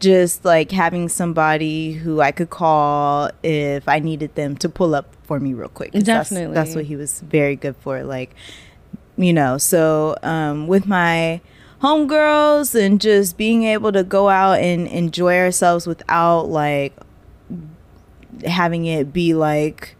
just 0.00 0.44
like 0.44 0.72
having 0.72 1.08
somebody 1.08 1.92
who 1.92 2.20
I 2.20 2.32
could 2.32 2.50
call 2.50 3.30
if 3.44 3.86
I 3.88 4.00
needed 4.00 4.34
them 4.34 4.56
to 4.56 4.68
pull 4.68 4.92
up 4.92 5.06
for 5.22 5.38
me 5.38 5.54
real 5.54 5.68
quick. 5.68 5.92
'Cause 5.92 6.02
that's- 6.02 6.30
Definitely. 6.30 6.54
That's, 6.56 6.74
what 6.74 6.86
he 6.86 6.96
was 6.96 7.20
very 7.20 7.54
good 7.54 7.76
for. 7.76 8.02
Like, 8.02 8.34
you 9.16 9.32
know, 9.32 9.56
so 9.56 10.16
um 10.24 10.66
with 10.66 10.86
my 10.86 11.40
homegirls 11.82 12.74
and 12.74 13.00
just 13.00 13.36
being 13.36 13.64
able 13.64 13.92
to 13.92 14.02
go 14.02 14.28
out 14.28 14.60
and 14.60 14.86
enjoy 14.88 15.36
ourselves 15.38 15.86
without 15.86 16.48
like 16.48 16.94
having 18.44 18.86
it 18.86 19.12
be 19.12 19.34
like 19.34 19.96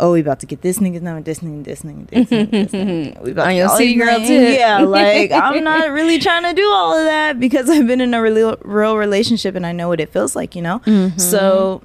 oh, 0.00 0.12
we 0.12 0.20
about 0.20 0.40
to 0.40 0.46
get 0.46 0.62
this 0.62 0.78
nigga 0.78 1.02
number, 1.02 1.20
this 1.20 1.40
nigga, 1.40 1.64
this 1.64 1.82
nigga, 1.82 2.08
this 2.08 2.30
nigga, 2.30 2.50
this 2.50 2.72
nigga. 2.72 3.20
We 3.22 3.32
about 3.32 3.46
On 3.46 3.52
to 3.52 3.56
your 3.56 3.68
city 3.70 3.94
girl 3.96 4.18
tip. 4.18 4.58
Yeah, 4.58 4.78
like 4.82 5.32
I'm 5.32 5.64
not 5.64 5.90
really 5.90 6.18
trying 6.18 6.44
to 6.44 6.54
do 6.54 6.66
all 6.68 6.96
of 6.96 7.04
that 7.04 7.40
because 7.40 7.68
I've 7.68 7.86
been 7.86 8.00
in 8.00 8.14
a 8.14 8.22
real, 8.22 8.56
real 8.62 8.96
relationship 8.96 9.54
and 9.54 9.66
I 9.66 9.72
know 9.72 9.88
what 9.88 10.00
it 10.00 10.12
feels 10.12 10.36
like, 10.36 10.54
you 10.54 10.62
know. 10.62 10.78
Mm-hmm. 10.80 11.18
So 11.18 11.82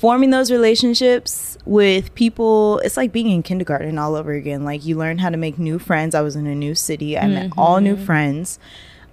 forming 0.00 0.30
those 0.30 0.50
relationships 0.50 1.58
with 1.66 2.14
people, 2.14 2.78
it's 2.78 2.96
like 2.96 3.12
being 3.12 3.28
in 3.30 3.42
kindergarten 3.42 3.98
all 3.98 4.14
over 4.16 4.32
again. 4.32 4.64
Like 4.64 4.82
you 4.86 4.96
learn 4.96 5.18
how 5.18 5.28
to 5.28 5.36
make 5.36 5.58
new 5.58 5.78
friends. 5.78 6.14
I 6.14 6.22
was 6.22 6.36
in 6.36 6.46
a 6.46 6.54
new 6.54 6.74
city. 6.74 7.18
I 7.18 7.26
met 7.26 7.52
all 7.58 7.80
new 7.80 7.98
friends. 7.98 8.58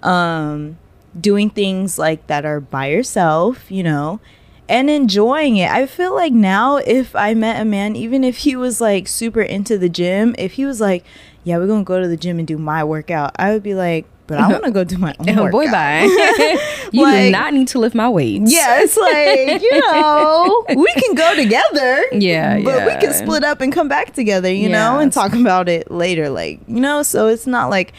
Um, 0.01 0.77
doing 1.19 1.49
things 1.49 1.99
like 1.99 2.27
that 2.27 2.45
are 2.45 2.61
by 2.61 2.87
yourself, 2.87 3.69
you 3.69 3.83
know, 3.83 4.21
and 4.69 4.89
enjoying 4.89 5.57
it. 5.57 5.69
I 5.69 5.87
feel 5.87 6.15
like 6.15 6.31
now 6.31 6.77
if 6.77 7.13
I 7.17 7.33
met 7.33 7.61
a 7.61 7.65
man, 7.65 7.97
even 7.97 8.23
if 8.23 8.37
he 8.37 8.55
was 8.55 8.79
like 8.79 9.09
super 9.09 9.41
into 9.41 9.77
the 9.77 9.89
gym, 9.89 10.35
if 10.37 10.53
he 10.53 10.63
was 10.63 10.79
like, 10.79 11.03
"Yeah, 11.43 11.57
we're 11.57 11.67
gonna 11.67 11.83
go 11.83 11.99
to 11.99 12.07
the 12.07 12.15
gym 12.15 12.39
and 12.39 12.47
do 12.47 12.57
my 12.57 12.81
workout," 12.85 13.35
I 13.37 13.51
would 13.51 13.63
be 13.63 13.73
like, 13.73 14.05
"But 14.27 14.39
I 14.39 14.47
want 14.51 14.63
to 14.65 14.71
go 14.71 14.83
do 14.83 14.97
my 14.97 15.15
own 15.19 15.39
Oh, 15.39 15.49
boy, 15.49 15.65
bye. 15.71 16.03
you 16.91 17.05
do 17.09 17.31
not 17.31 17.53
need 17.53 17.67
to 17.69 17.79
lift 17.79 17.95
my 17.95 18.09
weights. 18.09 18.51
Yeah, 18.53 18.81
it's 18.81 18.95
like, 18.97 19.61
you 19.61 19.79
know, 19.81 20.65
we 20.75 20.93
can 21.01 21.15
go 21.15 21.35
together. 21.35 22.05
Yeah, 22.11 22.59
But 22.61 22.85
we 22.85 22.95
can 23.01 23.13
split 23.13 23.43
up 23.43 23.61
and 23.61 23.71
come 23.73 23.87
back 23.87 24.13
together, 24.13 24.51
you 24.53 24.69
know, 24.69 24.99
and 24.99 25.11
talk 25.11 25.33
about 25.33 25.67
it 25.69 25.89
later. 25.89 26.29
Like, 26.29 26.59
you 26.67 26.79
know, 26.79 27.03
so 27.03 27.27
it's 27.27 27.47
not 27.47 27.69
like 27.69 27.93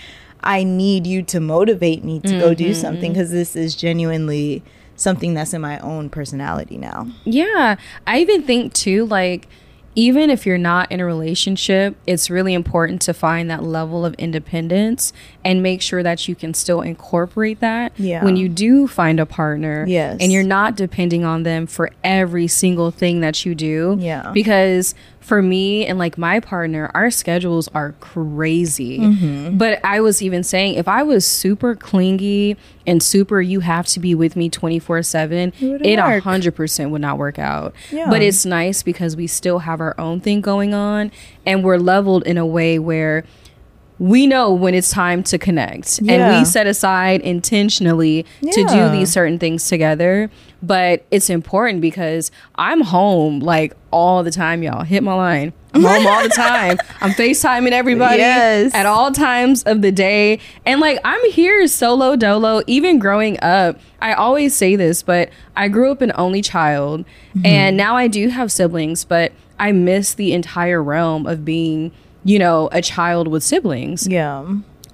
I 0.45 0.63
need 0.63 1.07
you 1.07 1.23
to 1.25 1.41
motivate 1.41 2.05
me 2.05 2.21
to 2.21 2.39
go 2.39 2.49
Mm-hmm. 2.51 2.55
do 2.55 2.75
something 2.75 3.13
because 3.13 3.31
this 3.31 3.57
is 3.57 3.75
genuinely 3.75 4.63
something 4.97 5.35
that's 5.35 5.53
in 5.55 5.61
my 5.61 5.79
own 5.81 6.11
personality 6.11 6.77
now. 6.77 7.07
Yeah. 7.25 7.77
I 8.07 8.19
even 8.21 8.43
think 8.43 8.73
too, 8.73 9.07
like, 9.07 9.49
even 9.99 10.31
if 10.31 10.47
you're 10.47 10.57
not 10.57 10.93
in 10.93 11.01
a 11.01 11.05
relationship, 11.05 11.97
it's 12.07 12.31
really 12.31 12.55
important 12.55 13.03
to 13.03 13.13
find 13.13 13.51
that 13.51 13.65
level 13.65 14.05
of 14.05 14.15
independence 14.15 15.13
and 15.45 15.61
make 15.61 15.83
sure 15.83 16.05
that 16.05 16.29
you 16.29 16.37
can 16.37 16.55
still 16.55 16.81
incorporate 16.83 17.59
that 17.59 17.91
Yeah. 17.99 18.25
when 18.25 18.37
you 18.37 18.49
do 18.49 18.87
find 18.87 19.19
a 19.19 19.27
partner. 19.27 19.85
Yes. 19.89 20.19
And 20.21 20.31
you're 20.31 20.45
not 20.45 20.77
depending 20.77 21.25
on 21.25 21.43
them 21.43 21.67
for 21.67 21.91
every 22.05 22.47
single 22.47 22.93
thing 22.93 23.23
that 23.23 23.45
you 23.45 23.57
do. 23.57 23.97
Yeah. 23.99 24.31
Because 24.33 24.95
for 25.29 25.43
me 25.43 25.87
and 25.87 25.99
like 25.99 26.17
my 26.17 26.41
partner, 26.41 26.91
our 26.95 27.11
schedules 27.11 27.69
are 27.75 27.93
crazy. 28.01 28.99
Mm-hmm. 28.99 29.59
But 29.59 29.85
I 29.85 30.01
was 30.01 30.23
even 30.23 30.43
saying 30.43 30.75
if 30.75 30.89
I 30.89 31.03
was 31.03 31.27
super 31.27 31.75
clingy 31.77 32.57
and 32.87 33.03
super, 33.03 33.41
you 33.41 33.61
have 33.61 33.87
to 33.89 34.01
be 34.01 34.15
with 34.15 34.35
me 34.37 34.49
24 34.49 35.03
7, 35.03 35.53
wouldn't 35.61 35.87
it 35.87 35.99
a 35.99 36.03
work. 36.03 36.25
100% 36.25 36.91
would 36.91 37.03
not 37.03 37.19
work 37.19 37.39
out. 37.39 37.75
Yeah. 37.93 38.09
But 38.09 38.23
it's 38.23 38.47
nice 38.47 38.83
because 38.83 39.17
we 39.17 39.27
still 39.27 39.61
have 39.61 39.81
our 39.81 39.95
own 40.01 40.21
thing 40.21 40.41
going 40.41 40.73
on 40.73 41.13
and 41.45 41.63
we're 41.63 41.77
leveled 41.77 42.27
in 42.27 42.39
a 42.39 42.47
way 42.47 42.79
where 42.79 43.25
we 43.99 44.27
know 44.27 44.53
when 44.53 44.75
it's 44.75 44.91
time 44.91 45.23
to 45.25 45.39
connect. 45.39 45.99
And 46.09 46.39
we 46.39 46.45
set 46.45 46.67
aside 46.67 47.21
intentionally 47.23 48.25
to 48.43 48.65
do 48.65 48.89
these 48.91 49.11
certain 49.13 49.39
things 49.39 49.69
together. 49.69 50.31
But 50.63 51.05
it's 51.13 51.31
important 51.31 51.81
because 51.81 52.31
i'm 52.57 52.81
home 52.81 53.39
like 53.41 53.75
all 53.93 54.23
the 54.25 54.31
time 54.31 54.63
y'all. 54.63 54.83
Hit 54.83 55.03
my 55.05 55.15
line. 55.15 55.53
I'm 55.73 55.83
home 55.85 56.07
all 56.07 56.23
the 56.23 56.29
time. 56.31 56.79
I'm 57.01 57.11
facetiming 57.13 57.71
everybody 57.73 58.19
Yes. 58.19 58.75
at 58.75 58.85
all 58.87 59.13
times 59.13 59.63
of 59.65 59.83
the 59.83 59.93
day. 59.93 60.41
And 60.67 60.81
like 60.81 60.99
i'm 61.05 61.31
here 61.31 61.67
solo 61.69 62.17
dolo 62.17 62.63
even 62.67 62.99
growing 62.99 63.39
up. 63.43 63.79
I 64.01 64.15
always 64.15 64.55
say 64.55 64.75
this 64.77 65.03
but 65.03 65.31
i 65.57 65.69
grew 65.69 65.91
up 65.93 66.01
an 66.03 66.13
only 66.17 66.43
child. 66.43 67.05
Mm-hmm. 67.37 67.47
And 67.47 67.77
now 67.77 67.97
i 67.97 68.07
do 68.09 68.29
have 68.29 68.51
siblings 68.53 69.05
but 69.05 69.33
i 69.61 69.71
miss 69.73 70.15
the 70.15 70.33
entire 70.33 70.83
realm 70.83 71.27
of 71.27 71.45
being 71.45 71.93
you 72.25 72.39
know 72.39 72.69
a 72.73 72.83
child 72.83 73.29
with 73.29 73.43
siblings. 73.43 74.07
Yeah. 74.09 74.45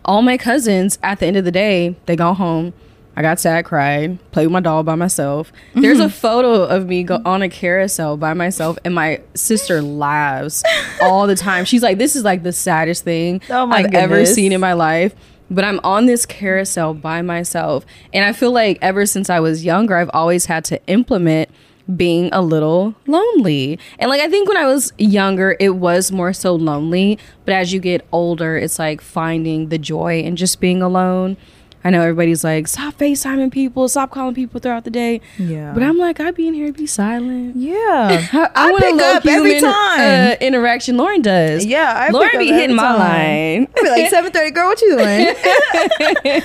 all 0.04 0.22
my 0.22 0.36
cousins 0.36 0.98
at 1.02 1.18
the 1.20 1.26
end 1.26 1.36
of 1.36 1.44
the 1.44 1.52
day 1.52 1.96
they 2.06 2.16
go 2.16 2.34
home. 2.34 2.72
I 3.16 3.22
got 3.22 3.38
sad 3.38 3.64
cried 3.64 4.18
play 4.32 4.44
with 4.44 4.52
my 4.52 4.58
doll 4.60 4.82
by 4.82 4.96
myself. 4.96 5.52
There's 5.74 5.98
Mm-hmm. 5.98 6.06
a 6.06 6.10
photo 6.10 6.64
of 6.64 6.86
me 6.88 7.04
go 7.04 7.22
on 7.24 7.42
a 7.42 7.48
carousel 7.48 8.16
by 8.16 8.34
myself 8.34 8.76
and 8.84 8.92
my 8.94 9.20
sister 9.34 9.80
laughs 9.82 10.64
all 11.00 11.26
the 11.28 11.36
time. 11.36 11.64
She's 11.64 11.82
like 11.82 11.98
this 11.98 12.16
is 12.16 12.24
like 12.24 12.42
the 12.42 12.52
saddest 12.52 13.04
thing 13.04 13.40
Oh 13.50 13.70
i've 13.70 13.94
ever 13.94 14.26
seen 14.26 14.50
in 14.52 14.60
my 14.60 14.72
life. 14.72 15.14
But 15.50 15.62
i'm 15.64 15.78
on 15.84 16.06
this 16.06 16.26
carousel 16.26 16.92
by 16.94 17.22
myself. 17.22 17.84
And 18.12 18.24
i 18.24 18.32
feel 18.32 18.50
like 18.50 18.78
ever 18.82 19.06
since 19.06 19.30
i 19.30 19.38
was 19.40 19.64
younger 19.64 19.94
i've 19.96 20.10
always 20.12 20.46
had 20.46 20.64
to 20.66 20.84
implement 20.88 21.48
being 21.96 22.30
a 22.32 22.40
little 22.40 22.94
lonely. 23.06 23.78
And 23.98 24.08
like 24.10 24.20
I 24.20 24.28
think 24.28 24.48
when 24.48 24.56
I 24.56 24.66
was 24.66 24.92
younger 24.98 25.56
it 25.60 25.76
was 25.76 26.10
more 26.10 26.32
so 26.32 26.54
lonely, 26.54 27.18
but 27.44 27.54
as 27.54 27.72
you 27.72 27.80
get 27.80 28.06
older 28.12 28.56
it's 28.56 28.78
like 28.78 29.00
finding 29.00 29.68
the 29.68 29.78
joy 29.78 30.20
in 30.20 30.36
just 30.36 30.60
being 30.60 30.82
alone. 30.82 31.36
I 31.84 31.90
know 31.90 32.00
everybody's 32.00 32.42
like 32.42 32.66
stop 32.66 32.94
FaceTiming 32.94 33.52
people, 33.52 33.88
stop 33.88 34.10
calling 34.10 34.34
people 34.34 34.58
throughout 34.60 34.84
the 34.84 34.90
day. 34.90 35.20
Yeah. 35.38 35.72
But 35.74 35.82
I'm 35.82 35.98
like 35.98 36.18
I'd 36.20 36.34
be 36.34 36.48
in 36.48 36.54
here 36.54 36.72
be 36.72 36.86
silent. 36.86 37.56
Yeah. 37.56 38.26
I, 38.32 38.50
I 38.54 38.70
a 38.72 38.78
pick 38.78 39.00
up 39.00 39.26
every 39.26 39.60
time. 39.60 40.00
Uh, 40.00 40.36
interaction. 40.40 40.96
Lauren 40.96 41.22
does. 41.22 41.64
Yeah, 41.64 41.92
I 41.94 42.10
Lauren 42.10 42.38
be 42.38 42.48
hitting 42.48 42.76
my 42.76 42.94
line. 42.96 43.68
I'd 43.76 43.82
be 43.82 43.90
like 43.90 44.10
seven 44.10 44.32
thirty, 44.32 44.50
girl. 44.50 44.68
What 44.68 44.80
you 44.80 44.96
doing? 44.96 45.34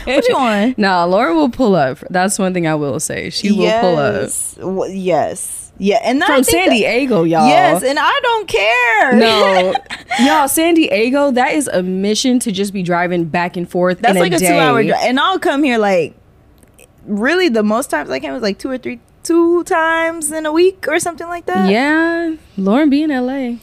what 0.06 0.28
you 0.28 0.36
on? 0.36 0.75
Nah, 0.78 1.06
Lauren 1.06 1.36
will 1.36 1.49
pull 1.49 1.75
up. 1.75 1.99
That's 2.10 2.38
one 2.38 2.54
thing 2.54 2.67
I 2.67 2.75
will 2.75 2.99
say. 2.99 3.30
She 3.30 3.52
will 3.52 3.80
pull 3.82 3.97
up 3.97 4.10
Yes. 4.23 4.58
Yes. 4.89 5.68
Yeah. 5.80 6.00
And 6.04 6.22
from 6.24 6.44
San 6.44 6.68
that- 6.68 6.76
Diego, 6.76 7.24
y'all. 7.24 7.48
Yes, 7.48 7.84
and 7.84 7.98
I 8.00 8.20
don't 8.22 8.48
care. 8.48 9.13
No, 9.13 9.74
y'all, 10.20 10.48
San 10.48 10.76
Diego, 10.76 11.32
that 11.32 11.54
is 11.54 11.68
a 11.68 11.82
mission 11.82 12.38
to 12.39 12.52
just 12.52 12.74
be 12.74 12.84
driving 12.84 13.26
back 13.26 13.58
and 13.58 13.68
forth. 13.70 14.00
that's 14.00 14.15
in 14.15 14.22
like 14.22 14.34
a, 14.34 14.38
day. 14.38 14.50
two-hour 14.50 14.84
drive, 14.84 15.02
and 15.04 15.20
I'll 15.20 15.39
come 15.39 15.63
here 15.63 15.78
like 15.78 16.15
really 17.06 17.50
the 17.50 17.63
most 17.63 17.89
times 17.89 18.10
I 18.10 18.20
came 18.20 18.34
was 18.34 18.44
like 18.44 18.60
two 18.60 18.70
or 18.70 18.78
three, 18.78 19.00
two 19.24 19.63
times 19.63 20.32
in 20.32 20.46
a 20.46 20.52
week 20.52 20.86
or 20.88 20.99
something 20.99 21.28
like 21.28 21.45
that. 21.47 21.70
Yeah, 21.72 22.36
Lauren 22.58 22.89
be 22.89 23.01
in 23.03 23.10
LA. 23.10 23.58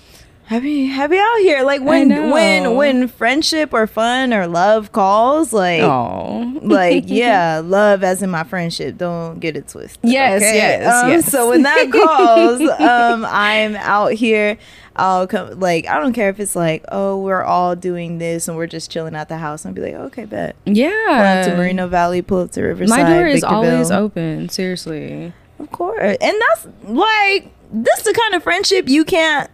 Happy, 0.47 0.86
happy 0.86 1.18
out 1.18 1.36
here. 1.38 1.62
Like 1.64 1.82
when, 1.82 2.30
when, 2.30 2.76
when 2.76 3.09
friendship 3.09 3.74
or 3.74 3.86
fun 3.88 4.32
or 4.32 4.47
love 4.47 4.92
calls, 4.92 5.53
like. 5.53 5.82
Like 6.66 7.05
yeah, 7.07 7.61
love 7.64 8.03
as 8.03 8.22
in 8.22 8.30
my 8.30 8.42
friendship. 8.42 8.99
Don't 8.99 9.38
get 9.38 9.57
it 9.57 9.68
twisted. 9.68 10.01
Yes, 10.03 10.42
yes, 10.42 11.05
Um, 11.05 11.11
yes. 11.11 11.30
So 11.30 11.51
when 11.51 11.62
that 11.62 11.92
calls, 11.92 12.61
um, 12.80 13.24
I'm 13.28 13.76
out 13.76 14.12
here. 14.12 14.59
I'll 14.97 15.26
come 15.28 15.61
like 15.61 15.86
I 15.86 16.01
don't 16.01 16.12
care 16.12 16.28
if 16.30 16.40
it's 16.40 16.57
like, 16.57 16.84
oh, 16.90 17.20
we're 17.20 17.42
all 17.44 17.76
doing 17.76 18.18
this 18.18 18.49
and 18.49 18.57
we're 18.57 18.66
just 18.66 18.90
chilling 18.90 19.14
at 19.14 19.28
the 19.28 19.36
house. 19.38 19.64
I'll 19.64 19.72
be 19.72 19.80
like, 19.82 19.94
okay, 19.94 20.24
bet. 20.24 20.57
Pull 20.64 20.72
up 20.72 20.76
Yeah. 20.76 21.44
to 21.51 21.57
Moreno 21.57 21.86
Valley, 21.86 22.20
pull 22.22 22.40
up 22.40 22.51
to 22.53 22.62
Riverside. 22.62 22.99
My 23.05 23.09
door 23.09 23.26
is 23.26 23.42
Victorville. 23.42 23.70
always 23.70 23.90
open. 23.92 24.49
Seriously. 24.49 25.32
Of 25.61 25.70
course. 25.70 26.16
And 26.20 26.36
that's 26.49 26.66
like 26.84 27.53
this 27.72 27.99
is 27.99 28.05
the 28.05 28.14
kind 28.14 28.34
of 28.34 28.42
friendship 28.42 28.88
you 28.88 29.05
can't 29.05 29.49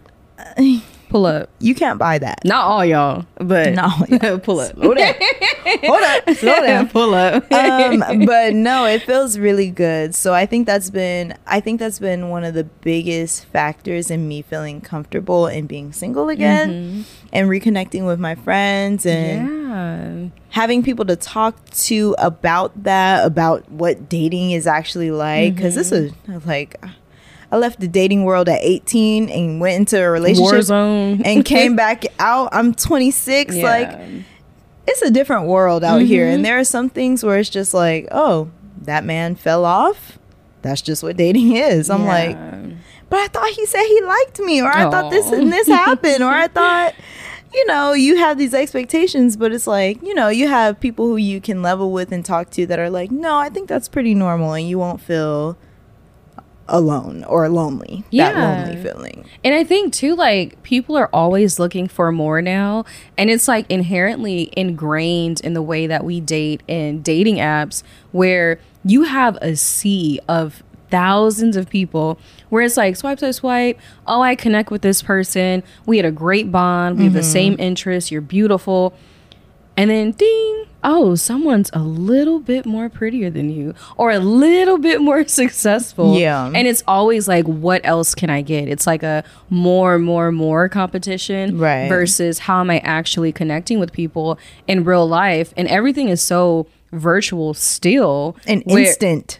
Pull 1.13 1.27
up. 1.27 1.47
you 1.59 1.75
can't 1.75 1.99
buy 1.99 2.17
that. 2.17 2.43
Not 2.43 2.65
all 2.65 2.83
y'all, 2.83 3.27
but 3.35 3.73
Not 3.73 4.09
pull 4.43 4.59
up. 4.59 4.75
Hold 4.75 4.97
on. 4.97 5.13
Hold 5.83 6.03
on. 6.03 6.35
Slow 6.35 6.59
down. 6.59 6.89
pull 6.89 7.13
up. 7.13 7.43
um, 7.53 8.25
but 8.25 8.55
no, 8.55 8.85
it 8.85 9.03
feels 9.03 9.37
really 9.37 9.69
good. 9.69 10.15
So 10.15 10.33
I 10.33 10.47
think 10.47 10.65
that's 10.65 10.89
been 10.89 11.37
I 11.45 11.59
think 11.59 11.79
that's 11.79 11.99
been 11.99 12.29
one 12.29 12.43
of 12.43 12.55
the 12.55 12.63
biggest 12.63 13.45
factors 13.45 14.09
in 14.09 14.27
me 14.27 14.41
feeling 14.41 14.81
comfortable 14.81 15.45
and 15.45 15.67
being 15.67 15.93
single 15.93 16.29
again 16.29 17.05
and 17.31 17.47
reconnecting 17.47 18.07
with 18.07 18.19
my 18.19 18.33
friends 18.33 19.05
and 19.05 19.69
yeah. 19.69 20.39
having 20.49 20.81
people 20.81 21.05
to 21.05 21.15
talk 21.15 21.69
to 21.71 22.15
about 22.17 22.85
that, 22.85 23.23
about 23.23 23.69
what 23.69 24.09
dating 24.09 24.49
is 24.49 24.65
actually 24.65 25.11
like. 25.11 25.53
Because 25.53 25.75
this 25.75 25.91
is 25.91 26.11
like 26.43 26.83
I 27.53 27.57
left 27.57 27.79
the 27.79 27.87
dating 27.87 28.23
world 28.23 28.49
at 28.49 28.61
18 28.63 29.29
and 29.29 29.61
went 29.61 29.75
into 29.75 30.03
a 30.03 30.09
relationship 30.09 30.71
and 30.71 31.45
came 31.45 31.75
back 31.75 32.03
out. 32.17 32.49
I'm 32.51 32.73
26. 32.73 33.55
Yeah. 33.55 33.63
Like 33.63 34.23
it's 34.87 35.03
a 35.03 35.11
different 35.11 35.45
world 35.45 35.83
out 35.83 36.01
here 36.01 36.25
and 36.25 36.37
mm-hmm. 36.37 36.43
there 36.43 36.57
are 36.57 36.63
some 36.63 36.89
things 36.89 37.23
where 37.23 37.37
it's 37.37 37.49
just 37.49 37.73
like 37.73 38.07
oh 38.11 38.49
that 38.81 39.05
man 39.05 39.35
fell 39.35 39.65
off 39.65 40.19
that's 40.61 40.81
just 40.81 41.03
what 41.03 41.15
dating 41.15 41.55
is 41.55 41.89
i'm 41.89 42.05
like 42.05 42.37
but 43.09 43.19
i 43.19 43.27
thought 43.27 43.49
he 43.51 43.65
said 43.65 43.85
he 43.85 44.01
liked 44.01 44.39
me 44.39 44.61
or 44.61 44.69
i 44.69 44.89
thought 44.89 45.09
this 45.09 45.31
and 45.31 45.53
this 45.53 45.67
happened 45.69 46.21
or 46.21 46.31
i 46.31 46.47
thought 46.47 46.93
you 47.53 47.65
know 47.67 47.93
you 47.93 48.17
have 48.17 48.37
these 48.37 48.53
expectations 48.53 49.37
but 49.37 49.53
it's 49.53 49.67
like 49.67 50.01
you 50.01 50.13
know 50.13 50.27
you 50.27 50.47
have 50.47 50.79
people 50.79 51.07
who 51.07 51.17
you 51.17 51.39
can 51.39 51.61
level 51.61 51.91
with 51.91 52.11
and 52.11 52.25
talk 52.25 52.49
to 52.49 52.65
that 52.65 52.79
are 52.79 52.89
like 52.89 53.09
no 53.09 53.37
i 53.37 53.47
think 53.47 53.69
that's 53.69 53.87
pretty 53.87 54.13
normal 54.13 54.53
and 54.53 54.67
you 54.67 54.77
won't 54.77 54.99
feel 54.99 55.57
alone 56.67 57.23
or 57.25 57.47
lonely 57.49 58.03
that 58.05 58.11
Yeah. 58.11 58.63
lonely 58.65 58.81
feeling. 58.81 59.25
And 59.43 59.53
I 59.53 59.63
think 59.63 59.93
too, 59.93 60.15
like 60.15 60.61
people 60.63 60.95
are 60.95 61.09
always 61.11 61.59
looking 61.59 61.87
for 61.87 62.11
more 62.11 62.41
now, 62.41 62.85
and 63.17 63.29
it's 63.29 63.47
like 63.47 63.65
inherently 63.69 64.51
ingrained 64.55 65.41
in 65.41 65.53
the 65.53 65.61
way 65.61 65.87
that 65.87 66.03
we 66.03 66.19
date 66.21 66.61
in 66.67 67.01
dating 67.01 67.35
apps, 67.37 67.83
where 68.11 68.59
you 68.85 69.03
have 69.03 69.37
a 69.41 69.55
sea 69.55 70.19
of 70.27 70.63
thousands 70.89 71.57
of 71.57 71.67
people 71.69 72.19
where 72.49 72.61
it's 72.61 72.77
like 72.77 72.95
swipe 72.95 73.17
swipe 73.17 73.33
swipe. 73.33 73.79
Oh 74.05 74.21
i 74.21 74.35
connect 74.35 74.71
with 74.71 74.83
this 74.83 75.01
person. 75.01 75.63
We 75.85 75.97
had 75.97 76.05
a 76.05 76.11
great 76.11 76.51
bond. 76.51 76.97
We 76.97 77.05
have 77.05 77.13
the 77.13 77.19
mm-hmm. 77.19 77.29
same 77.29 77.55
interests. 77.59 78.11
You're 78.11 78.21
beautiful 78.21 78.93
and 79.77 79.89
then 79.89 80.11
ding 80.11 80.65
oh 80.83 81.15
someone's 81.15 81.69
a 81.73 81.79
little 81.79 82.39
bit 82.39 82.65
more 82.65 82.89
prettier 82.89 83.29
than 83.29 83.49
you 83.49 83.73
or 83.97 84.11
a 84.11 84.19
little 84.19 84.77
bit 84.77 85.01
more 85.01 85.25
successful 85.27 86.15
Yeah. 86.17 86.47
and 86.53 86.67
it's 86.67 86.83
always 86.87 87.27
like 87.27 87.45
what 87.45 87.81
else 87.85 88.13
can 88.13 88.29
i 88.29 88.41
get 88.41 88.67
it's 88.67 88.85
like 88.85 89.01
a 89.03 89.23
more 89.49 89.97
more 89.97 90.31
more 90.31 90.67
competition 90.69 91.57
Right. 91.57 91.87
versus 91.87 92.39
how 92.39 92.59
am 92.59 92.69
i 92.69 92.79
actually 92.79 93.31
connecting 93.31 93.79
with 93.79 93.91
people 93.93 94.37
in 94.67 94.83
real 94.83 95.07
life 95.07 95.53
and 95.57 95.67
everything 95.69 96.09
is 96.09 96.21
so 96.21 96.67
virtual 96.91 97.53
still 97.53 98.35
an 98.45 98.61
where- 98.65 98.79
instant 98.83 99.39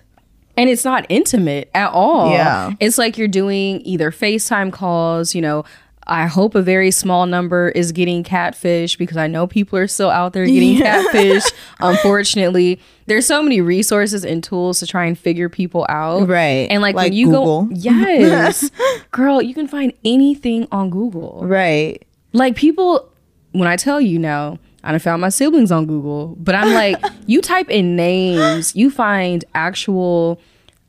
and 0.56 0.70
it's 0.70 0.86
not 0.86 1.08
intimate 1.10 1.68
at 1.74 1.90
all. 1.94 2.30
Yeah. 2.30 2.74
It's 2.80 3.00
like 3.00 3.18
you're 3.18 3.28
doing 3.28 3.82
either 3.86 4.12
FaceTime 4.12 4.72
calls, 4.72 5.34
you 5.34 5.42
know, 5.42 5.66
I 6.06 6.26
hope 6.28 6.54
a 6.56 6.62
very 6.62 6.92
small 6.92 7.26
number 7.26 7.70
is 7.70 7.92
getting 7.92 8.24
catfish 8.24 8.98
because 8.98 9.16
I 9.18 9.28
know 9.28 9.48
people 9.48 9.80
are 9.80 9.88
still 9.88 10.10
out 10.10 10.34
there 10.34 10.46
getting 10.46 10.78
catfish. 10.78 11.44
Unfortunately, 11.80 12.80
there's 13.06 13.26
so 13.26 13.42
many 13.42 13.62
resources 13.62 14.26
and 14.26 14.44
tools 14.44 14.80
to 14.80 14.88
try 14.88 15.06
and 15.06 15.18
figure 15.18 15.48
people 15.50 15.86
out. 15.90 16.28
Right. 16.28 16.68
And 16.70 16.82
like, 16.82 16.96
Like 16.96 17.06
when 17.06 17.14
you 17.14 17.28
Google. 17.28 17.64
go, 17.66 17.76
yes, 17.76 18.70
girl, 19.12 19.42
you 19.42 19.54
can 19.54 19.68
find 19.68 19.94
anything 20.04 20.68
on 20.72 20.90
Google. 20.90 21.42
right 21.46 22.06
Like 22.34 22.56
people, 22.56 23.10
when 23.54 23.68
I 23.68 23.76
tell 23.78 24.02
you 24.02 24.20
now, 24.20 24.60
I 24.84 24.92
done 24.92 25.00
found 25.00 25.22
my 25.22 25.30
siblings 25.30 25.72
on 25.72 25.86
Google, 25.86 26.36
but 26.38 26.56
I'm 26.56 26.74
like, 26.74 27.02
you 27.26 27.42
type 27.42 27.70
in 27.70 27.96
names, 27.96 28.76
you 28.76 28.92
find 28.92 29.46
actual 29.56 30.42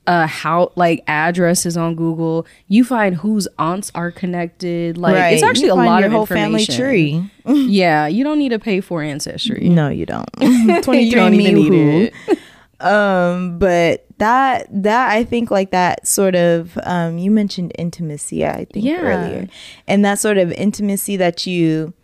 uh 0.07 0.27
how 0.27 0.71
like 0.77 1.03
addresses 1.07 1.77
on 1.77 1.95
Google. 1.95 2.47
You 2.69 2.85
find 2.85 3.15
whose 3.17 3.49
aunts 3.59 3.91
are 3.95 4.11
connected. 4.11 4.99
Like 4.99 5.15
right 5.15 5.33
it's 5.33 5.43
actually 5.43 5.69
a 5.69 5.75
lot 5.75 5.99
your 6.01 6.07
of 6.07 6.13
whole 6.13 6.27
family 6.27 6.67
tree 6.67 7.25
Yeah, 7.47 8.07
you 8.07 8.25
don't 8.25 8.39
need 8.39 8.51
to 8.51 8.59
pay 8.59 8.81
for 8.81 9.03
ancestry. 9.03 9.69
No, 9.69 9.89
you 9.89 10.07
don't. 10.07 10.29
You 10.41 10.83
23 10.83 11.11
don't 11.11 11.35
even 11.35 11.55
need 11.55 11.71
me 11.71 12.03
it. 12.05 12.15
Um, 12.81 13.59
but 13.59 14.05
that 14.19 14.67
that 14.83 15.11
I 15.11 15.25
think 15.25 15.51
like 15.51 15.71
that 15.71 16.07
sort 16.07 16.35
of 16.35 16.77
um 16.83 17.17
you 17.19 17.31
mentioned 17.31 17.73
intimacy, 17.79 18.45
I 18.45 18.67
think 18.67 18.85
Yeah. 18.85 19.01
earlier. 19.01 19.49
And 19.87 20.05
that 20.05 20.19
sort 20.19 20.37
of 20.39 20.53
intimacy 20.53 21.17
that 21.17 21.47
you 21.47 21.95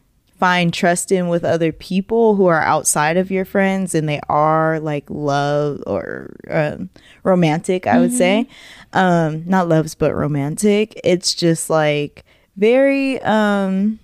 find 0.40 0.74
trust 0.74 1.12
in 1.12 1.28
with 1.28 1.44
other 1.44 1.70
people 1.70 2.34
who 2.34 2.46
are 2.46 2.62
outside 2.62 3.16
of 3.16 3.30
your 3.30 3.44
friends 3.44 3.94
and 3.94 4.08
they 4.08 4.20
are 4.28 4.80
like 4.80 5.04
love 5.08 5.82
or 5.86 6.34
um, 6.50 6.88
romantic, 7.22 7.86
I 7.86 8.00
would 8.00 8.12
say. 8.12 8.48
Um, 8.92 9.44
not 9.46 9.68
loves 9.68 9.94
but 9.94 10.14
romantic. 10.14 10.98
It's 11.04 11.34
just 11.34 11.70
like 11.70 12.24
very 12.56 13.20
um 13.22 13.98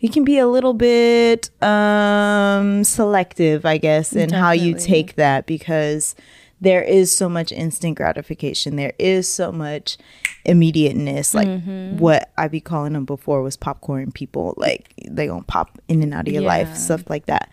you 0.00 0.10
can 0.10 0.24
be 0.24 0.38
a 0.38 0.48
little 0.48 0.74
bit 0.74 1.50
um 1.62 2.82
selective 2.82 3.64
i 3.64 3.78
guess 3.78 4.12
in 4.12 4.30
how 4.30 4.50
you 4.50 4.74
take 4.74 5.14
that 5.14 5.46
because 5.46 6.16
there 6.60 6.82
is 6.82 7.14
so 7.14 7.28
much 7.28 7.52
instant 7.52 7.96
gratification 7.96 8.74
there 8.76 8.94
is 8.98 9.28
so 9.28 9.52
much 9.52 9.96
immediateness 10.44 11.34
like 11.34 11.46
Mm-hmm. 11.48 11.98
what 11.98 12.30
i 12.36 12.48
be 12.48 12.60
calling 12.60 12.92
them 12.94 13.04
before 13.04 13.42
was 13.42 13.56
popcorn 13.56 14.10
people 14.12 14.54
like 14.56 14.92
they 15.08 15.26
gonna 15.26 15.42
pop 15.44 15.78
in 15.88 16.02
and 16.02 16.12
out 16.12 16.26
of 16.26 16.32
your 16.34 16.42
life 16.42 16.74
stuff 16.76 17.08
like 17.08 17.26
that 17.26 17.50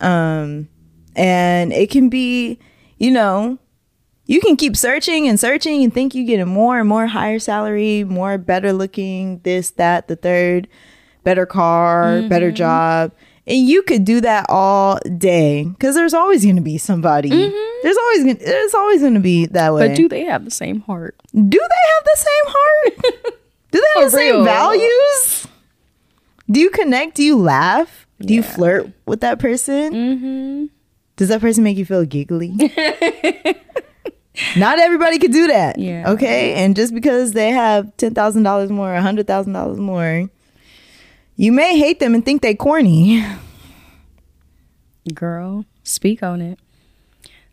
um 0.00 0.68
and 1.14 1.72
it 1.72 1.90
can 1.90 2.08
be 2.08 2.58
you 2.98 3.10
know 3.10 3.58
you 4.26 4.40
can 4.40 4.56
keep 4.56 4.76
searching 4.76 5.28
and 5.28 5.38
searching 5.38 5.82
and 5.82 5.92
think 5.92 6.14
you 6.14 6.24
getting 6.24 6.46
more 6.46 6.78
and 6.78 6.88
more 6.88 7.08
higher 7.08 7.40
salary, 7.40 8.04
more 8.04 8.38
better 8.38 8.72
looking, 8.72 9.40
this, 9.40 9.72
that, 9.72 10.06
the 10.06 10.14
third, 10.14 10.68
better 11.24 11.44
car, 11.44 12.22
better 12.28 12.46
Mm-hmm. 12.46 12.54
job. 12.54 13.12
And 13.46 13.66
you 13.66 13.82
could 13.82 14.04
do 14.04 14.20
that 14.20 14.46
all 14.48 14.98
day 15.18 15.64
because 15.64 15.94
there's 15.96 16.14
always 16.14 16.44
going 16.44 16.56
to 16.56 16.62
be 16.62 16.78
somebody. 16.78 17.28
There's 17.30 17.96
always 17.96 18.18
gonna, 18.20 18.34
there's 18.34 18.74
always 18.74 19.00
going 19.00 19.14
to 19.14 19.20
be 19.20 19.46
that 19.46 19.74
way. 19.74 19.82
Mm-hmm. 19.82 19.92
But 19.92 19.96
do 19.96 20.08
they 20.08 20.24
have 20.24 20.44
the 20.44 20.50
same 20.50 20.80
heart? 20.82 21.16
do 21.34 21.40
they 21.50 21.58
have 21.58 22.04
the 22.04 22.16
same 22.16 22.44
heart? 22.46 22.96
do 23.72 23.80
they 23.80 24.00
have 24.00 24.10
For 24.10 24.16
the 24.16 24.22
same 24.22 24.34
real. 24.36 24.44
values? 24.44 25.46
Do 26.50 26.60
you 26.60 26.70
connect? 26.70 27.16
Do 27.16 27.24
you 27.24 27.36
laugh? 27.36 28.06
Do 28.20 28.32
you 28.32 28.42
flirt 28.44 28.90
with 29.06 29.20
that 29.22 29.40
person? 29.40 29.92
Mm-hmm. 29.92 30.66
Does 31.16 31.28
that 31.28 31.40
person 31.40 31.64
make 31.64 31.76
you 31.76 31.84
feel 31.84 32.04
giggly? 32.04 32.50
Not 34.56 34.78
everybody 34.78 35.18
could 35.18 35.32
do 35.32 35.48
that. 35.48 35.78
Yeah. 35.78 36.10
Okay. 36.12 36.54
And 36.54 36.74
just 36.76 36.94
because 36.94 37.32
they 37.32 37.50
have 37.50 37.94
ten 37.96 38.14
thousand 38.14 38.44
dollars 38.44 38.70
more, 38.70 38.94
a 38.94 39.02
hundred 39.02 39.26
thousand 39.26 39.52
dollars 39.52 39.78
more, 39.78 40.30
you 41.36 41.52
may 41.52 41.78
hate 41.78 42.00
them 42.00 42.14
and 42.14 42.24
think 42.24 42.42
they 42.42 42.54
corny. 42.54 43.24
Girl, 45.14 45.64
speak 45.82 46.22
on 46.22 46.40
it. 46.40 46.58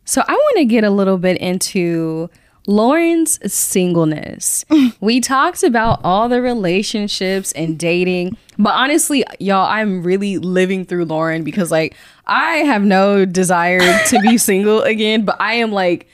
So 0.05 0.23
I 0.27 0.33
want 0.33 0.57
to 0.57 0.65
get 0.65 0.83
a 0.83 0.89
little 0.89 1.17
bit 1.17 1.37
into 1.37 2.29
Lauren's 2.67 3.39
singleness. 3.51 4.65
we 5.01 5.19
talked 5.19 5.63
about 5.63 6.01
all 6.03 6.29
the 6.29 6.41
relationships 6.41 7.51
and 7.53 7.79
dating, 7.79 8.37
but 8.57 8.73
honestly, 8.75 9.23
y'all, 9.39 9.67
I'm 9.67 10.03
really 10.03 10.37
living 10.37 10.85
through 10.85 11.05
Lauren 11.05 11.43
because 11.43 11.71
like 11.71 11.95
I 12.27 12.57
have 12.57 12.83
no 12.83 13.25
desire 13.25 13.79
to 13.79 14.19
be 14.21 14.37
single 14.39 14.83
again, 14.83 15.25
but 15.25 15.37
I 15.39 15.55
am 15.55 15.71
like 15.71 16.07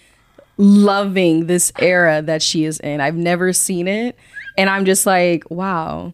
loving 0.57 1.47
this 1.47 1.73
era 1.79 2.21
that 2.21 2.41
she 2.41 2.63
is 2.63 2.79
in. 2.79 3.01
I've 3.01 3.15
never 3.15 3.51
seen 3.51 3.87
it, 3.87 4.17
and 4.57 4.69
I'm 4.69 4.85
just 4.85 5.05
like, 5.05 5.49
wow. 5.49 6.13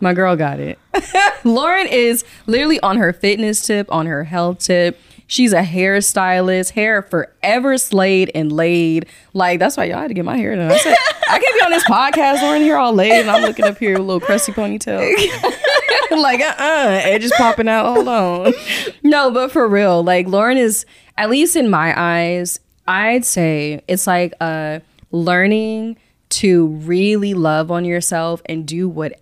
My 0.00 0.14
girl 0.14 0.36
got 0.36 0.60
it. 0.60 0.78
Lauren 1.44 1.86
is 1.86 2.24
literally 2.46 2.80
on 2.80 2.98
her 2.98 3.12
fitness 3.12 3.60
tip, 3.66 3.90
on 3.92 4.06
her 4.06 4.24
health 4.24 4.58
tip. 4.60 4.98
She's 5.26 5.52
a 5.52 5.62
hairstylist, 5.62 6.70
hair 6.70 7.02
forever 7.02 7.76
slayed 7.76 8.30
and 8.34 8.50
laid. 8.50 9.06
Like 9.34 9.58
that's 9.58 9.76
why 9.76 9.84
y'all 9.84 9.98
had 9.98 10.08
to 10.08 10.14
get 10.14 10.24
my 10.24 10.38
hair 10.38 10.56
done. 10.56 10.70
I 10.70 10.78
said 10.78 10.96
I 11.28 11.38
can 11.38 11.54
be 11.54 11.64
on 11.64 11.70
this 11.70 11.84
podcast, 11.84 12.40
Lauren 12.42 12.62
here 12.62 12.78
all 12.78 12.94
laid, 12.94 13.20
and 13.20 13.30
I'm 13.30 13.42
looking 13.42 13.66
up 13.66 13.76
here 13.76 13.92
with 13.92 14.00
a 14.00 14.04
little 14.04 14.20
crusty 14.20 14.52
ponytail. 14.52 15.00
like 16.22 16.40
uh 16.40 16.54
uh 16.58 17.00
edges 17.02 17.32
popping 17.36 17.68
out. 17.68 17.84
Hold 17.94 18.08
on. 18.08 18.54
No, 19.02 19.30
but 19.30 19.52
for 19.52 19.68
real, 19.68 20.02
like 20.02 20.26
Lauren 20.26 20.56
is 20.56 20.86
at 21.18 21.28
least 21.28 21.56
in 21.56 21.68
my 21.68 21.92
eyes, 21.94 22.60
I'd 22.86 23.26
say 23.26 23.82
it's 23.86 24.06
like 24.06 24.32
uh 24.40 24.80
learning 25.10 25.98
to 26.30 26.68
really 26.68 27.34
love 27.34 27.70
on 27.70 27.84
yourself 27.84 28.40
and 28.46 28.66
do 28.66 28.88
whatever 28.88 29.20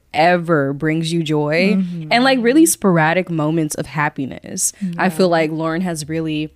brings 0.72 1.12
you 1.12 1.22
joy 1.22 1.74
mm-hmm. 1.74 2.08
and 2.10 2.24
like 2.24 2.38
really 2.40 2.66
sporadic 2.66 3.30
moments 3.30 3.74
of 3.74 3.86
happiness. 3.86 4.72
I 4.98 5.10
feel 5.10 5.28
like 5.28 5.50
Lauren 5.50 5.82
has 5.82 6.08
really 6.08 6.52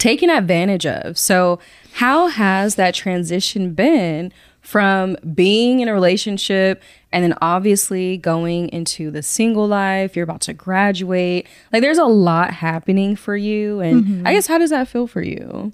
taken 0.00 0.30
advantage 0.30 0.86
of. 0.86 1.16
So, 1.16 1.60
how 1.94 2.28
has 2.28 2.74
that 2.74 2.94
transition 2.94 3.74
been 3.74 4.32
from 4.60 5.16
being 5.34 5.80
in 5.80 5.88
a 5.88 5.92
relationship 5.92 6.82
and 7.12 7.22
then 7.22 7.34
obviously 7.40 8.16
going 8.16 8.68
into 8.70 9.10
the 9.10 9.22
single 9.22 9.68
life? 9.68 10.16
You're 10.16 10.24
about 10.24 10.40
to 10.42 10.52
graduate. 10.52 11.46
Like, 11.72 11.82
there's 11.82 11.98
a 11.98 12.04
lot 12.04 12.54
happening 12.54 13.14
for 13.14 13.36
you. 13.36 13.80
And 13.80 14.04
mm-hmm. 14.04 14.26
I 14.26 14.32
guess, 14.32 14.48
how 14.48 14.58
does 14.58 14.70
that 14.70 14.88
feel 14.88 15.06
for 15.06 15.22
you? 15.22 15.72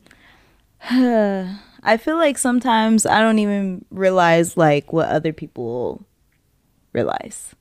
I 0.91 1.97
feel 1.99 2.17
like 2.17 2.37
sometimes 2.37 3.07
I 3.07 3.21
don't 3.21 3.39
even 3.39 3.85
realize 3.91 4.57
like 4.57 4.93
what 4.93 5.09
other 5.09 5.33
people 5.33 6.05
realize 6.97 7.55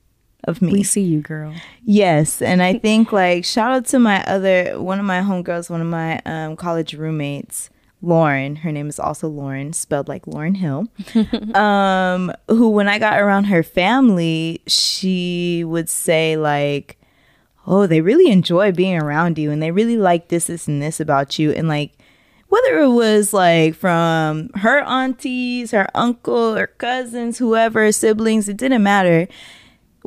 of 0.44 0.62
me. 0.62 0.72
We 0.72 0.82
see 0.82 1.02
you, 1.02 1.20
girl. 1.20 1.54
Yes, 1.84 2.40
and 2.40 2.62
I 2.62 2.78
think 2.78 3.12
like 3.12 3.44
shout 3.44 3.72
out 3.72 3.84
to 3.86 3.98
my 3.98 4.24
other 4.24 4.80
one 4.80 4.98
of 4.98 5.04
my 5.04 5.20
homegirls, 5.20 5.70
one 5.70 5.80
of 5.80 5.86
my 5.86 6.20
um, 6.24 6.56
college 6.56 6.94
roommates, 6.94 7.70
Lauren. 8.00 8.56
Her 8.56 8.72
name 8.72 8.88
is 8.88 8.98
also 8.98 9.28
Lauren, 9.28 9.72
spelled 9.72 10.08
like 10.08 10.24
Lauryn 10.26 10.56
Hill. 10.56 10.88
um, 11.54 12.32
who 12.48 12.70
when 12.70 12.88
I 12.88 12.98
got 12.98 13.20
around 13.20 13.44
her 13.44 13.62
family, 13.62 14.62
she 14.66 15.64
would 15.64 15.88
say 15.88 16.36
like, 16.36 16.98
"Oh, 17.66 17.86
they 17.86 18.00
really 18.00 18.30
enjoy 18.30 18.72
being 18.72 19.00
around 19.00 19.38
you, 19.38 19.50
and 19.50 19.62
they 19.62 19.70
really 19.70 19.98
like 19.98 20.28
this, 20.28 20.46
this, 20.46 20.66
and 20.66 20.82
this 20.82 21.00
about 21.00 21.38
you," 21.38 21.52
and 21.52 21.68
like. 21.68 21.95
Whether 22.56 22.80
it 22.80 22.90
was 22.90 23.34
like 23.34 23.74
from 23.74 24.48
her 24.54 24.80
aunties, 24.80 25.72
her 25.72 25.88
uncle, 25.94 26.54
her 26.54 26.68
cousins, 26.68 27.38
whoever, 27.38 27.92
siblings, 27.92 28.48
it 28.48 28.56
didn't 28.56 28.82
matter 28.82 29.28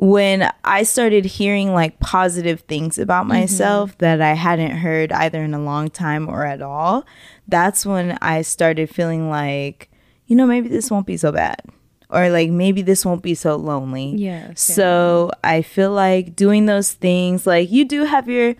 when 0.00 0.50
I 0.64 0.84
started 0.84 1.26
hearing 1.26 1.74
like 1.74 2.00
positive 2.00 2.60
things 2.62 2.98
about 2.98 3.24
mm-hmm. 3.24 3.40
myself 3.40 3.98
that 3.98 4.22
I 4.22 4.32
hadn't 4.32 4.78
heard 4.78 5.12
either 5.12 5.42
in 5.44 5.52
a 5.52 5.60
long 5.60 5.90
time 5.90 6.26
or 6.26 6.46
at 6.46 6.62
all, 6.62 7.04
that's 7.46 7.84
when 7.84 8.16
I 8.22 8.40
started 8.40 8.88
feeling 8.88 9.28
like, 9.28 9.90
you 10.26 10.36
know, 10.36 10.46
maybe 10.46 10.68
this 10.68 10.90
won't 10.90 11.06
be 11.06 11.18
so 11.18 11.32
bad. 11.32 11.60
Or 12.08 12.30
like 12.30 12.48
maybe 12.48 12.80
this 12.80 13.04
won't 13.04 13.22
be 13.22 13.34
so 13.34 13.56
lonely. 13.56 14.14
Yes, 14.16 14.62
So 14.62 15.32
I 15.44 15.60
feel 15.60 15.92
like 15.92 16.34
doing 16.34 16.64
those 16.64 16.92
things, 16.94 17.46
like 17.46 17.70
you 17.70 17.84
do 17.84 18.04
have 18.04 18.26
your, 18.26 18.56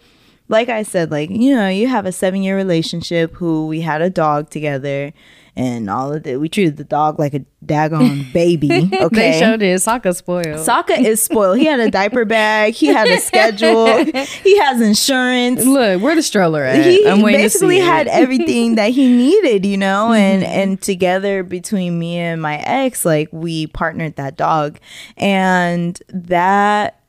like 0.51 0.69
I 0.69 0.83
said, 0.83 1.11
like, 1.11 1.31
you 1.31 1.55
know, 1.55 1.69
you 1.69 1.87
have 1.87 2.07
a 2.07 2.13
seven 2.13 2.43
year 2.43 2.57
relationship 2.57 3.33
who 3.35 3.69
we 3.69 3.81
had 3.81 4.03
a 4.03 4.11
dog 4.11 4.51
together 4.51 5.13
and 5.57 5.91
all 5.91 6.13
of 6.13 6.23
that. 6.25 6.41
We 6.41 6.49
treated 6.49 6.77
the 6.77 6.85
dog 6.85 7.19
like 7.19 7.35
a 7.35 7.45
daggone 7.65 8.33
baby. 8.33 8.91
Okay. 8.93 9.33
They 9.33 9.39
showed 9.39 9.63
it. 9.63 9.77
Sokka 9.77 10.15
spoiled. 10.15 10.67
Sokka 10.67 10.99
is 10.99 11.23
spoiled. 11.23 11.59
He 11.59 11.67
had 11.67 11.79
a 11.79 11.91
diaper 11.91 12.25
bag. 12.25 12.75
He 12.75 12.87
had 12.87 13.09
a 13.09 13.19
schedule. 13.21 14.05
he 14.05 14.59
has 14.59 14.81
insurance. 14.81 15.65
Look, 15.65 16.03
where 16.03 16.15
the 16.15 16.23
stroller 16.23 16.65
at? 16.65 16.85
He 16.85 17.05
basically 17.05 17.79
had 17.79 18.07
it. 18.07 18.11
everything 18.11 18.75
that 18.75 18.91
he 18.91 19.07
needed, 19.17 19.65
you 19.65 19.77
know, 19.77 20.09
mm-hmm. 20.09 20.15
and 20.15 20.45
and 20.45 20.83
together 20.83 21.43
between 21.43 21.99
me 21.99 22.17
and 22.17 22.43
my 22.43 22.57
ex, 22.59 23.05
like 23.05 23.29
we 23.31 23.69
partnered 23.69 24.17
that 24.17 24.37
dog, 24.37 24.79
and 25.17 26.01
that 26.09 27.00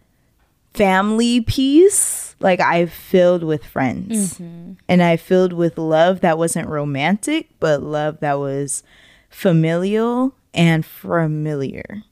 family 0.74 1.42
piece, 1.42 2.36
like 2.40 2.60
I 2.60 2.86
filled 2.86 3.44
with 3.44 3.66
friends, 3.66 4.36
mm-hmm. 4.36 4.74
and 4.88 5.04
I 5.04 5.18
filled 5.18 5.54
with 5.54 5.78
love 5.78 6.22
that 6.22 6.38
wasn't 6.38 6.68
romantic, 6.70 7.50
but 7.60 7.84
love 7.84 8.20
that 8.20 8.40
was 8.40 8.84
familial 9.30 10.36
and 10.54 10.86
familiar 10.86 12.04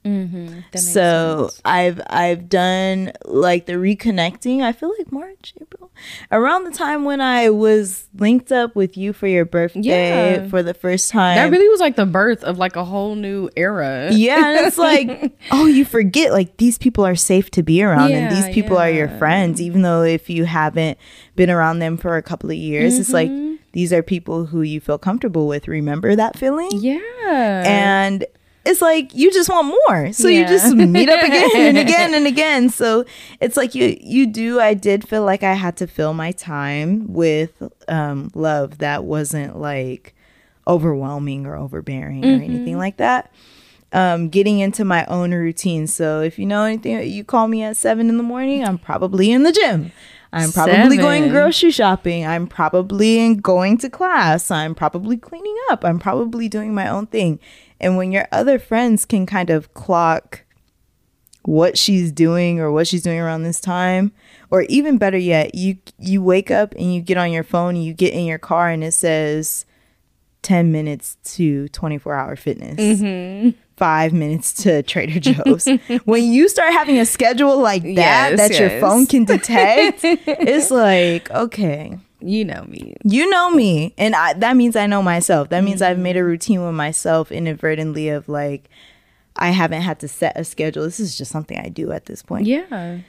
so 0.76 1.50
i've 1.66 2.00
i've 2.10 2.48
done 2.48 3.12
like 3.26 3.66
the 3.66 3.74
reconnecting 3.74 4.62
i 4.62 4.72
feel 4.72 4.94
like 4.98 5.12
march 5.12 5.54
april 5.62 5.92
around 6.32 6.64
the 6.64 6.72
time 6.72 7.04
when 7.04 7.20
i 7.20 7.50
was 7.50 8.08
linked 8.18 8.52
up 8.52 8.76
with 8.76 8.96
you 8.96 9.12
for 9.12 9.28
your 9.28 9.44
birthday 9.46 10.36
Yeah. 10.36 10.48
for 10.48 10.64
the 10.64 10.74
first 10.74 11.10
time 11.10 11.36
That 11.36 11.52
really 11.52 11.68
was 11.68 11.80
like 11.82 11.96
the 11.98 12.06
birth 12.06 12.44
of 12.44 12.58
like 12.58 12.76
a 12.76 12.86
whole 12.86 13.16
new 13.16 13.50
era. 13.58 14.10
yeah 14.14 14.58
and 14.58 14.68
it's 14.68 14.78
like 14.90 15.38
oh 15.52 15.66
you 15.66 15.84
forget 15.84 16.32
like 16.32 16.56
these 16.58 16.78
people 16.78 17.06
are 17.06 17.16
safe 17.16 17.52
to 17.52 17.64
be 17.64 17.84
around 17.84 18.12
and 18.12 18.32
these 18.36 18.54
people 18.54 18.78
are 18.78 18.90
your 18.90 19.10
friends 19.18 19.60
even 19.62 19.82
though 19.82 20.04
if 20.04 20.30
you 20.30 20.46
haven't 20.46 20.98
been 21.36 21.50
around 21.50 21.80
them 21.80 21.98
for 21.98 22.16
a 22.18 22.22
couple 22.24 22.50
of 22.50 22.56
years 22.56 22.98
it's 22.98 23.12
like 23.12 23.30
Mm-hmm. 23.30 23.49
These 23.72 23.94
are 23.94 24.02
people 24.04 24.48
who 24.48 24.62
you 24.62 24.80
feel 24.80 24.98
comfortable 24.98 25.48
with 25.48 25.68
remember 25.68 26.16
that 26.16 26.38
feeling? 26.38 26.70
Yeah. 26.74 27.64
and 27.66 28.26
it's 28.66 28.82
like 28.82 29.16
you 29.16 29.32
just 29.32 29.50
want 29.50 29.68
more. 29.88 30.12
So 30.14 30.28
you 30.28 30.46
just 30.46 30.76
meet 30.76 31.10
up 31.10 31.24
again 31.24 31.50
and 31.56 31.78
again 31.88 32.14
and 32.14 32.28
again. 32.28 32.70
So 32.70 33.06
it's 33.40 33.58
like 33.58 33.74
you 33.74 33.98
you 34.02 34.28
do. 34.28 34.60
I 34.60 34.74
did 34.74 35.08
feel 35.08 35.24
like 35.24 35.44
i 35.44 35.54
had 35.54 35.78
to 35.78 35.88
fill 35.88 36.14
my 36.14 36.32
time 36.32 37.12
with 37.12 37.64
um 37.88 38.30
love 38.36 38.80
that 38.80 39.06
wasn't 39.06 39.58
like 39.60 40.14
overwhelming 40.68 41.46
or 41.46 41.56
overbearing 41.56 42.24
or 42.26 42.44
anything 42.44 42.78
like 42.78 42.98
that. 42.98 43.32
Um 43.92 44.30
getting 44.30 44.60
into 44.60 44.86
my 44.86 45.06
own 45.06 45.34
routine. 45.34 45.88
So 45.88 46.22
if 46.22 46.38
you 46.38 46.46
know 46.46 46.64
anything 46.64 47.02
you 47.10 47.24
call 47.24 47.48
me 47.48 47.64
at 47.64 47.78
seven 47.78 48.10
in 48.10 48.18
the 48.18 48.24
morning 48.24 48.64
i'm 48.64 48.78
probably 48.78 49.32
in 49.32 49.44
the 49.44 49.52
gym 49.52 49.92
I'm 50.32 50.52
probably 50.52 50.98
going 50.98 51.30
grocery 51.30 51.72
shopping. 51.72 52.26
I'm 52.26 52.48
probably 52.48 53.36
going 53.36 53.78
to 53.80 53.90
class. 53.90 54.52
I'm 54.52 54.76
probably 54.76 55.18
cleaning 55.18 55.58
up. 55.70 55.84
I'm 55.84 56.00
probably 56.00 56.48
doing 56.48 56.74
my 56.74 56.88
own 56.88 57.08
thing. 57.08 57.40
And 57.80 57.98
when 57.98 58.12
your 58.12 58.28
other 58.32 58.60
friends 58.60 59.06
can 59.06 59.26
kind 59.26 59.50
of 59.50 59.74
clock 59.74 60.44
what 61.44 61.78
she's 61.78 62.12
doing 62.12 62.60
or 62.60 62.72
what 62.72 62.88
she's 62.88 63.02
doing 63.02 63.20
around 63.20 63.44
this 63.44 63.60
time, 63.60 64.12
or 64.52 64.64
even 64.64 64.98
better 64.98 65.18
yet, 65.18 65.56
you 65.56 65.78
you 65.98 66.22
wake 66.22 66.52
up 66.52 66.74
and 66.76 66.94
you 66.94 67.02
get 67.02 67.18
on 67.18 67.32
your 67.32 67.44
phone, 67.44 67.76
and 67.76 67.84
you 67.84 67.94
get 67.94 68.14
in 68.14 68.26
your 68.26 68.38
car 68.38 68.70
and 68.70 68.84
it 68.84 68.94
says 68.94 69.66
10 70.42 70.72
minutes 70.72 71.18
to 71.36 71.68
24 71.70 72.16
hour 72.16 72.36
fitness. 72.36 72.80
Mm-hmm. 72.80 73.50
Five 73.78 74.14
minutes 74.14 74.54
to 74.64 74.84
Trader 74.84 75.20
Joe's. 75.34 75.68
when 76.06 76.24
you 76.24 76.50
start 76.50 76.74
having 76.74 76.98
a 76.98 77.06
schedule 77.06 77.58
like 77.60 77.84
that, 77.84 78.36
Yes, 78.36 78.38
that 78.38 78.60
your 78.60 78.80
phone 78.82 79.06
can 79.06 79.26
detect, 79.26 80.00
it's 80.04 80.70
like, 80.70 81.32
okay, 81.32 81.98
you 82.22 82.44
know 82.44 82.66
me. 82.68 82.96
you 83.04 83.30
know 83.30 83.50
me 83.52 83.94
and 83.98 84.14
I, 84.14 84.34
that 84.34 84.58
means 84.58 84.76
i 84.76 84.86
know 84.88 85.02
myself 85.02 85.50
that 85.50 85.64
means 85.64 85.82
i've 85.82 85.98
made 85.98 86.18
a 86.18 86.20
mm-hmm. 86.20 86.28
routine 86.28 86.66
with 86.66 86.76
myself 86.76 87.32
inadvertently 87.32 88.10
of 88.10 88.28
like 88.28 88.70
i 89.38 89.52
haven't 89.52 89.84
had 89.84 90.00
to 90.02 90.10
set 90.10 90.38
a 90.38 90.44
schedule 90.44 90.84
this 90.84 91.00
is 91.00 91.18
just 91.18 91.32
something 91.32 91.58
i 91.58 91.70
do 91.70 91.92
at 91.92 92.08
this 92.08 92.22
point 92.22 92.46
Yeah. 92.46 93.00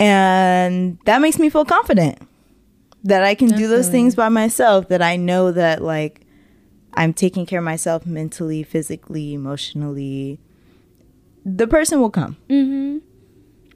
and 0.00 0.98
that 1.04 1.20
makes 1.20 1.38
me 1.38 1.50
feel 1.50 1.66
confident 1.66 2.18
that 3.04 3.22
i 3.22 3.34
can 3.34 3.48
do 3.48 3.68
those 3.68 3.88
things 3.88 4.14
by 4.14 4.28
myself 4.30 4.88
that 4.88 5.02
i 5.02 5.16
know 5.16 5.52
that 5.52 5.82
like 5.82 6.22
i'm 6.94 7.12
taking 7.12 7.46
care 7.46 7.58
of 7.60 7.64
myself 7.64 8.06
mentally 8.06 8.62
physically 8.62 9.34
emotionally 9.34 10.38
the 11.44 11.66
person 11.66 12.00
will 12.00 12.10
come 12.10 12.36
mm-hmm. 12.48 12.98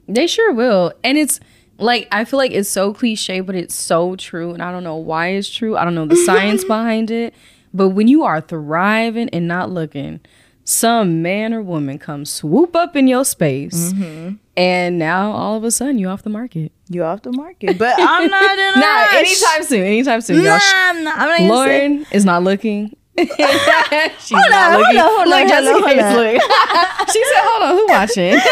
They 0.07 0.27
sure 0.27 0.51
will. 0.53 0.93
And 1.03 1.17
it's 1.17 1.39
like 1.77 2.07
I 2.11 2.25
feel 2.25 2.37
like 2.37 2.51
it's 2.51 2.69
so 2.69 2.93
cliche, 2.93 3.39
but 3.39 3.55
it's 3.55 3.75
so 3.75 4.15
true. 4.15 4.53
And 4.53 4.61
I 4.61 4.71
don't 4.71 4.83
know 4.83 4.95
why 4.97 5.29
it's 5.29 5.49
true. 5.49 5.77
I 5.77 5.85
don't 5.85 5.95
know 5.95 6.05
the 6.05 6.15
science 6.25 6.63
behind 6.63 7.11
it. 7.11 7.33
But 7.73 7.89
when 7.89 8.07
you 8.07 8.23
are 8.23 8.41
thriving 8.41 9.29
and 9.29 9.47
not 9.47 9.71
looking, 9.71 10.19
some 10.65 11.21
man 11.21 11.53
or 11.53 11.61
woman 11.61 11.97
comes 11.99 12.29
swoop 12.29 12.75
up 12.75 12.95
in 12.95 13.07
your 13.07 13.25
space. 13.25 13.93
Mm-hmm. 13.93 14.35
And 14.55 14.99
now 14.99 15.31
all 15.31 15.55
of 15.57 15.63
a 15.63 15.71
sudden 15.71 15.97
you're 15.97 16.11
off 16.11 16.21
the 16.23 16.29
market. 16.29 16.71
You're 16.89 17.05
off 17.05 17.23
the 17.23 17.31
market 17.31 17.79
but 17.79 17.95
i'm 17.97 18.29
not 18.29 18.59
in 18.59 18.73
a 18.75 18.79
Nah, 18.79 18.85
rush. 18.85 19.13
anytime 19.15 19.63
soon. 19.63 19.83
Anytime 19.83 20.21
soon. 20.21 20.43
Nah, 20.43 20.51
Y'all 20.51 20.59
I'm 20.61 21.03
not, 21.03 21.17
I'm 21.17 21.47
not 21.47 21.55
Lauren 21.55 22.05
is 22.11 22.23
not 22.25 22.43
looking. 22.43 22.95
She's 23.17 23.29
on, 24.33 24.49
not 24.49 24.71
hold 24.73 24.81
looking. 24.81 24.97
on, 24.97 25.05
hold 25.05 25.27
look, 25.27 25.41
on, 25.43 25.47
just 25.47 25.67
hold 25.69 25.77
in 25.77 25.83
on, 25.83 25.89
case, 25.89 26.01
hold 26.01 26.33
look. 26.33 26.41
she 27.13 27.21
said, 27.23 27.43
hold 27.43 27.61
on, 27.63 27.71
who 27.77 27.85
watching? 27.87 28.33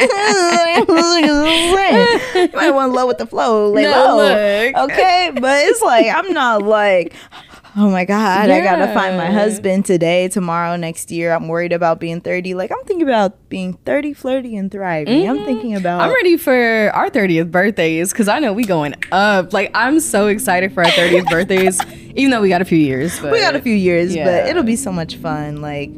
you 2.34 2.48
might 2.56 2.70
want 2.70 2.92
to 2.92 2.96
low 2.96 3.06
with 3.06 3.18
the 3.18 3.26
flow. 3.26 3.70
Lay 3.70 3.82
No, 3.82 4.16
low. 4.16 4.72
Okay, 4.84 5.30
but 5.34 5.64
it's 5.66 5.82
like 5.82 6.06
I'm 6.06 6.32
not 6.32 6.62
like, 6.62 7.12
oh 7.76 7.90
my 7.90 8.04
god, 8.04 8.50
I 8.50 8.60
gotta 8.60 8.92
find 8.92 9.16
my 9.16 9.30
husband 9.30 9.84
today, 9.84 10.28
tomorrow, 10.28 10.76
next 10.76 11.10
year. 11.10 11.32
I'm 11.32 11.48
worried 11.48 11.72
about 11.72 12.00
being 12.00 12.20
30. 12.20 12.54
Like 12.54 12.70
I'm 12.70 12.84
thinking 12.84 13.08
about 13.08 13.48
being 13.48 13.74
30, 13.84 14.14
flirty, 14.14 14.56
and 14.56 14.70
thriving. 14.70 15.28
I'm 15.28 15.36
mm-hmm. 15.36 15.44
thinking 15.46 15.74
about. 15.76 16.02
I'm 16.02 16.12
ready 16.12 16.36
for 16.36 16.90
our 16.94 17.10
30th 17.10 17.50
birthdays 17.50 18.12
because 18.12 18.28
I 18.28 18.38
know 18.38 18.52
we 18.52 18.64
going 18.64 18.94
up. 19.12 19.52
Like 19.52 19.70
I'm 19.74 20.00
so 20.00 20.26
excited 20.28 20.72
for 20.72 20.84
our 20.84 20.90
30th 20.90 21.30
birthdays, 21.30 21.80
even 22.14 22.30
though 22.30 22.40
we 22.40 22.48
got 22.48 22.62
a 22.62 22.66
few 22.66 22.78
years. 22.78 23.18
But 23.20 23.32
we 23.32 23.40
got 23.40 23.56
a 23.56 23.62
few 23.62 23.74
years, 23.74 24.14
Yeah. 24.14 24.24
but 24.24 24.50
it'll 24.50 24.62
be 24.62 24.76
so 24.76 24.92
much 24.92 25.16
fun. 25.16 25.60
Like 25.60 25.90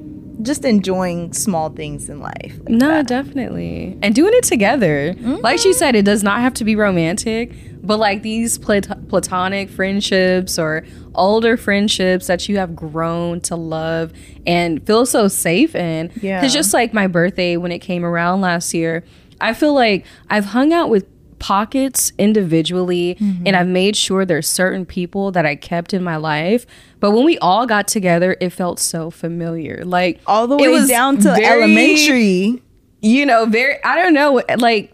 just 0.43 0.65
enjoying 0.65 1.33
small 1.33 1.71
things 1.71 2.09
in 2.09 2.21
life. 2.21 2.59
Like 2.59 2.69
No, 2.69 2.89
that. 2.89 3.07
definitely. 3.07 3.99
And 4.03 4.15
doing 4.15 4.33
it 4.35 4.45
together. 4.45 5.15
Like 5.21 5.59
she 5.59 5.71
mm-hmm. 5.71 5.79
said, 5.79 5.97
it 5.97 6.05
does 6.05 6.23
not 6.23 6.41
have 6.41 6.55
to 6.55 6.65
be 6.65 6.77
romantic, 6.77 7.53
but 7.83 7.99
like 7.99 8.23
these 8.23 8.59
plat- 8.59 9.09
platonic 9.09 9.71
friendships 9.71 10.59
or 10.59 10.85
older 11.15 11.57
friendships 11.57 12.27
that 12.27 12.49
you 12.49 12.59
have 12.59 12.75
grown 12.75 13.41
to 13.43 13.57
love 13.57 14.13
and 14.47 14.85
feel 14.87 15.07
so 15.07 15.29
safe 15.29 15.75
in. 15.75 16.11
Yeah. 16.21 16.41
Because 16.41 16.53
just 16.53 16.73
like 16.73 16.93
my 16.93 17.07
birthday 17.07 17.57
when 17.57 17.73
it 17.73 17.81
came 17.81 18.05
around 18.05 18.41
last 18.41 18.75
year, 18.75 19.05
I 19.41 19.55
feel 19.55 19.75
like 19.75 20.07
I've 20.31 20.47
hung 20.47 20.73
out 20.73 20.89
with 20.89 21.07
pockets 21.43 22.13
individually 22.19 23.17
Mm-hmm. 23.21 23.47
and 23.47 23.57
I've 23.57 23.67
made 23.67 23.97
sure 23.97 24.25
there's 24.25 24.47
certain 24.49 24.87
people 24.87 25.33
that 25.33 25.45
I 25.45 25.57
kept 25.57 25.93
in 25.93 26.03
my 26.05 26.17
life. 26.17 26.65
But 27.01 27.11
when 27.11 27.25
we 27.25 27.37
all 27.39 27.67
got 27.67 27.89
together, 27.89 28.37
it 28.41 28.51
felt 28.51 28.79
so 28.79 29.11
familiar. 29.11 29.83
Like 29.85 30.21
All 30.27 30.47
the 30.47 30.57
way 30.57 30.87
down 30.87 31.17
to 31.19 31.35
very- 31.35 31.45
elementary. 31.63 32.63
you 33.01 33.27
know, 33.27 33.47
very, 33.47 33.83
I 33.83 33.97
don't 33.97 34.15
know, 34.15 34.41
like, 34.59 34.93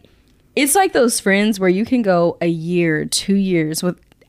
it's 0.57 0.75
like 0.75 0.93
those 0.95 1.21
friends 1.21 1.61
where 1.61 1.69
you 1.69 1.85
can 1.85 2.03
go 2.03 2.37
a 2.41 2.47
year, 2.49 3.05
two 3.05 3.37
years 3.37 3.83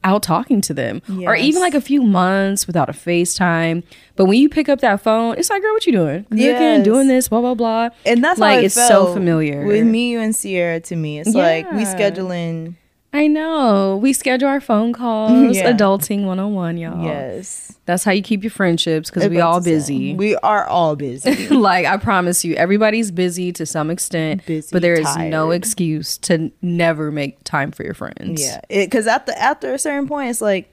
without 0.04 0.20
talking 0.20 0.62
to 0.62 0.74
them, 0.74 1.02
or 1.26 1.36
even 1.36 1.62
like 1.62 1.74
a 1.74 1.82
few 1.82 2.02
months 2.02 2.68
without 2.68 2.90
a 2.90 2.94
FaceTime. 2.94 3.84
But 4.16 4.26
when 4.26 4.38
you 4.40 4.50
pick 4.50 4.70
up 4.70 4.80
that 4.82 5.02
phone, 5.02 5.36
it's 5.38 5.50
like, 5.50 5.62
girl, 5.62 5.74
what 5.74 5.86
you 5.86 5.92
doing? 5.94 6.26
Yes. 6.32 6.84
doing 6.86 7.08
this, 7.08 7.28
blah, 7.30 7.42
blah, 7.42 7.56
blah. 7.56 7.90
And 8.06 8.24
that's 8.24 8.40
like, 8.40 8.60
it 8.60 8.66
it's 8.66 8.76
so 8.76 9.14
familiar. 9.14 9.66
with 9.66 9.86
me, 9.86 10.12
you, 10.12 10.20
and 10.20 10.36
Sierra. 10.36 10.80
To 10.82 10.96
me, 10.96 11.20
it's 11.20 11.34
like 11.34 11.72
we 11.72 11.82
Yeah. 11.82 11.96
scheduling. 11.96 12.76
I 13.12 13.26
know. 13.28 13.98
We 13.98 14.14
schedule 14.14 14.48
our 14.50 14.62
phone 14.62 14.94
calls, 14.94 15.56
Yeah. 15.58 15.72
adulting 15.74 16.26
101, 16.26 16.78
y'all. 16.78 17.04
Yes, 17.04 17.78
That's 17.86 18.04
how 18.04 18.12
you 18.12 18.22
keep 18.22 18.44
your 18.44 18.52
friendships 18.52 19.10
because 19.10 19.28
we 19.28 19.40
all 19.42 19.58
to 19.60 19.64
say. 19.64 19.72
busy. 19.72 20.14
We 20.14 20.36
are 20.38 20.68
all 20.68 20.96
busy. 20.96 21.48
like 21.50 21.86
I 21.88 21.98
promise 21.98 22.46
you, 22.46 22.54
everybody's 22.56 23.10
busy 23.10 23.52
to 23.54 23.66
some 23.66 23.90
extent, 23.90 24.46
Busy, 24.46 24.70
but 24.72 24.84
there 24.84 24.94
is 24.94 25.18
no 25.18 25.50
excuse 25.52 26.18
to 26.20 26.52
never 26.62 27.12
make 27.12 27.44
time 27.44 27.72
for 27.72 27.84
your 27.84 27.96
friends. 27.96 28.44
yeah, 28.44 28.62
because 28.70 29.08
after 29.08 29.32
after 29.32 29.74
a 29.74 29.80
certain 29.80 30.08
point, 30.08 30.30
it's 30.30 30.42
like 30.42 30.72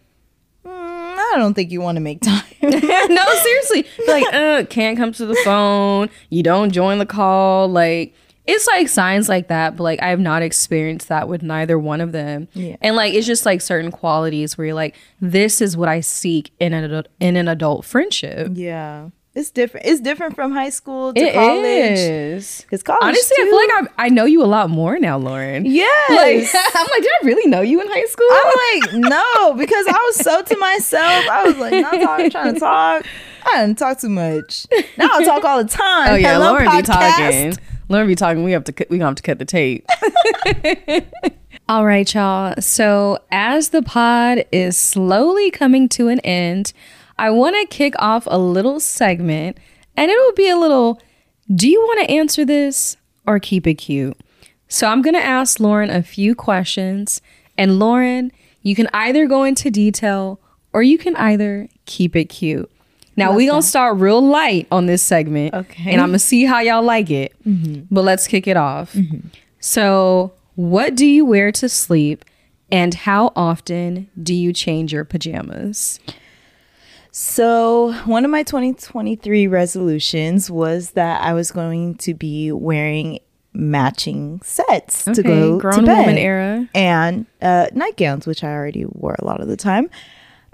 mm, 0.64 0.70
I 0.70 1.34
don't 1.36 1.54
think 1.54 1.70
you 1.70 1.80
want 1.80 1.96
to 1.96 2.02
make 2.02 2.20
time. 2.20 2.42
no, 2.62 3.24
seriously. 3.42 3.86
Like, 4.06 4.24
uh, 4.34 4.64
can't 4.68 4.98
come 4.98 5.12
to 5.12 5.24
the 5.26 5.36
phone. 5.44 6.10
You 6.30 6.42
don't 6.42 6.70
join 6.70 6.98
the 6.98 7.06
call. 7.06 7.68
Like, 7.68 8.14
it's 8.46 8.66
like 8.66 8.88
signs 8.88 9.28
like 9.28 9.48
that, 9.48 9.76
but 9.76 9.82
like 9.84 10.02
I 10.02 10.08
have 10.08 10.20
not 10.20 10.42
experienced 10.42 11.08
that 11.08 11.28
with 11.28 11.42
neither 11.42 11.78
one 11.78 12.00
of 12.00 12.12
them. 12.12 12.48
Yeah. 12.54 12.76
And 12.80 12.96
like 12.96 13.14
it's 13.14 13.26
just 13.26 13.44
like 13.46 13.60
certain 13.60 13.90
qualities 13.90 14.56
where 14.56 14.66
you're 14.68 14.74
like, 14.74 14.94
this 15.20 15.60
is 15.60 15.76
what 15.76 15.88
I 15.88 16.00
seek 16.00 16.52
in 16.60 16.72
an 16.72 16.84
adult, 16.84 17.08
in 17.20 17.36
an 17.36 17.48
adult 17.48 17.84
friendship. 17.84 18.52
yeah, 18.54 19.08
it's 19.34 19.50
different. 19.50 19.84
It's 19.86 20.00
different 20.00 20.34
from 20.34 20.52
high 20.52 20.70
school 20.70 21.12
to 21.12 21.20
It 21.20 21.34
college. 21.34 21.98
is. 21.98 22.60
Because 22.62 22.82
college, 22.82 23.02
Honestly, 23.02 23.36
I 23.38 23.44
feel 23.44 23.56
like 23.84 23.90
I, 23.98 24.06
I 24.06 24.08
know 24.08 24.24
you 24.24 24.42
a 24.42 24.46
lot 24.46 24.70
more 24.70 24.98
now, 24.98 25.18
Lauren. 25.18 25.66
Yes. 25.66 26.10
Like, 26.54 26.64
I'm 26.74 26.86
like, 26.90 27.02
did 27.02 27.10
I 27.22 27.26
really 27.26 27.50
know 27.50 27.60
you 27.60 27.80
in 27.82 27.86
high 27.88 28.06
school? 28.06 28.26
I'm 28.30 29.00
like, 29.02 29.10
no, 29.10 29.54
because 29.54 29.86
I 29.88 29.92
was 30.06 30.16
so 30.16 30.40
to 30.40 30.56
myself. 30.56 31.26
I 31.30 31.44
was 31.44 31.56
like, 31.58 31.72
not 31.72 31.92
talking, 32.00 32.30
trying 32.30 32.54
to 32.54 32.60
talk. 32.60 33.04
I 33.44 33.60
didn't 33.66 33.78
talk 33.78 33.98
too 34.00 34.08
much. 34.08 34.66
Now 34.96 35.08
I 35.12 35.24
talk 35.24 35.44
all 35.44 35.62
the 35.62 35.68
time. 35.68 36.12
oh 36.12 36.14
yeah, 36.14 36.32
Hello, 36.32 36.52
Lauren 36.52 36.64
be 36.70 36.82
podcast. 36.82 37.58
Lauren 37.88 38.08
be 38.08 38.14
talking. 38.14 38.42
We 38.42 38.52
have 38.52 38.64
to. 38.64 38.86
We 38.90 38.98
gonna 38.98 39.10
have 39.10 39.16
to 39.16 39.22
cut 39.22 39.38
the 39.38 39.44
tape. 39.44 39.86
All 41.68 41.84
right, 41.84 42.12
y'all. 42.12 42.54
So, 42.60 43.18
as 43.30 43.70
the 43.70 43.82
pod 43.82 44.44
is 44.52 44.76
slowly 44.76 45.50
coming 45.50 45.88
to 45.90 46.08
an 46.08 46.20
end, 46.20 46.72
I 47.18 47.30
want 47.30 47.56
to 47.56 47.76
kick 47.76 47.94
off 47.98 48.26
a 48.28 48.38
little 48.38 48.80
segment, 48.80 49.58
and 49.96 50.10
it'll 50.10 50.32
be 50.32 50.48
a 50.48 50.56
little 50.56 51.00
do 51.54 51.68
you 51.68 51.80
want 51.80 52.06
to 52.06 52.12
answer 52.12 52.44
this 52.44 52.96
or 53.26 53.38
keep 53.38 53.66
it 53.66 53.74
cute? 53.74 54.16
So, 54.68 54.88
I'm 54.88 55.02
to 55.14 55.24
ask 55.24 55.60
Lauren 55.60 55.90
a 55.90 56.02
few 56.02 56.34
questions, 56.34 57.20
and 57.56 57.78
Lauren, 57.78 58.32
you 58.62 58.74
can 58.74 58.88
either 58.92 59.26
go 59.26 59.44
into 59.44 59.70
detail 59.70 60.40
or 60.72 60.82
you 60.82 60.98
can 60.98 61.14
either 61.16 61.68
keep 61.84 62.16
it 62.16 62.26
cute. 62.26 62.70
Now, 63.16 63.32
we 63.32 63.46
going 63.46 63.62
to 63.62 63.66
start 63.66 63.98
real 63.98 64.20
light 64.20 64.66
on 64.70 64.86
this 64.86 65.02
segment, 65.02 65.54
Okay. 65.54 65.90
and 65.92 66.00
I'm 66.00 66.12
to 66.12 66.18
see 66.18 66.44
how 66.44 66.60
y'all 66.60 66.82
like 66.82 67.10
it, 67.10 67.34
but 67.90 68.02
let's 68.02 68.26
kick 68.26 68.46
it 68.46 68.56
off. 68.56 68.94
So, 69.60 70.32
what 70.54 70.94
do 70.94 71.06
you 71.06 71.24
wear 71.24 71.50
to 71.52 71.68
sleep 71.68 72.24
and 72.70 72.92
how 72.94 73.32
often 73.36 74.08
do 74.22 74.34
you 74.34 74.52
change 74.52 74.92
your 74.92 75.04
pajamas? 75.04 75.98
So, 77.10 77.92
one 78.04 78.24
of 78.26 78.30
my 78.30 78.42
2023 78.42 79.46
resolutions 79.46 80.50
was 80.50 80.90
that 80.90 81.22
I 81.22 81.32
was 81.32 81.50
going 81.50 81.94
to 81.96 82.12
be 82.12 82.52
wearing 82.52 83.20
matching 83.54 84.38
sets 84.44 85.04
to 85.04 85.22
go 85.22 85.58
grown 85.58 85.80
to 85.80 85.86
bed. 85.86 86.00
woman 86.00 86.18
era. 86.18 86.68
and 86.74 87.24
uh, 87.40 87.68
nightgowns, 87.72 88.26
which 88.26 88.44
I 88.44 88.52
already 88.52 88.84
wore 88.86 89.16
a 89.18 89.24
lot 89.24 89.40
of 89.40 89.48
the 89.48 89.56
time. 89.56 89.88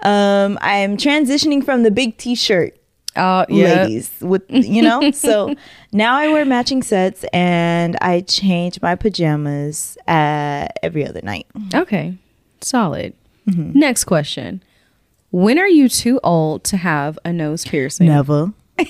Um, 0.03 0.57
I'm 0.61 0.97
transitioning 0.97 1.63
from 1.63 1.83
the 1.83 1.91
big 1.91 2.17
T-shirt 2.17 2.77
Oh, 3.15 3.45
yeah. 3.47 3.83
ladies 3.83 4.09
with 4.21 4.41
you 4.49 4.81
know 4.81 5.11
so 5.11 5.53
now 5.93 6.15
i 6.17 6.27
wear 6.29 6.45
matching 6.45 6.81
sets 6.81 7.23
and 7.31 7.95
i 8.01 8.21
change 8.21 8.81
my 8.81 8.95
pajamas 8.95 9.99
uh, 10.07 10.65
every 10.81 11.05
other 11.07 11.21
night 11.21 11.45
Okay. 11.75 12.17
Solid. 12.61 13.13
Mm-hmm. 13.47 13.77
Next 13.77 14.05
question. 14.05 14.63
When 15.29 15.59
are 15.59 15.67
you 15.67 15.87
too 15.89 16.19
old 16.23 16.63
to 16.65 16.77
have 16.77 17.19
a 17.23 17.31
nose 17.31 17.65
piercing? 17.65 18.07
never 18.07 18.51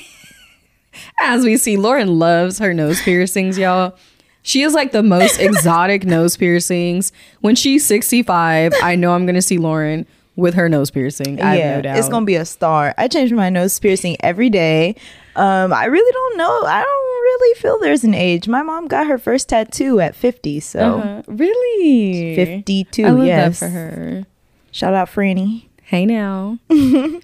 As 1.19 1.43
we 1.43 1.57
see, 1.57 1.75
Lauren 1.75 2.19
loves 2.19 2.59
her 2.59 2.73
nose 2.73 3.01
piercings, 3.01 3.57
y'all. 3.57 3.97
She 4.43 4.61
is 4.61 4.73
like 4.73 4.91
the 4.91 5.01
most 5.03 5.39
exotic 5.39 6.05
nose 6.05 6.37
piercings. 6.37 7.11
When 7.41 7.55
she's 7.55 7.85
65, 7.85 8.73
I 8.81 8.95
know 8.95 9.13
I'm 9.13 9.25
going 9.25 9.35
to 9.35 9.41
see 9.41 9.57
Lauren 9.57 10.05
with 10.35 10.53
her 10.55 10.67
nose 10.69 10.89
piercing. 10.91 11.39
I 11.41 11.55
have 11.57 11.75
no 11.77 11.81
doubt. 11.83 11.97
it's 11.97 12.09
gonna 12.09 12.25
be 12.25 12.35
a 12.35 12.45
star 12.45 12.93
i 12.97 13.07
change 13.07 13.31
my 13.31 13.49
nose 13.49 13.79
piercing 13.79 14.17
every 14.21 14.49
day 14.49 14.95
um 15.35 15.71
i 15.73 15.85
really 15.85 16.11
don't 16.11 16.37
know 16.37 16.61
i 16.65 16.81
don't 16.81 17.21
really 17.23 17.59
feel 17.59 17.79
there's 17.79 18.03
an 18.03 18.13
age 18.13 18.47
my 18.47 18.61
mom 18.63 18.87
got 18.87 19.05
her 19.07 19.17
first 19.17 19.49
tattoo 19.49 19.99
at 19.99 20.15
50 20.15 20.59
so 20.59 20.99
Uh, 20.99 21.21
really? 21.27 22.35
52 22.35 23.05
I 23.05 23.09
love 23.11 23.25
yes 23.25 23.59
that 23.59 23.65
for 23.67 23.71
her. 23.71 24.25
shout 24.71 24.93
out 24.93 25.07
franny 25.09 25.65
Hey 25.85 26.05
now. 26.07 26.57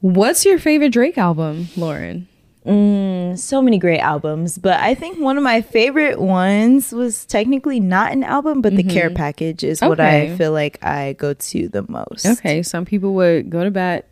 What's 0.00 0.44
your 0.46 0.58
favorite 0.58 0.90
Drake 0.92 1.18
album, 1.18 1.68
Lauren? 1.76 2.28
So 2.64 3.62
many 3.62 3.78
great 3.78 4.00
albums, 4.00 4.58
but 4.58 4.78
I 4.80 4.94
think 4.94 5.18
one 5.18 5.36
of 5.38 5.42
my 5.42 5.62
favorite 5.62 6.20
ones 6.20 6.92
was 6.92 7.24
technically 7.24 7.80
not 7.80 8.12
an 8.12 8.22
album, 8.22 8.60
but 8.60 8.76
the 8.76 8.82
Care 8.82 9.10
Package 9.10 9.64
is 9.64 9.80
what 9.80 9.98
I 10.00 10.36
feel 10.36 10.52
like 10.52 10.78
I 10.84 11.14
go 11.14 11.32
to 11.34 11.68
the 11.68 11.84
most. 11.88 12.26
Okay, 12.26 12.62
some 12.62 12.84
people 12.84 13.14
would 13.14 13.48
go 13.50 13.64
to 13.64 13.70
bat 13.70 14.08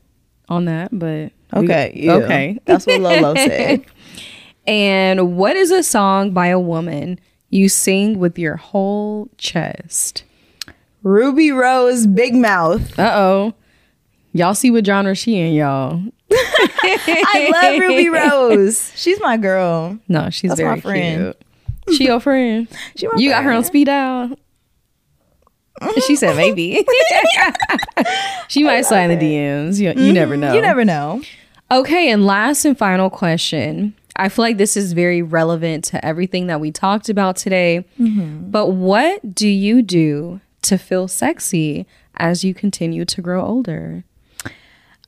on 0.49 0.65
that, 0.65 0.91
but 0.99 1.31
we- 1.53 1.59
Okay. 1.65 1.93
yeah. 1.95 2.13
okay. 2.15 2.59
That's 2.65 2.87
what 2.87 3.01
Lolo 3.01 3.35
said. 3.37 3.85
And 4.67 5.37
what 5.37 5.57
is 5.57 5.71
a 5.71 5.83
song 5.83 6.33
by 6.33 6.47
a 6.49 6.59
woman 6.61 7.19
you 7.51 7.69
sing 7.69 8.19
with 8.19 8.39
your 8.39 8.57
whole 8.57 9.29
chest? 9.39 10.25
Rubi 11.03 11.51
Rose, 11.51 12.07
Big 12.07 12.35
Mouth. 12.35 12.99
Uh 12.99 13.13
oh, 13.15 13.55
y'all 14.33 14.55
see 14.55 14.71
what 14.71 14.85
genre 14.87 15.15
she 15.15 15.37
in, 15.37 15.55
y'all? 15.55 16.03
I 16.31 17.51
love 17.53 17.81
Rubi 17.81 18.09
Rose. 18.09 18.93
She's 18.97 19.21
my 19.21 19.37
girl. 19.37 19.99
No, 20.09 20.31
she's 20.31 20.51
That's 20.51 20.61
very 20.61 20.77
my 20.77 20.81
friend. 20.81 21.35
cute. 21.87 21.97
She 21.97 22.05
your 22.05 22.21
friend. 22.21 22.69
She 22.97 23.07
my 23.07 23.15
You 23.17 23.31
got 23.31 23.45
her 23.45 23.53
on 23.53 23.65
speed 23.65 23.87
dial. 23.87 24.37
She 26.07 26.17
said 26.17 26.37
maybe. 26.37 26.85
she 28.49 28.65
might 28.65 28.83
sign 28.83 29.11
in 29.11 29.19
the 29.19 29.25
DMs. 29.25 29.79
You, 29.79 29.93
you 30.03 30.13
never 30.13 30.37
know. 30.37 30.49
Mm-hmm. 30.49 30.57
You 30.57 30.63
never 30.63 30.85
know. 30.85 31.23
Okay, 31.71 32.11
and 32.11 32.27
last 32.27 32.65
and 32.65 32.77
final 32.77 33.11
question. 33.11 33.95
I 34.17 34.29
feel 34.29 34.43
like 34.43 34.57
this 34.57 34.77
is 34.77 34.93
very 34.93 35.23
relevant 35.23 35.85
to 35.85 36.05
everything 36.05 36.49
that 36.49 36.61
we 36.61 36.73
talked 36.73 37.09
about 37.09 37.37
today. 37.37 37.85
Mm-hmm. 38.01 38.51
But 38.51 38.73
what 38.73 39.35
do 39.35 39.47
you 39.47 39.81
do 39.83 40.41
to 40.63 40.77
feel 40.77 41.07
sexy 41.07 41.87
as 42.17 42.43
you 42.43 42.53
continue 42.55 43.05
to 43.05 43.23
grow 43.23 43.45
older? 43.45 44.03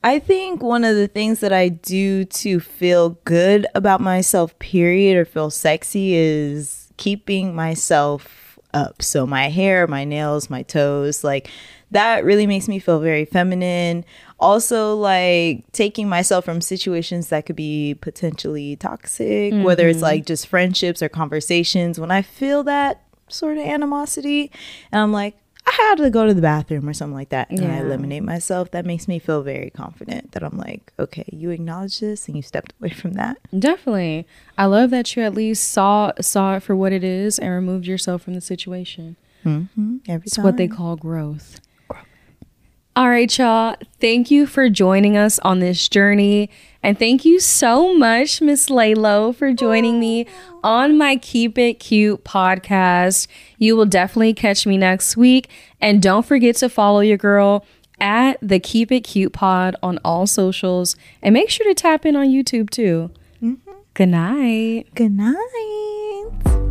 I 0.03 0.19
think 0.19 0.63
one 0.63 0.83
of 0.83 0.95
the 0.95 1.07
things 1.07 1.41
that 1.41 1.53
I 1.53 1.69
do 1.69 2.25
to 2.25 2.59
feel 2.59 3.11
good 3.23 3.67
about 3.75 4.01
myself, 4.01 4.57
period, 4.59 5.15
or 5.15 5.25
feel 5.25 5.51
sexy 5.51 6.15
is 6.15 6.91
keeping 6.97 7.53
myself 7.55 8.59
up. 8.73 9.01
So 9.01 9.27
my 9.27 9.49
hair, 9.49 9.85
my 9.87 10.03
nails, 10.03 10.49
my 10.49 10.63
toes, 10.63 11.23
like 11.23 11.49
that 11.91 12.23
really 12.23 12.47
makes 12.47 12.67
me 12.67 12.79
feel 12.79 12.99
very 12.99 13.25
feminine. 13.25 14.05
Also, 14.39 14.95
like 14.95 15.69
taking 15.71 16.09
myself 16.09 16.45
from 16.45 16.61
situations 16.61 17.27
that 17.27 17.45
could 17.45 17.55
be 17.55 17.95
potentially 18.01 18.77
toxic, 18.77 19.53
whether 19.53 19.87
it's 19.87 19.97
mm-hmm. 19.97 20.03
like 20.03 20.25
just 20.25 20.47
friendships 20.47 21.03
or 21.03 21.09
conversations. 21.09 21.99
When 21.99 22.11
I 22.11 22.21
feel 22.21 22.63
that 22.63 23.03
sort 23.27 23.57
of 23.57 23.65
animosity, 23.65 24.51
and 24.91 25.01
I'm 25.01 25.11
like, 25.11 25.35
I 25.65 25.71
had 25.71 25.97
to 25.99 26.09
go 26.09 26.25
to 26.25 26.33
the 26.33 26.41
bathroom 26.41 26.89
or 26.89 26.93
something 26.93 27.13
like 27.13 27.29
that, 27.29 27.49
and 27.49 27.63
I 27.63 27.77
eliminate 27.77 28.23
myself. 28.23 28.71
That 28.71 28.85
makes 28.85 29.07
me 29.07 29.19
feel 29.19 29.43
very 29.43 29.69
confident 29.69 30.31
that 30.31 30.43
I'm 30.43 30.57
like, 30.57 30.91
okay, 30.97 31.25
you 31.31 31.51
acknowledge 31.51 31.99
this 31.99 32.27
and 32.27 32.35
you 32.35 32.41
stepped 32.41 32.73
away 32.79 32.89
from 32.89 33.13
that. 33.13 33.37
Definitely. 33.57 34.25
I 34.57 34.65
love 34.65 34.89
that 34.89 35.15
you 35.15 35.23
at 35.23 35.33
least 35.33 35.71
saw 35.71 36.13
saw 36.19 36.55
it 36.55 36.63
for 36.63 36.75
what 36.75 36.91
it 36.91 37.03
is 37.03 37.37
and 37.37 37.51
removed 37.51 37.85
yourself 37.85 38.23
from 38.23 38.33
the 38.33 38.41
situation. 38.41 39.17
Mm-hmm. 39.45 39.97
Every 40.07 40.25
It's 40.25 40.37
what 40.37 40.57
they 40.57 40.67
call 40.67 40.95
growth. 40.95 41.61
All 42.93 43.07
right, 43.07 43.37
y'all. 43.37 43.77
Thank 44.01 44.31
you 44.31 44.45
for 44.45 44.69
joining 44.69 45.15
us 45.15 45.39
on 45.39 45.59
this 45.59 45.87
journey. 45.87 46.49
And 46.83 46.97
thank 46.97 47.25
you 47.25 47.39
so 47.39 47.93
much, 47.93 48.41
Miss 48.41 48.69
Laylo, 48.69 49.35
for 49.35 49.53
joining 49.53 49.99
me 49.99 50.25
on 50.63 50.97
my 50.97 51.15
Keep 51.15 51.57
It 51.57 51.75
Cute 51.75 52.23
podcast. 52.23 53.27
You 53.57 53.75
will 53.75 53.85
definitely 53.85 54.33
catch 54.33 54.65
me 54.65 54.77
next 54.77 55.15
week. 55.15 55.49
And 55.79 56.01
don't 56.01 56.25
forget 56.25 56.55
to 56.57 56.69
follow 56.69 57.01
your 57.01 57.17
girl 57.17 57.65
at 57.99 58.37
the 58.41 58.59
Keep 58.59 58.91
It 58.91 59.01
Cute 59.01 59.31
pod 59.31 59.75
on 59.83 59.99
all 60.03 60.25
socials. 60.25 60.95
And 61.21 61.33
make 61.33 61.49
sure 61.49 61.67
to 61.67 61.75
tap 61.75 62.05
in 62.05 62.15
on 62.15 62.27
YouTube 62.27 62.71
too. 62.71 63.11
Mm-hmm. 63.41 63.71
Good 63.93 64.09
night. 64.09 64.87
Good 64.95 65.11
night. 65.11 66.70